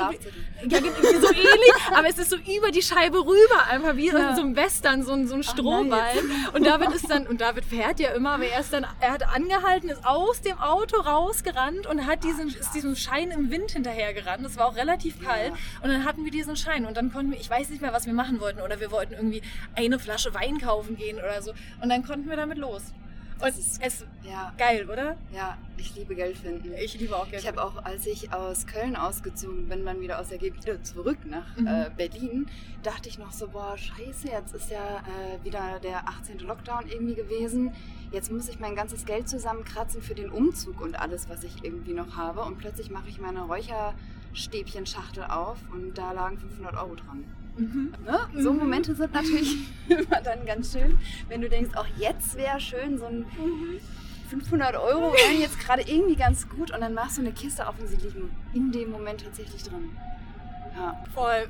Ja, 0.69 0.79
so 0.81 1.33
ähnlich, 1.33 1.73
aber 1.95 2.09
es 2.09 2.19
ist 2.19 2.31
so 2.31 2.37
über 2.37 2.71
die 2.71 2.83
Scheibe 2.83 3.19
rüber, 3.19 3.67
einfach 3.71 3.97
wie 3.97 4.09
Ja. 4.09 4.31
in 4.31 4.37
so 4.37 4.43
einem 4.43 4.57
Western, 4.57 5.03
so 5.03 5.13
ein, 5.13 5.27
so 5.27 5.35
ein 5.35 5.43
Strohballen. 5.43 6.31
Und 6.53 6.67
David 6.67 6.91
ist 6.93 7.09
dann, 7.11 7.27
und 7.27 7.41
David 7.41 7.65
fährt 7.65 8.01
ja 8.01 8.11
immer, 8.11 8.33
aber 8.33 8.45
er 8.47 8.61
ist 8.61 8.73
dann, 8.73 8.87
er 9.01 9.13
hat 9.13 9.23
angehalten, 9.35 9.89
ist 9.89 10.05
aus 10.05 10.43
dem 10.43 10.59
Auto 10.59 10.99
rausgerannt 11.01 11.87
und 11.87 12.07
hat 12.07 12.25
diesen, 12.25 12.49
ist 12.49 12.75
diesem 12.75 12.95
Schein 12.95 13.31
im 13.31 13.51
Wind 13.51 13.71
hinterhergerannt. 13.73 14.45
Es 14.45 14.57
war 14.59 14.67
auch 14.67 14.77
relativ 14.77 15.23
kalt. 15.25 15.53
Und 15.83 15.89
dann 15.89 16.05
hatten 16.05 16.25
wir 16.25 16.31
diesen 16.31 16.57
Schein 16.57 16.85
und 16.87 16.97
dann 16.97 17.11
konnten 17.13 17.33
wir, 17.33 17.41
ich 17.41 17.49
weiß 17.49 17.71
nicht 17.71 17.81
mehr, 17.81 17.93
was 17.93 18.07
wir 18.07 18.13
machen 18.13 18.41
wollten, 18.41 18.61
oder 18.61 18.81
wir 18.81 18.91
wollten 18.91 19.14
irgendwie 19.15 19.43
eine 19.75 19.99
Flasche 19.99 20.35
Wein 20.35 20.59
kaufen 20.59 20.97
gehen 20.97 21.17
oder 21.19 21.41
so. 21.43 21.53
Und 21.83 21.89
dann 21.89 22.05
konnten 22.05 22.29
wir 22.29 22.37
damit 22.37 22.59
los. 22.59 22.83
Und 23.35 23.43
Das 23.49 23.59
ist- 23.59 23.83
es, 23.83 24.07
Ja, 24.23 24.53
geil, 24.57 24.89
oder? 24.89 25.17
ja, 25.35 25.59
ich 25.77 25.95
liebe 25.97 26.15
Geld 26.15 26.39
finden. 26.39 26.73
Ich 26.83 26.99
liebe 26.99 27.17
auch 27.17 27.29
Geld. 27.29 27.43
Ich 27.43 27.49
habe 27.49 27.63
auch, 27.63 27.85
als 27.85 28.07
ich 28.07 28.33
aus 28.33 28.65
Köln 28.67 28.95
ausgezogen 28.97 29.69
bin, 29.69 29.85
dann 29.85 30.01
wieder 30.01 30.21
aus 30.21 30.29
der 30.29 30.39
Gegend 30.39 30.65
wieder 30.65 30.81
zurück 30.85 31.19
nach 31.27 31.57
Mhm. 31.57 31.67
äh, 31.67 31.91
Berlin, 31.97 32.47
dachte 32.85 33.09
ich 33.09 33.19
noch 33.19 33.33
so, 33.33 33.49
boah, 33.49 33.77
scheiße, 33.77 34.29
jetzt 34.29 34.55
ist 34.55 34.71
ja 34.71 34.99
äh, 35.01 35.45
wieder 35.45 35.81
der 35.81 36.09
18. 36.09 36.39
Lockdown 36.47 36.87
irgendwie 36.89 37.17
gewesen. 37.17 37.73
Jetzt 38.13 38.31
muss 38.31 38.49
ich 38.49 38.61
mein 38.61 38.77
ganzes 38.77 39.05
Geld 39.05 39.29
zusammenkratzen 39.29 40.01
für 40.01 40.15
den 40.15 40.31
Umzug 40.31 40.81
und 40.81 40.95
alles, 40.99 41.29
was 41.29 41.43
ich 41.43 41.65
irgendwie 41.65 41.93
noch 41.93 42.17
habe. 42.17 42.43
Und 42.43 42.59
plötzlich 42.59 42.89
mache 42.91 43.09
ich 43.09 43.19
meine 43.21 43.43
Räucherstäbchenschachtel 43.43 45.25
auf 45.25 45.59
und 45.73 45.99
da 45.99 46.13
lagen 46.13 46.39
500 46.39 46.77
Euro 46.77 46.95
dran. 46.95 47.25
Mhm. 47.57 47.95
Ne? 48.05 48.19
So 48.43 48.53
Mhm. 48.53 48.59
Momente 48.61 48.95
sind 48.95 49.13
natürlich 49.13 49.57
immer 49.89 50.21
dann 50.23 50.45
ganz 50.47 50.73
schön, 50.73 50.99
wenn 51.29 51.41
du 51.41 51.49
denkst, 51.49 51.77
auch 51.77 51.87
jetzt 51.97 52.37
wäre 52.37 52.61
schön, 52.61 52.99
so 52.99 53.07
ein 53.07 53.19
Mhm. 53.39 53.81
500 54.31 54.75
Euro 54.77 55.13
wären 55.13 55.41
jetzt 55.41 55.61
gerade 55.61 55.83
irgendwie 55.83 56.17
ganz 56.17 56.49
gut 56.49 56.73
und 56.73 56.81
dann 56.81 56.95
machst 56.95 57.19
du 57.19 57.21
eine 57.21 57.33
Kiste 57.33 57.69
auf 57.69 57.79
und 57.79 57.87
sie 57.89 57.97
liegen 57.97 58.31
in 58.55 58.73
dem 58.73 58.91
Moment 58.91 59.23
tatsächlich 59.23 59.63
drin. 59.63 59.91
Ja. 60.77 61.03
Voll. 61.15 61.49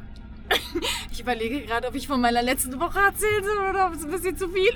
Ich 1.10 1.20
überlege 1.20 1.62
gerade, 1.62 1.86
ob 1.88 1.94
ich 1.94 2.06
von 2.08 2.20
meiner 2.20 2.42
letzten 2.42 2.78
Woche 2.80 2.98
erzählen 2.98 3.44
soll 3.44 3.70
oder 3.70 3.86
ob 3.86 3.94
es 3.94 4.04
ein 4.04 4.10
bisschen 4.10 4.36
zu 4.36 4.48
viel 4.48 4.72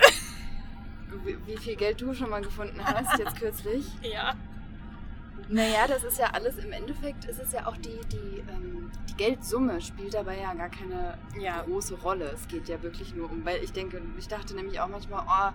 Wie, 1.24 1.36
wie 1.46 1.56
viel 1.58 1.74
Geld 1.74 2.00
du 2.00 2.14
schon 2.14 2.30
mal 2.30 2.40
gefunden 2.40 2.80
hast, 2.82 3.18
jetzt 3.18 3.36
kürzlich. 3.36 3.84
Ja. 4.02 4.34
Naja, 5.50 5.86
das 5.86 6.04
ist 6.04 6.18
ja 6.18 6.26
alles, 6.32 6.58
im 6.58 6.72
Endeffekt 6.72 7.24
ist 7.24 7.40
es 7.40 7.52
ja 7.52 7.66
auch 7.66 7.76
die, 7.78 7.98
die, 8.12 8.40
ähm, 8.50 8.90
die 9.08 9.14
Geldsumme 9.16 9.80
spielt 9.80 10.12
dabei 10.14 10.38
ja 10.40 10.52
gar 10.54 10.68
keine 10.68 11.16
Ja. 11.40 11.62
große 11.62 11.94
Rolle. 11.96 12.30
Es 12.34 12.46
geht 12.48 12.68
ja 12.68 12.82
wirklich 12.82 13.14
nur 13.14 13.30
um, 13.30 13.44
weil 13.46 13.62
ich 13.64 13.72
denke, 13.72 14.00
ich 14.18 14.28
dachte 14.28 14.54
nämlich 14.54 14.78
auch 14.80 14.88
manchmal, 14.88 15.24
oh, 15.26 15.52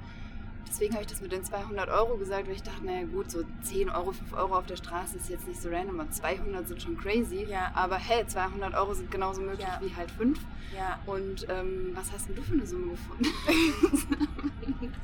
deswegen 0.68 0.94
habe 0.96 1.04
ich 1.04 1.10
das 1.12 1.22
mit 1.22 1.32
den 1.32 1.44
200 1.44 1.90
Euro 1.90 2.18
gesagt, 2.18 2.48
weil 2.48 2.56
ich 2.56 2.64
dachte, 2.64 2.84
naja 2.84 3.06
gut, 3.06 3.30
so 3.30 3.44
10 3.62 3.90
Euro, 3.92 4.14
5 4.14 4.34
Euro 4.34 4.58
auf 4.58 4.66
der 4.66 4.78
Straße 4.78 5.18
ist 5.18 5.30
jetzt 5.30 5.48
nicht 5.48 5.62
so 5.62 5.70
random, 5.70 6.00
aber 6.00 6.10
200 6.10 6.68
sind 6.68 6.82
schon 6.82 6.98
crazy. 6.98 7.46
Ja. 7.48 7.72
Aber 7.76 7.98
hey, 7.98 8.26
200 8.26 8.74
Euro 8.74 8.96
sind 8.96 9.12
genauso 9.12 9.42
möglich 9.42 9.68
Ja. 9.68 9.80
wie 9.80 9.96
halt 9.96 10.10
5. 10.10 10.40
Ja. 10.76 11.00
Und 11.06 11.46
ähm, 11.50 11.92
was 11.94 12.12
hast 12.12 12.30
denn 12.30 12.36
du 12.36 12.42
für 12.42 12.54
eine 12.54 12.66
Summe 12.66 12.92
gefunden? 12.94 13.26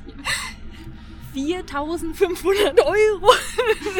4500 1.32 2.80
Euro. 2.80 3.30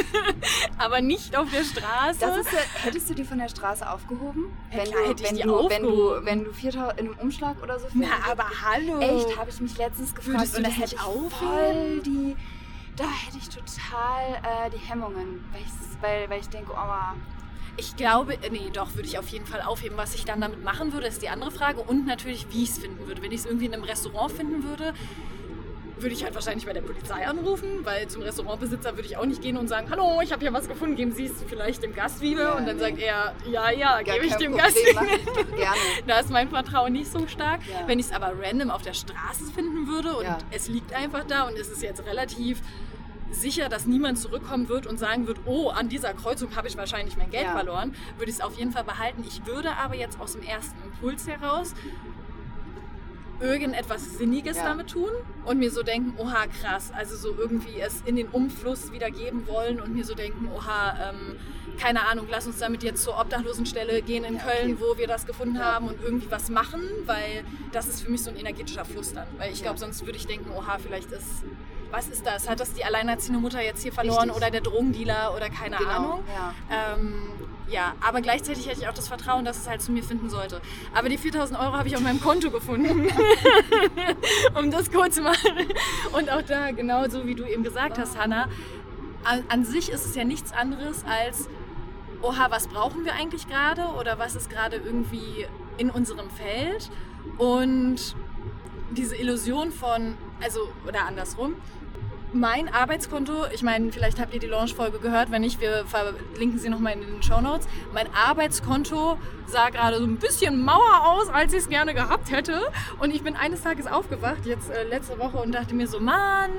Aber 0.78 1.00
nicht 1.00 1.36
auf 1.36 1.50
der 1.50 1.64
Straße. 1.64 2.20
Das 2.20 2.36
ist, 2.38 2.48
hättest 2.84 3.10
du 3.10 3.14
die 3.14 3.24
von 3.24 3.38
der 3.38 3.48
Straße 3.48 3.88
aufgehoben? 3.88 4.46
Wenn 4.70 4.84
klar 4.84 5.14
du, 5.14 5.22
wenn 5.24 5.36
du, 5.36 5.68
wenn 5.68 5.82
du, 5.82 6.24
wenn 6.24 6.44
du 6.44 6.52
4000 6.52 7.00
in 7.00 7.06
einem 7.06 7.18
Umschlag 7.18 7.62
oder 7.62 7.78
so 7.78 7.86
Na, 7.94 8.06
aber 8.30 8.44
hallo. 8.64 8.98
Echt, 9.00 9.36
habe 9.36 9.50
ich 9.50 9.60
mich 9.60 9.76
letztens 9.78 10.14
gefragt 10.14 10.38
Würdest 10.38 10.54
du 10.54 10.58
und 10.58 10.64
da 10.64 10.70
das 10.70 10.78
hätte 10.78 10.94
ich 10.94 11.00
aufheben? 11.00 11.30
voll 11.30 12.00
die, 12.04 12.36
da 12.96 13.04
hätte 13.04 13.38
ich 13.38 13.48
total 13.48 14.66
äh, 14.66 14.70
die 14.70 14.78
Hemmungen, 14.78 15.44
weil 15.52 15.62
ich, 15.62 16.02
weil, 16.02 16.30
weil 16.30 16.40
ich 16.40 16.48
denke, 16.48 16.72
oh, 16.72 17.16
Ich 17.76 17.96
glaube, 17.96 18.34
äh, 18.34 18.50
nee, 18.50 18.70
doch, 18.72 18.94
würde 18.94 19.08
ich 19.08 19.18
auf 19.18 19.28
jeden 19.28 19.46
Fall 19.46 19.62
aufheben. 19.62 19.96
Was 19.96 20.14
ich 20.14 20.24
dann 20.24 20.40
damit 20.40 20.62
machen 20.64 20.92
würde, 20.92 21.06
ist 21.06 21.22
die 21.22 21.28
andere 21.28 21.50
Frage. 21.50 21.80
Und 21.80 22.06
natürlich, 22.06 22.46
wie 22.50 22.62
ich 22.62 22.70
es 22.70 22.78
finden 22.78 23.06
würde. 23.06 23.22
Wenn 23.22 23.32
ich 23.32 23.40
es 23.40 23.46
irgendwie 23.46 23.66
in 23.66 23.74
einem 23.74 23.84
Restaurant 23.84 24.32
finden 24.32 24.64
würde, 24.64 24.92
würde 26.02 26.14
ich 26.14 26.24
halt 26.24 26.34
wahrscheinlich 26.34 26.66
bei 26.66 26.72
der 26.72 26.82
Polizei 26.82 27.26
anrufen, 27.26 27.84
weil 27.84 28.08
zum 28.08 28.22
Restaurantbesitzer 28.22 28.96
würde 28.96 29.06
ich 29.08 29.16
auch 29.16 29.26
nicht 29.26 29.42
gehen 29.42 29.56
und 29.56 29.68
sagen, 29.68 29.88
hallo, 29.90 30.20
ich 30.22 30.32
habe 30.32 30.40
hier 30.40 30.52
was 30.52 30.68
gefunden, 30.68 30.96
geben 30.96 31.12
Sie 31.12 31.26
es 31.26 31.32
vielleicht 31.48 31.82
dem 31.82 31.94
Gast 31.94 32.20
wieder. 32.20 32.42
Ja, 32.42 32.52
und 32.54 32.66
dann 32.66 32.76
nee. 32.76 32.82
sagt 32.82 32.98
er, 32.98 33.34
ja, 33.50 33.70
ja, 33.70 34.02
gebe 34.02 34.24
ich 34.26 34.34
dem 34.36 34.52
Problem, 34.52 34.56
Gast 34.56 34.76
wieder. 34.76 35.02
Da 36.06 36.18
ist 36.20 36.30
mein 36.30 36.48
Vertrauen 36.48 36.92
nicht 36.92 37.10
so 37.10 37.26
stark. 37.26 37.60
Ja. 37.66 37.86
Wenn 37.86 37.98
ich 37.98 38.06
es 38.06 38.12
aber 38.12 38.32
random 38.40 38.70
auf 38.70 38.82
der 38.82 38.94
Straße 38.94 39.44
finden 39.54 39.86
würde 39.86 40.14
und 40.16 40.24
Ja. 40.24 40.38
es 40.50 40.68
liegt 40.68 40.92
einfach 40.94 41.24
da 41.24 41.44
und 41.48 41.56
es 41.58 41.68
ist 41.68 41.82
jetzt 41.82 42.04
relativ 42.06 42.60
sicher, 43.32 43.68
dass 43.68 43.86
niemand 43.86 44.18
zurückkommen 44.18 44.68
wird 44.68 44.86
und 44.88 44.98
sagen 44.98 45.26
wird, 45.28 45.38
oh, 45.44 45.68
an 45.68 45.88
dieser 45.88 46.14
Kreuzung 46.14 46.56
habe 46.56 46.66
ich 46.66 46.76
wahrscheinlich 46.76 47.16
mein 47.16 47.30
Geld 47.30 47.44
Ja. 47.44 47.52
verloren, 47.52 47.94
würde 48.18 48.30
ich 48.30 48.36
es 48.38 48.40
auf 48.42 48.58
jeden 48.58 48.72
Fall 48.72 48.82
behalten. 48.84 49.24
Ich 49.26 49.46
würde 49.46 49.70
aber 49.76 49.94
jetzt 49.94 50.20
aus 50.20 50.32
dem 50.32 50.42
ersten 50.42 50.82
Impuls 50.82 51.28
heraus 51.28 51.74
irgendetwas 53.40 54.18
Sinniges 54.18 54.56
Ja. 54.58 54.64
damit 54.64 54.88
tun 54.90 55.10
und 55.44 55.58
mir 55.58 55.70
so 55.70 55.82
denken, 55.82 56.14
oha, 56.18 56.46
krass, 56.46 56.92
also 56.96 57.16
so 57.16 57.34
irgendwie 57.36 57.80
es 57.80 58.02
in 58.04 58.16
den 58.16 58.28
Umfluss 58.28 58.92
wieder 58.92 59.10
geben 59.10 59.46
wollen 59.46 59.80
und 59.80 59.94
mir 59.94 60.04
so 60.04 60.14
denken, 60.14 60.48
oha, 60.54 61.10
ähm, 61.10 61.36
keine 61.78 62.06
Ahnung, 62.06 62.26
lass 62.30 62.46
uns 62.46 62.58
damit 62.58 62.82
jetzt 62.82 63.02
zur 63.02 63.18
Obdachlosenstelle 63.18 64.02
gehen 64.02 64.24
in 64.24 64.34
Ja, 64.34 64.40
Köln, 64.42 64.74
okay. 64.74 64.76
wo 64.80 64.98
wir 64.98 65.06
das 65.06 65.24
gefunden 65.26 65.56
Ja. 65.56 65.74
haben 65.74 65.88
und 65.88 66.02
irgendwie 66.02 66.30
was 66.30 66.50
machen, 66.50 66.82
weil 67.06 67.42
das 67.72 67.88
ist 67.88 68.02
für 68.02 68.10
mich 68.10 68.22
so 68.22 68.30
ein 68.30 68.36
energetischer 68.36 68.84
Fluss 68.84 69.14
dann. 69.14 69.26
Weil 69.38 69.52
ich 69.52 69.62
glaube, 69.62 69.78
sonst 69.78 70.04
würde 70.04 70.18
ich 70.18 70.26
denken, 70.26 70.50
oha, 70.56 70.76
vielleicht 70.78 71.10
ist 71.12 71.42
was 71.90 72.08
ist 72.08 72.24
das? 72.26 72.48
Hat 72.48 72.60
das 72.60 72.72
die 72.74 72.84
alleinerziehende 72.84 73.40
Mutter 73.40 73.60
jetzt 73.62 73.82
hier 73.82 73.92
verloren 73.92 74.30
Richtig. 74.30 74.36
oder 74.36 74.50
der 74.50 74.60
Drogendealer 74.60 75.34
oder 75.34 75.50
keine 75.50 75.76
Genau, 75.76 75.90
Ahnung? 75.90 76.24
ja. 76.34 76.94
Ähm, 76.94 77.22
ja, 77.68 77.94
aber 78.00 78.20
gleichzeitig 78.20 78.68
hätte 78.68 78.80
ich 78.80 78.88
auch 78.88 78.94
das 78.94 79.06
Vertrauen, 79.08 79.44
dass 79.44 79.56
es 79.58 79.68
halt 79.68 79.80
zu 79.80 79.92
mir 79.92 80.02
finden 80.02 80.28
sollte. 80.28 80.60
Aber 80.92 81.08
die 81.08 81.18
4000 81.18 81.58
Euro 81.58 81.72
habe 81.72 81.86
ich 81.86 81.94
auf 81.96 82.02
meinem 82.02 82.20
Konto 82.20 82.50
gefunden, 82.50 83.08
um 84.58 84.70
das 84.70 84.90
kurz 84.90 85.14
zu 85.16 85.22
machen. 85.22 85.52
Und 86.12 86.30
auch 86.30 86.42
da, 86.42 86.72
genauso 86.72 87.26
wie 87.26 87.34
du 87.34 87.44
eben 87.44 87.62
gesagt 87.62 87.98
hast, 87.98 88.18
Hannah, 88.18 88.48
an, 89.22 89.44
an 89.48 89.64
sich 89.64 89.90
ist 89.90 90.04
es 90.04 90.14
ja 90.16 90.24
nichts 90.24 90.52
anderes 90.52 91.04
als, 91.04 91.48
oha, 92.22 92.50
was 92.50 92.66
brauchen 92.68 93.04
wir 93.04 93.14
eigentlich 93.14 93.46
gerade 93.48 93.82
oder 93.98 94.18
was 94.18 94.34
ist 94.34 94.50
gerade 94.50 94.76
irgendwie 94.76 95.46
in 95.78 95.90
unserem 95.90 96.28
Feld? 96.30 96.90
Und 97.38 98.16
diese 98.90 99.14
Illusion 99.16 99.70
von, 99.70 100.16
also, 100.42 100.60
oder 100.88 101.06
andersrum, 101.06 101.54
mein 102.32 102.72
Arbeitskonto, 102.72 103.46
ich 103.52 103.62
meine, 103.62 103.92
vielleicht 103.92 104.20
habt 104.20 104.32
ihr 104.34 104.40
die 104.40 104.46
Launch-Folge 104.46 104.98
gehört, 104.98 105.30
wenn 105.30 105.42
nicht, 105.42 105.60
wir 105.60 105.84
verlinken 105.86 106.58
sie 106.58 106.68
nochmal 106.68 106.94
in 106.94 107.00
den 107.00 107.22
Show 107.22 107.40
Notes. 107.40 107.66
Mein 107.92 108.06
Arbeitskonto 108.14 109.18
sah 109.46 109.70
gerade 109.70 109.98
so 109.98 110.04
ein 110.04 110.16
bisschen 110.16 110.64
mauer 110.64 111.02
aus, 111.02 111.28
als 111.28 111.52
ich 111.52 111.60
es 111.60 111.68
gerne 111.68 111.94
gehabt 111.94 112.30
hätte. 112.30 112.60
Und 113.00 113.14
ich 113.14 113.22
bin 113.22 113.36
eines 113.36 113.62
Tages 113.62 113.86
aufgewacht, 113.86 114.46
jetzt 114.46 114.70
äh, 114.70 114.84
letzte 114.84 115.18
Woche, 115.18 115.38
und 115.38 115.52
dachte 115.52 115.74
mir 115.74 115.86
so, 115.86 116.00
Mann, 116.00 116.50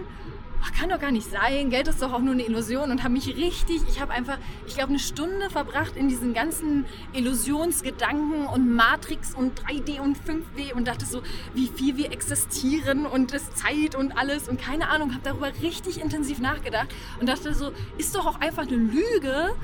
ach, 0.63 0.71
kann 0.73 0.89
doch 0.89 0.99
gar 0.99 1.11
nicht 1.11 1.29
sein, 1.29 1.69
Geld 1.69 1.87
ist 1.87 2.01
doch 2.01 2.13
auch 2.13 2.19
nur 2.19 2.33
eine 2.33 2.45
Illusion 2.45 2.91
und 2.91 3.03
habe 3.03 3.13
mich 3.13 3.27
richtig, 3.35 3.81
ich 3.89 3.99
habe 4.01 4.11
einfach, 4.13 4.37
ich 4.67 4.75
glaube, 4.75 4.89
eine 4.89 4.99
Stunde 4.99 5.49
verbracht 5.49 5.95
in 5.95 6.07
diesen 6.07 6.33
ganzen 6.33 6.85
Illusionsgedanken 7.13 8.45
und 8.45 8.73
Matrix 8.73 9.33
und 9.33 9.59
3D 9.59 9.99
und 9.99 10.17
5D 10.17 10.73
und 10.73 10.87
dachte 10.87 11.05
so, 11.05 11.21
wie 11.53 11.67
viel 11.67 11.97
wir 11.97 12.11
existieren 12.11 13.05
und 13.05 13.33
das 13.33 13.53
Zeit 13.55 13.95
und 13.95 14.17
alles 14.17 14.47
und 14.47 14.59
keine 14.61 14.89
Ahnung, 14.89 15.13
habe 15.13 15.23
darüber 15.23 15.51
richtig 15.61 16.01
intensiv 16.01 16.39
nachgedacht 16.39 16.89
und 17.19 17.27
dachte 17.27 17.53
so, 17.53 17.71
ist 17.97 18.15
doch 18.15 18.25
auch 18.25 18.39
einfach 18.39 18.63
eine 18.63 18.77
Lüge, 18.77 19.55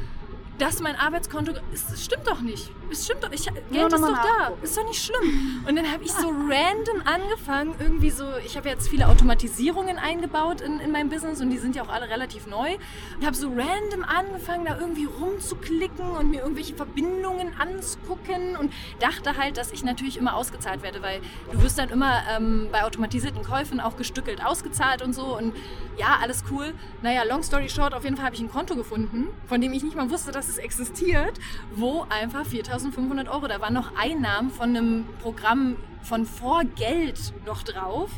dass 0.58 0.82
mein 0.82 0.96
Arbeitskonto, 0.96 1.54
es, 1.74 2.04
stimmt 2.04 2.28
doch 2.28 2.42
nicht. 2.42 2.72
Es 2.92 3.06
stimmt 3.06 3.24
doch, 3.24 3.32
ich, 3.32 3.46
Geld 3.46 3.94
ist 3.94 4.02
doch 4.02 4.08
da. 4.08 4.54
Ist 4.62 4.78
doch 4.78 4.86
nicht 4.86 5.04
schlimm. 5.04 5.64
Und 5.68 5.76
dann 5.76 5.92
habe 5.92 6.04
ich 6.04 6.12
so 6.12 6.30
random 6.50 7.02
angefangen, 7.06 7.76
irgendwie 7.80 8.10
so, 8.10 8.26
ich 8.46 8.58
habe 8.58 8.70
jetzt 8.70 8.90
viele 8.90 9.08
Automatisierungen 9.08 9.98
eingebaut 9.98 10.62
in, 10.62 10.80
in 10.80 10.92
meinem 10.92 11.10
Business 11.10 11.42
und 11.42 11.50
die 11.50 11.58
sind 11.58 11.76
ja 11.76 11.84
auch 11.84 11.90
alle 11.90 12.10
relativ 12.10 12.48
neu. 12.48 12.78
Und 13.18 13.26
habe 13.26 13.36
so 13.36 13.50
random 13.50 14.04
angefangen, 14.04 14.66
da 14.66 14.80
irgendwie 14.80 15.06
rumzuklicken 15.06 16.12
und 16.12 16.32
mir 16.32 16.42
irgendwelche 16.42 16.76
Verbindungen 16.76 17.54
anzugucken 17.60 18.56
und 18.56 18.74
dachte 19.00 19.38
halt, 19.38 19.58
dass 19.58 19.72
ich 19.72 19.84
natürlich 19.84 20.18
immer 20.18 20.36
ausgezahlt 20.36 20.82
werde, 20.82 21.02
weil 21.02 21.22
du 21.52 21.62
wirst 21.62 21.78
dann 21.78 21.90
immer 21.90 22.22
ähm, 22.36 22.70
bei 22.72 22.84
automatisierten 22.84 23.44
Käufen 23.44 23.80
auch 23.80 23.98
gestückelt 23.98 24.44
ausgezahlt 24.44 25.02
und 25.02 25.14
so 25.14 25.38
und 25.38 25.54
ja, 25.98 26.18
alles 26.22 26.44
cool. 26.52 26.74
Naja, 27.02 27.24
long 27.24 27.44
story 27.44 27.70
short, 27.70 27.94
auf 27.94 28.04
jeden 28.04 28.16
Fall 28.16 28.26
habe 28.26 28.36
ich 28.36 28.42
ein 28.42 28.52
Konto 28.52 28.76
gefunden, 28.76 29.28
von 29.48 29.60
dem 29.62 29.74
ich 29.74 29.84
nicht 29.84 29.96
mal 29.96 30.10
wusste, 30.10 30.32
dass 30.32 30.48
es 30.48 30.58
existiert, 30.58 31.40
wo 31.76 32.06
einfach 32.10 32.46
4.500 32.46 33.30
Euro, 33.30 33.48
da 33.48 33.60
waren 33.62 33.74
noch 33.74 33.96
Einnahmen 33.98 34.50
von 34.52 34.70
einem 34.76 35.06
Programm 35.22 35.76
von 36.04 36.26
Vorgeld 36.26 37.34
noch 37.46 37.64
drauf. 37.64 38.10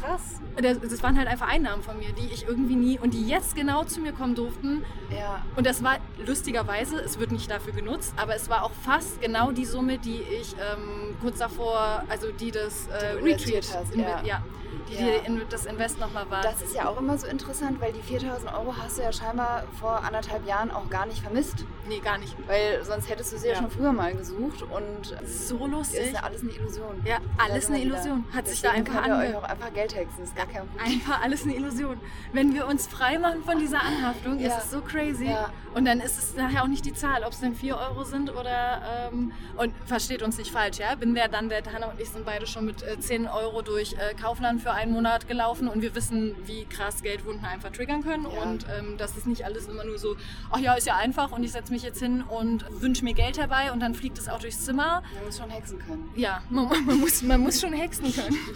Krass. 0.00 0.40
Das, 0.60 0.78
das 0.80 1.02
waren 1.02 1.16
halt 1.18 1.28
einfach 1.28 1.48
Einnahmen 1.48 1.82
von 1.82 1.98
mir, 1.98 2.12
die 2.12 2.26
ich 2.32 2.46
irgendwie 2.46 2.76
nie 2.76 2.98
und 2.98 3.14
die 3.14 3.26
jetzt 3.26 3.54
genau 3.56 3.84
zu 3.84 4.00
mir 4.00 4.12
kommen 4.12 4.34
durften. 4.34 4.84
Ja. 5.10 5.42
Und 5.56 5.66
das 5.66 5.82
war 5.82 5.96
lustigerweise, 6.26 6.96
es 7.00 7.18
wird 7.18 7.32
nicht 7.32 7.50
dafür 7.50 7.72
genutzt, 7.72 8.14
aber 8.16 8.34
es 8.36 8.48
war 8.48 8.62
auch 8.64 8.72
fast 8.84 9.20
genau 9.20 9.50
die 9.52 9.64
Summe, 9.64 9.98
die 9.98 10.20
ich 10.40 10.54
ähm, 10.54 11.16
kurz 11.20 11.38
davor, 11.38 12.02
also 12.08 12.30
die 12.32 12.50
das 12.50 12.86
äh, 12.88 13.14
Retreat, 13.22 13.64
hast, 13.74 13.92
inve- 13.94 14.24
ja. 14.26 14.42
Die, 14.88 14.94
Ja. 14.94 15.08
in, 15.26 15.40
das 15.50 15.66
Invest 15.66 15.98
nochmal 16.00 16.28
war. 16.30 16.42
Das 16.42 16.62
ist 16.62 16.74
ja 16.74 16.88
auch 16.88 16.98
immer 16.98 17.16
so 17.18 17.26
interessant, 17.26 17.80
weil 17.80 17.92
die 17.92 18.02
4000 18.02 18.52
Euro 18.54 18.74
hast 18.76 18.98
du 18.98 19.02
ja 19.02 19.12
scheinbar 19.12 19.64
vor 19.80 20.02
anderthalb 20.04 20.46
Jahren 20.46 20.70
auch 20.70 20.88
gar 20.90 21.06
nicht 21.06 21.20
vermisst. 21.22 21.64
nee, 21.88 21.98
gar 22.00 22.16
nicht. 22.18 22.34
Weil 22.48 22.82
sonst 22.82 23.10
hättest 23.10 23.32
du 23.34 23.38
sie 23.38 23.48
ja, 23.48 23.52
Ja. 23.54 23.58
schon 23.60 23.70
früher 23.70 23.92
mal 23.92 24.14
gesucht 24.14 24.62
und 24.62 25.14
So 25.26 25.56
ist 25.66 25.70
lustig. 25.70 26.12
ja 26.14 26.20
alles 26.22 26.40
eine 26.42 26.52
Illusion. 26.52 27.02
Ja, 27.04 27.18
alles 27.36 27.66
eine 27.66 27.82
Illusion. 27.82 28.24
Hat 28.34 28.48
sich 28.48 28.62
da 28.62 28.70
einfach 28.70 29.06
ihr 29.06 29.16
euch 29.16 29.34
auch 29.36 29.42
einfach 29.42 29.72
Geld 29.74 29.94
hexen, 29.94 30.24
ist 30.24 30.34
gar 30.34 30.46
kein 30.46 30.66
Problem. 30.66 30.86
Einfach 30.94 31.20
alles 31.22 31.42
eine 31.44 31.54
Illusion. 31.56 32.00
Wenn 32.32 32.54
wir 32.54 32.66
uns 32.66 32.86
frei 32.86 33.18
machen 33.18 33.42
von 33.44 33.58
dieser 33.58 33.82
Anhaftung, 33.82 34.38
Ja. 34.38 34.48
ist 34.56 34.64
es 34.64 34.70
so 34.70 34.80
crazy. 34.80 35.26
Ja. 35.26 35.50
Und 35.74 35.84
dann 35.86 36.00
ist 36.00 36.16
es 36.18 36.36
nachher 36.36 36.62
auch 36.62 36.68
nicht 36.68 36.84
die 36.84 36.92
Zahl, 36.94 37.24
ob 37.24 37.32
es 37.32 37.40
dann 37.40 37.54
4 37.54 37.76
Euro 37.76 38.04
sind 38.04 38.30
oder. 38.34 39.10
Ähm, 39.12 39.32
und 39.56 39.72
versteht 39.86 40.22
uns 40.22 40.38
nicht 40.38 40.50
falsch, 40.50 40.78
ja? 40.78 40.94
Bin 40.94 41.14
der 41.14 41.28
dann, 41.28 41.48
der 41.48 41.62
Hanna 41.72 41.86
und 41.90 42.00
ich 42.00 42.08
sind 42.10 42.24
beide 42.24 42.46
schon 42.46 42.64
mit 42.64 42.82
äh, 42.82 42.98
10 42.98 43.26
Euro 43.26 43.62
durch 43.62 43.94
äh, 43.94 44.14
Kaufland 44.14 44.62
für 44.62 44.72
einen 44.72 44.92
Monat 44.92 45.26
gelaufen 45.26 45.66
und 45.68 45.82
wir 45.82 45.94
wissen, 45.94 46.34
wie 46.46 46.64
krass 46.66 47.02
Geldwunden 47.02 47.44
einfach 47.44 47.70
triggern 47.70 48.02
können. 48.02 48.24
Ja. 48.32 48.42
Und 48.42 48.66
ähm, 48.78 48.94
das 48.98 49.16
ist 49.16 49.26
nicht 49.26 49.44
alles 49.44 49.66
immer 49.66 49.84
nur 49.84 49.98
so, 49.98 50.16
ach 50.50 50.58
ja, 50.58 50.74
ist 50.74 50.86
ja 50.86 50.96
einfach 50.96 51.32
und 51.32 51.42
ich 51.42 51.52
setze 51.52 51.72
mich 51.72 51.82
jetzt 51.82 51.98
hin 52.00 52.22
und 52.22 52.64
wünsche 52.80 53.04
mir 53.04 53.14
Geld 53.14 53.38
herbei 53.38 53.72
und 53.72 53.80
dann 53.80 53.94
fliegt 53.94 54.18
es 54.18 54.28
auch 54.28 54.38
durchs 54.38 54.64
Zimmer. 54.64 55.02
Man 55.14 55.24
muss 55.26 55.38
schon 55.38 55.50
hexen 55.50 55.78
können. 55.80 56.08
Ja, 56.14 56.42
man, 56.50 56.68
man, 56.86 56.98
muss, 57.00 57.22
man 57.22 57.40
muss 57.40 57.60
schon 57.60 57.72
hexen 57.72 58.12
können. 58.14 58.36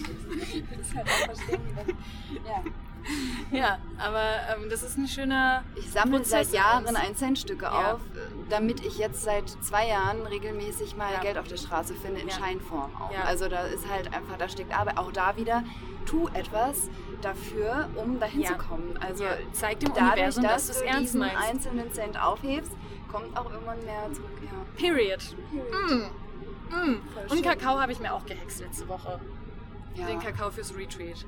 Das 0.71 0.81
ist 0.87 0.97
halt 0.97 1.07
auch 1.09 1.35
verstehen, 1.35 1.61
wie 1.65 1.75
das- 2.35 2.45
ja. 2.47 2.63
Ja, 3.51 3.79
aber 3.99 4.23
ähm, 4.55 4.69
das 4.69 4.83
ist 4.83 4.99
ein 4.99 5.09
schöner. 5.09 5.65
Ich 5.75 5.91
sammle 5.91 6.19
Prozess 6.19 6.51
seit 6.51 6.61
Jahren 6.61 6.85
uns. 6.85 6.95
1 6.97 7.19
Cent 7.19 7.39
Stücke 7.39 7.65
Ja. 7.65 7.95
auf, 7.95 8.01
damit 8.51 8.85
ich 8.85 8.99
jetzt 8.99 9.23
seit 9.23 9.49
zwei 9.63 9.89
Jahren 9.89 10.21
regelmäßig 10.27 10.97
mal 10.97 11.13
Ja. 11.15 11.21
Geld 11.21 11.39
auf 11.39 11.49
der 11.49 11.57
Straße 11.57 11.95
finde 11.95 12.21
in 12.21 12.29
Ja. 12.29 12.35
Scheinform 12.35 12.91
auch. 12.97 13.11
Also 13.27 13.49
da 13.49 13.63
ist 13.63 13.89
halt 13.91 14.13
einfach, 14.13 14.37
da 14.39 14.49
steckt 14.49 14.77
Arbeit. 14.79 14.99
Auch 14.99 15.11
da 15.13 15.37
wieder, 15.37 15.65
tu 16.05 16.29
etwas 16.35 16.91
dafür, 17.23 17.89
um 17.97 18.21
dahin 18.21 18.45
zu 18.45 18.55
kommen. 18.55 18.99
Also 19.01 19.25
zeig 19.53 19.81
dem 19.81 19.95
dadurch, 19.95 20.13
Universum, 20.13 20.43
dass, 20.45 20.67
dass 20.67 20.79
du 20.81 20.85
ernst 20.85 21.03
diesen 21.03 21.21
meinst. 21.21 21.37
einzelnen 21.49 21.93
Cent 21.93 22.23
aufhebst, 22.23 22.73
kommt 23.11 23.35
auch 23.37 23.51
irgendwann 23.51 23.83
mehr 23.85 24.13
zurück. 24.13 24.31
Ja. 24.43 24.51
Period. 24.77 25.35
Mm. 25.53 26.75
Mm. 26.75 27.01
Und. 27.31 27.43
Kakao 27.43 27.81
habe 27.81 27.93
ich 27.93 27.99
mir 28.01 28.13
auch 28.13 28.27
gehext 28.27 28.61
letzte 28.61 28.87
Woche. 28.89 29.19
Den 29.97 30.21
Kakao 30.21 30.51
fürs 30.51 30.77
Retreat. 30.77 31.25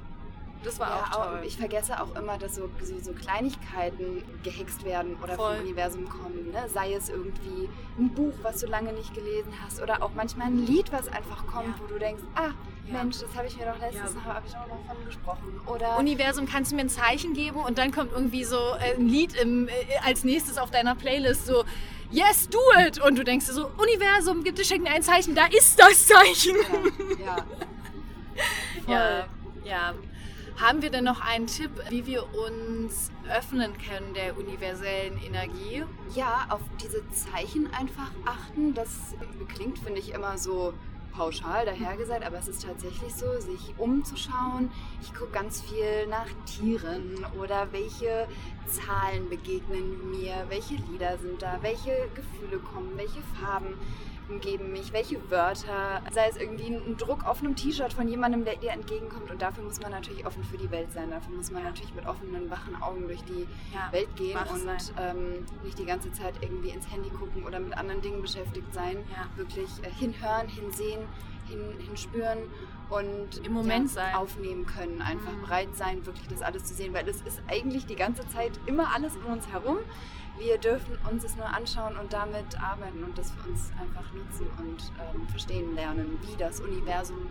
Das 0.63 0.79
war 0.79 0.91
Ja, 0.91 1.05
auch 1.19 1.27
toll. 1.27 1.41
ich 1.47 1.57
vergesse 1.57 2.01
auch 2.03 2.15
immer, 2.17 2.37
dass 2.37 2.55
so, 2.57 2.69
so, 2.83 2.99
so 3.01 3.13
Kleinigkeiten 3.13 4.23
gehext 4.43 4.85
werden 4.85 5.17
oder 5.23 5.35
Voll. 5.35 5.55
vom 5.57 5.65
Universum 5.65 6.07
kommen. 6.09 6.51
Ne? 6.53 6.69
Sei 6.69 6.93
es 6.93 7.09
irgendwie 7.09 7.69
ein 7.99 8.11
Buch, 8.11 8.35
was 8.43 8.61
du 8.61 8.67
lange 8.67 8.93
nicht 8.93 9.15
gelesen 9.15 9.53
hast 9.65 9.81
oder 9.81 10.03
auch 10.03 10.11
manchmal 10.15 10.49
ein 10.49 10.59
Lied, 10.67 10.93
was 10.93 11.09
einfach 11.09 11.47
kommt, 11.47 11.69
Ja. 11.69 11.75
wo 11.83 11.87
du 11.87 11.99
denkst, 11.99 12.23
ah, 12.35 12.49
Ja. 12.87 12.99
Mensch, 13.03 13.19
das 13.21 13.35
habe 13.35 13.47
ich 13.47 13.57
mir 13.57 13.67
doch 13.67 13.79
letztes 13.79 14.15
Ja. 14.15 14.21
Mal 14.21 14.35
habe 14.35 14.47
ich 14.47 14.55
auch 14.57 14.67
noch 14.67 14.85
von 14.95 15.05
gesprochen. 15.07 15.61
Oder 15.67 15.97
Universum, 15.99 16.45
kannst 16.47 16.73
du 16.73 16.77
mir 16.77 16.83
ein 16.83 16.89
Zeichen 16.91 17.33
geben? 17.35 17.57
Und 17.61 17.79
dann 17.79 17.91
kommt 17.93 18.13
irgendwie 18.13 18.45
so 18.45 18.57
äh, 18.81 18.97
ein 18.97 19.09
Lied 19.09 19.35
im, 19.41 19.69
äh, 19.69 19.73
als 20.05 20.25
nächstes 20.25 20.59
auf 20.59 20.71
deiner 20.71 20.95
Playlist 20.95 21.47
so, 21.47 21.65
yes, 22.11 22.49
do 22.51 22.59
it! 22.87 23.01
Und 23.01 23.17
du 23.17 23.25
denkst 23.25 23.47
dir 23.47 23.53
so, 23.55 23.71
Universum, 23.79 24.43
bitte 24.43 24.63
schenk 24.65 24.83
mir 24.83 24.91
ein 24.91 25.03
Zeichen, 25.03 25.35
da 25.35 25.47
ist 25.47 25.79
das 25.81 26.07
Zeichen! 26.07 26.57
ja. 27.25 27.37
Ja, 28.87 29.27
ja. 29.65 29.95
Haben 30.61 30.83
wir 30.83 30.91
denn 30.91 31.05
noch 31.05 31.23
einen 31.23 31.47
Tipp, 31.47 31.71
wie 31.89 32.05
wir 32.05 32.23
uns 32.35 33.11
öffnen 33.35 33.73
können 33.79 34.13
der 34.13 34.37
universellen 34.37 35.17
Energie? 35.17 35.85
Ja, 36.15 36.45
auf 36.51 36.61
diese 36.83 37.03
Zeichen 37.13 37.73
einfach 37.73 38.11
achten. 38.27 38.75
Das 38.75 39.15
klingt, 39.49 39.79
finde 39.79 40.01
ich, 40.01 40.13
immer 40.13 40.37
so 40.37 40.75
pauschal 41.13 41.65
dahergesagt, 41.65 42.25
aber 42.25 42.39
es 42.39 42.49
ist 42.49 42.65
tatsächlich 42.65 43.15
so, 43.15 43.27
sich 43.41 43.75
umzuschauen. 43.79 44.71
Ich 45.03 45.13
gucke 45.15 45.33
ganz 45.33 45.61
viel 45.61 46.07
nach 46.09 46.27
Tieren 46.47 47.25
oder 47.41 47.69
welche 47.73 48.27
Zahlen 48.67 49.29
begegnen 49.29 50.11
mir, 50.11 50.47
welche 50.49 50.75
Lieder 50.75 51.19
sind 51.19 51.43
da, 51.43 51.59
welche 51.61 52.09
Gefühle 52.15 52.59
kommen, 52.59 52.91
welche 52.97 53.21
Farben 53.41 53.75
umgeben 54.31 54.73
mich, 54.73 54.93
welche 54.93 55.31
Wörter, 55.31 56.03
sei 56.13 56.29
es 56.29 56.37
irgendwie 56.37 56.69
ein 56.75 56.97
Druck 56.97 57.25
auf 57.27 57.41
einem 57.41 57.57
T-Shirt 57.57 57.93
von 57.93 58.09
jemandem, 58.09 58.45
der 58.45 58.57
dir 58.57 58.71
entgegenkommt. 58.71 59.31
Und 59.31 59.43
dafür 59.43 59.65
muss 59.65 59.81
man 59.81 59.91
natürlich 59.91 60.25
offen 60.25 60.45
für 60.45 60.57
die 60.57 60.71
Welt 60.71 60.93
sein. 60.93 61.11
Dafür 61.11 61.35
muss 61.37 61.51
man 61.51 61.65
natürlich 61.65 61.93
mit 61.95 62.07
offenen, 62.07 62.49
wachen 62.51 62.81
Augen 62.81 63.07
durch 63.07 63.23
die 63.25 63.47
Ja, 63.75 63.93
Welt 63.93 64.15
gehen 64.17 64.39
und 64.39 64.95
ähm, 64.99 65.45
nicht 65.65 65.79
die 65.79 65.85
ganze 65.85 66.13
Zeit 66.13 66.35
irgendwie 66.41 66.71
ins 66.71 66.91
Handy 66.91 67.11
gucken 67.11 67.45
oder 67.45 67.59
mit 67.61 67.77
anderen 67.77 68.01
Dingen 68.01 68.23
beschäftigt 68.23 68.73
sein. 68.73 68.99
Ja. 69.11 69.29
Wirklich 69.37 69.69
äh, 69.83 69.91
hinhören, 69.91 70.49
hinsehen, 70.49 71.00
hin, 71.49 71.61
hinspüren 71.87 72.39
und 72.89 73.45
Im 73.47 73.53
Moment 73.53 73.89
ja, 73.89 73.95
sein. 74.03 74.15
aufnehmen 74.15 74.67
können. 74.67 75.01
Einfach 75.03 75.33
Mhm. 75.33 75.43
bereit 75.43 75.77
sein, 75.77 76.05
wirklich 76.07 76.27
das 76.29 76.43
alles 76.43 76.65
zu 76.65 76.75
sehen, 76.75 76.93
weil 76.95 77.09
es 77.09 77.21
ist 77.23 77.41
eigentlich 77.49 77.87
die 77.87 77.97
ganze 77.97 78.27
Zeit 78.29 78.59
immer 78.67 78.93
alles 78.95 79.17
um 79.17 79.33
uns 79.33 79.47
herum. 79.49 79.79
Wir 80.39 80.59
dürfen 80.59 80.97
uns 81.11 81.23
es 81.25 81.37
nur 81.37 81.47
anschauen 81.47 81.97
und 81.99 82.13
damit 82.13 82.61
arbeiten 82.61 83.05
und 83.05 83.17
das 83.19 83.31
für 83.33 83.49
uns 83.49 83.71
einfach 83.81 84.13
nutzen 84.15 84.47
und 84.59 84.93
ähm, 85.15 85.29
verstehen 85.29 85.75
lernen, 85.75 86.19
wie 86.23 86.37
das 86.37 86.61
Universum 86.61 87.27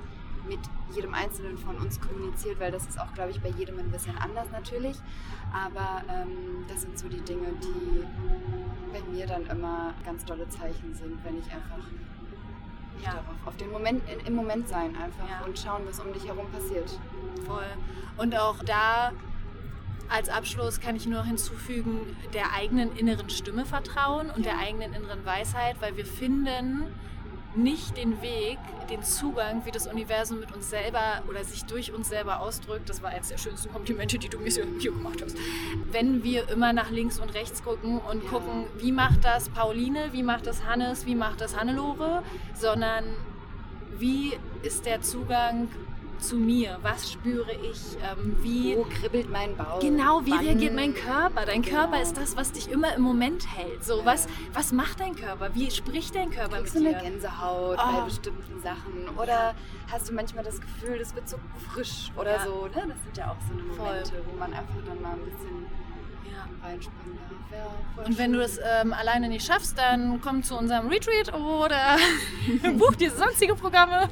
mit 0.47 0.59
jedem 0.95 1.13
Einzelnen 1.13 1.57
von 1.57 1.75
uns 1.77 1.99
kommuniziert, 1.99 2.59
weil 2.59 2.71
das 2.71 2.87
ist 2.87 2.99
auch, 2.99 3.13
glaube 3.13 3.31
ich, 3.31 3.41
bei 3.41 3.49
jedem 3.49 3.77
ein 3.79 3.91
bisschen 3.91 4.17
anders 4.17 4.47
natürlich. 4.51 4.97
Aber 5.53 6.01
ähm, 6.09 6.65
das 6.67 6.81
sind 6.81 6.97
so 6.97 7.07
die 7.09 7.21
Dinge, 7.21 7.47
die 7.61 8.03
bei 8.93 9.01
mir 9.11 9.27
dann 9.27 9.45
immer 9.47 9.93
ganz 10.05 10.23
tolle 10.25 10.47
Zeichen 10.49 10.93
sind, 10.95 11.23
wenn 11.25 11.37
ich 11.39 11.45
einfach 11.51 11.85
mich 12.99 13.05
Ja. 13.07 13.13
darauf, 13.13 13.35
auf 13.45 13.57
den 13.57 13.71
Moment, 13.71 14.01
in, 14.09 14.25
im 14.27 14.35
Moment 14.35 14.67
sein 14.67 14.95
einfach 14.95 15.27
Ja. 15.29 15.45
und 15.45 15.57
schauen, 15.57 15.81
was 15.87 15.99
um 15.99 16.13
dich 16.13 16.27
herum 16.27 16.45
passiert. 16.51 16.99
Voll. 17.45 17.65
Und 18.17 18.35
auch 18.37 18.61
da 18.63 19.11
als 20.09 20.27
Abschluss 20.29 20.79
kann 20.79 20.95
ich 20.95 21.05
nur 21.05 21.23
hinzufügen, 21.23 22.15
der 22.33 22.53
eigenen 22.53 22.95
inneren 22.95 23.29
Stimme 23.29 23.65
vertrauen 23.65 24.29
und 24.31 24.43
der 24.45 24.57
eigenen 24.57 24.93
inneren 24.93 25.23
Weisheit, 25.25 25.75
weil 25.81 25.95
wir 25.97 26.05
finden 26.05 26.83
nicht 27.55 27.97
den 27.97 28.21
Weg, 28.21 28.57
den 28.89 29.03
Zugang, 29.03 29.65
wie 29.65 29.71
das 29.71 29.87
Universum 29.87 30.39
mit 30.39 30.53
uns 30.53 30.69
selber 30.69 31.23
oder 31.27 31.43
sich 31.43 31.65
durch 31.65 31.93
uns 31.93 32.09
selber 32.09 32.39
ausdrückt. 32.39 32.89
Das 32.89 33.01
war 33.01 33.09
eines 33.09 33.29
der 33.29 33.37
schönsten 33.37 33.71
Komplimente, 33.71 34.19
die 34.19 34.29
du 34.29 34.39
mir 34.39 34.51
hier 34.79 34.91
gemacht 34.91 35.21
hast. 35.23 35.37
Wenn 35.91 36.23
wir 36.23 36.49
immer 36.49 36.73
nach 36.73 36.91
links 36.91 37.19
und 37.19 37.33
rechts 37.33 37.63
gucken 37.63 37.99
und 37.99 38.23
ja. 38.23 38.29
gucken, 38.29 38.65
wie 38.77 38.91
macht 38.91 39.23
das 39.23 39.49
Pauline, 39.49 40.11
wie 40.11 40.23
macht 40.23 40.45
das 40.45 40.65
Hannes, 40.65 41.05
wie 41.05 41.15
macht 41.15 41.41
das 41.41 41.57
Hannelore, 41.57 42.23
sondern 42.53 43.05
wie 43.97 44.33
ist 44.61 44.85
der 44.85 45.01
Zugang 45.01 45.67
zu 46.19 46.35
mir? 46.35 46.77
Was 46.81 47.11
spüre 47.11 47.51
ich? 47.51 47.97
Ähm, 48.01 48.37
wie 48.41 48.75
Wo 48.77 48.83
kribbelt 48.83 49.29
mein 49.29 49.55
Bauch? 49.55 49.79
Genau, 49.79 50.25
wie 50.25 50.31
Wann? 50.31 50.39
reagiert 50.39 50.75
mein 50.75 50.93
Körper? 50.93 51.45
Dein 51.45 51.61
genau. 51.61 51.77
Körper 51.77 52.01
ist 52.01 52.17
das, 52.17 52.35
was 52.35 52.51
dich 52.51 52.69
immer 52.69 52.93
im 52.95 53.01
Moment 53.01 53.47
hält. 53.55 53.83
So, 53.83 54.05
was, 54.05 54.27
was 54.53 54.71
macht 54.71 54.99
dein 54.99 55.15
Körper? 55.15 55.53
Wie 55.53 55.71
spricht 55.71 56.15
dein 56.15 56.29
Körper 56.29 56.57
Kriegst 56.57 56.75
mit 56.75 56.83
dir? 56.83 56.89
du 56.91 56.97
eine 56.97 57.09
Gänsehaut 57.09 57.77
oh. 57.81 57.91
bei 57.91 58.01
bestimmten 58.05 58.61
Sachen? 58.61 59.09
Oder 59.17 59.55
hast 59.91 60.09
du 60.09 60.13
manchmal 60.13 60.43
das 60.43 60.59
Gefühl, 60.59 60.99
es 61.01 61.15
wird 61.15 61.27
so 61.27 61.37
frisch 61.71 62.11
oder 62.17 62.35
ja. 62.35 62.45
so? 62.45 62.65
Ne? 62.67 62.85
Das 62.87 63.03
sind 63.03 63.17
ja 63.17 63.31
auch 63.31 63.37
so 63.47 63.53
eine 63.53 63.63
Momente, 63.63 64.11
Voll. 64.11 64.23
wo 64.31 64.39
man 64.39 64.53
einfach 64.53 64.75
dann 64.85 65.01
mal 65.01 65.13
ein 65.13 65.25
bisschen. 65.25 65.67
Reinspringen 66.63 67.17
darf. 67.17 67.29
Ja, 67.51 68.03
und 68.05 68.17
wenn 68.17 68.33
du 68.33 68.41
es 68.41 68.59
ähm, 68.63 68.93
alleine 68.93 69.27
nicht 69.27 69.45
schaffst, 69.45 69.77
dann 69.77 70.21
komm 70.21 70.43
zu 70.43 70.57
unserem 70.57 70.87
Retreat 70.87 71.33
oder 71.33 71.97
buch 72.77 72.95
dir 72.95 73.11
sonstige 73.11 73.55
Programme. 73.55 74.09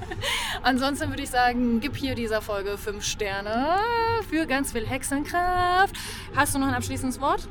Ansonsten 0.64 1.10
würde 1.10 1.24
ich 1.24 1.30
sagen, 1.30 1.80
gib 1.80 1.96
hier 1.96 2.16
dieser 2.16 2.42
Folge 2.42 2.78
5 2.78 3.04
Sterne 3.04 3.78
für 4.30 4.46
ganz 4.46 4.72
viel 4.72 4.86
Hexenkraft. 4.86 5.96
Hast 6.36 6.56
du 6.56 6.60
noch 6.60 6.68
ein 6.68 6.74
abschließendes 6.74 7.22
Wort? 7.22 7.48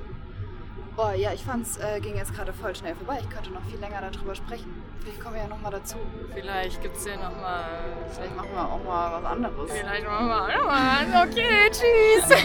Oh 0.99 1.11
ja, 1.15 1.33
ich 1.33 1.45
fand 1.45 1.67
es 1.67 1.77
äh, 1.77 2.01
ging 2.01 2.17
jetzt 2.17 2.35
gerade 2.35 2.55
voll 2.55 2.75
schnell 2.75 2.95
vorbei. 2.95 3.19
Ich 3.21 3.29
könnte 3.29 3.51
noch 3.51 3.63
viel 3.65 3.79
länger 3.79 4.01
darüber 4.01 4.35
sprechen. 4.35 4.83
Vielleicht 5.01 5.21
kommen 5.21 5.35
wir 5.35 5.43
ja 5.43 5.49
nochmal 5.49 5.71
dazu. 5.71 5.97
Vielleicht 6.33 6.81
gibt 6.83 6.97
es 6.97 7.05
ja 7.05 7.17
nochmal. 7.17 7.65
Vielleicht 8.11 8.35
machen 8.35 8.49
wir 8.55 8.65
auch 8.65 8.83
mal 8.83 9.23
was 9.23 9.31
anderes. 9.31 9.71
Vielleicht 9.71 10.07
machen 10.07 10.27
wir 10.27 10.43
auch 10.43 10.65
mal 10.65 11.07
was. 11.13 11.31
Okay, 11.31 11.71
tschüss. 11.71 12.43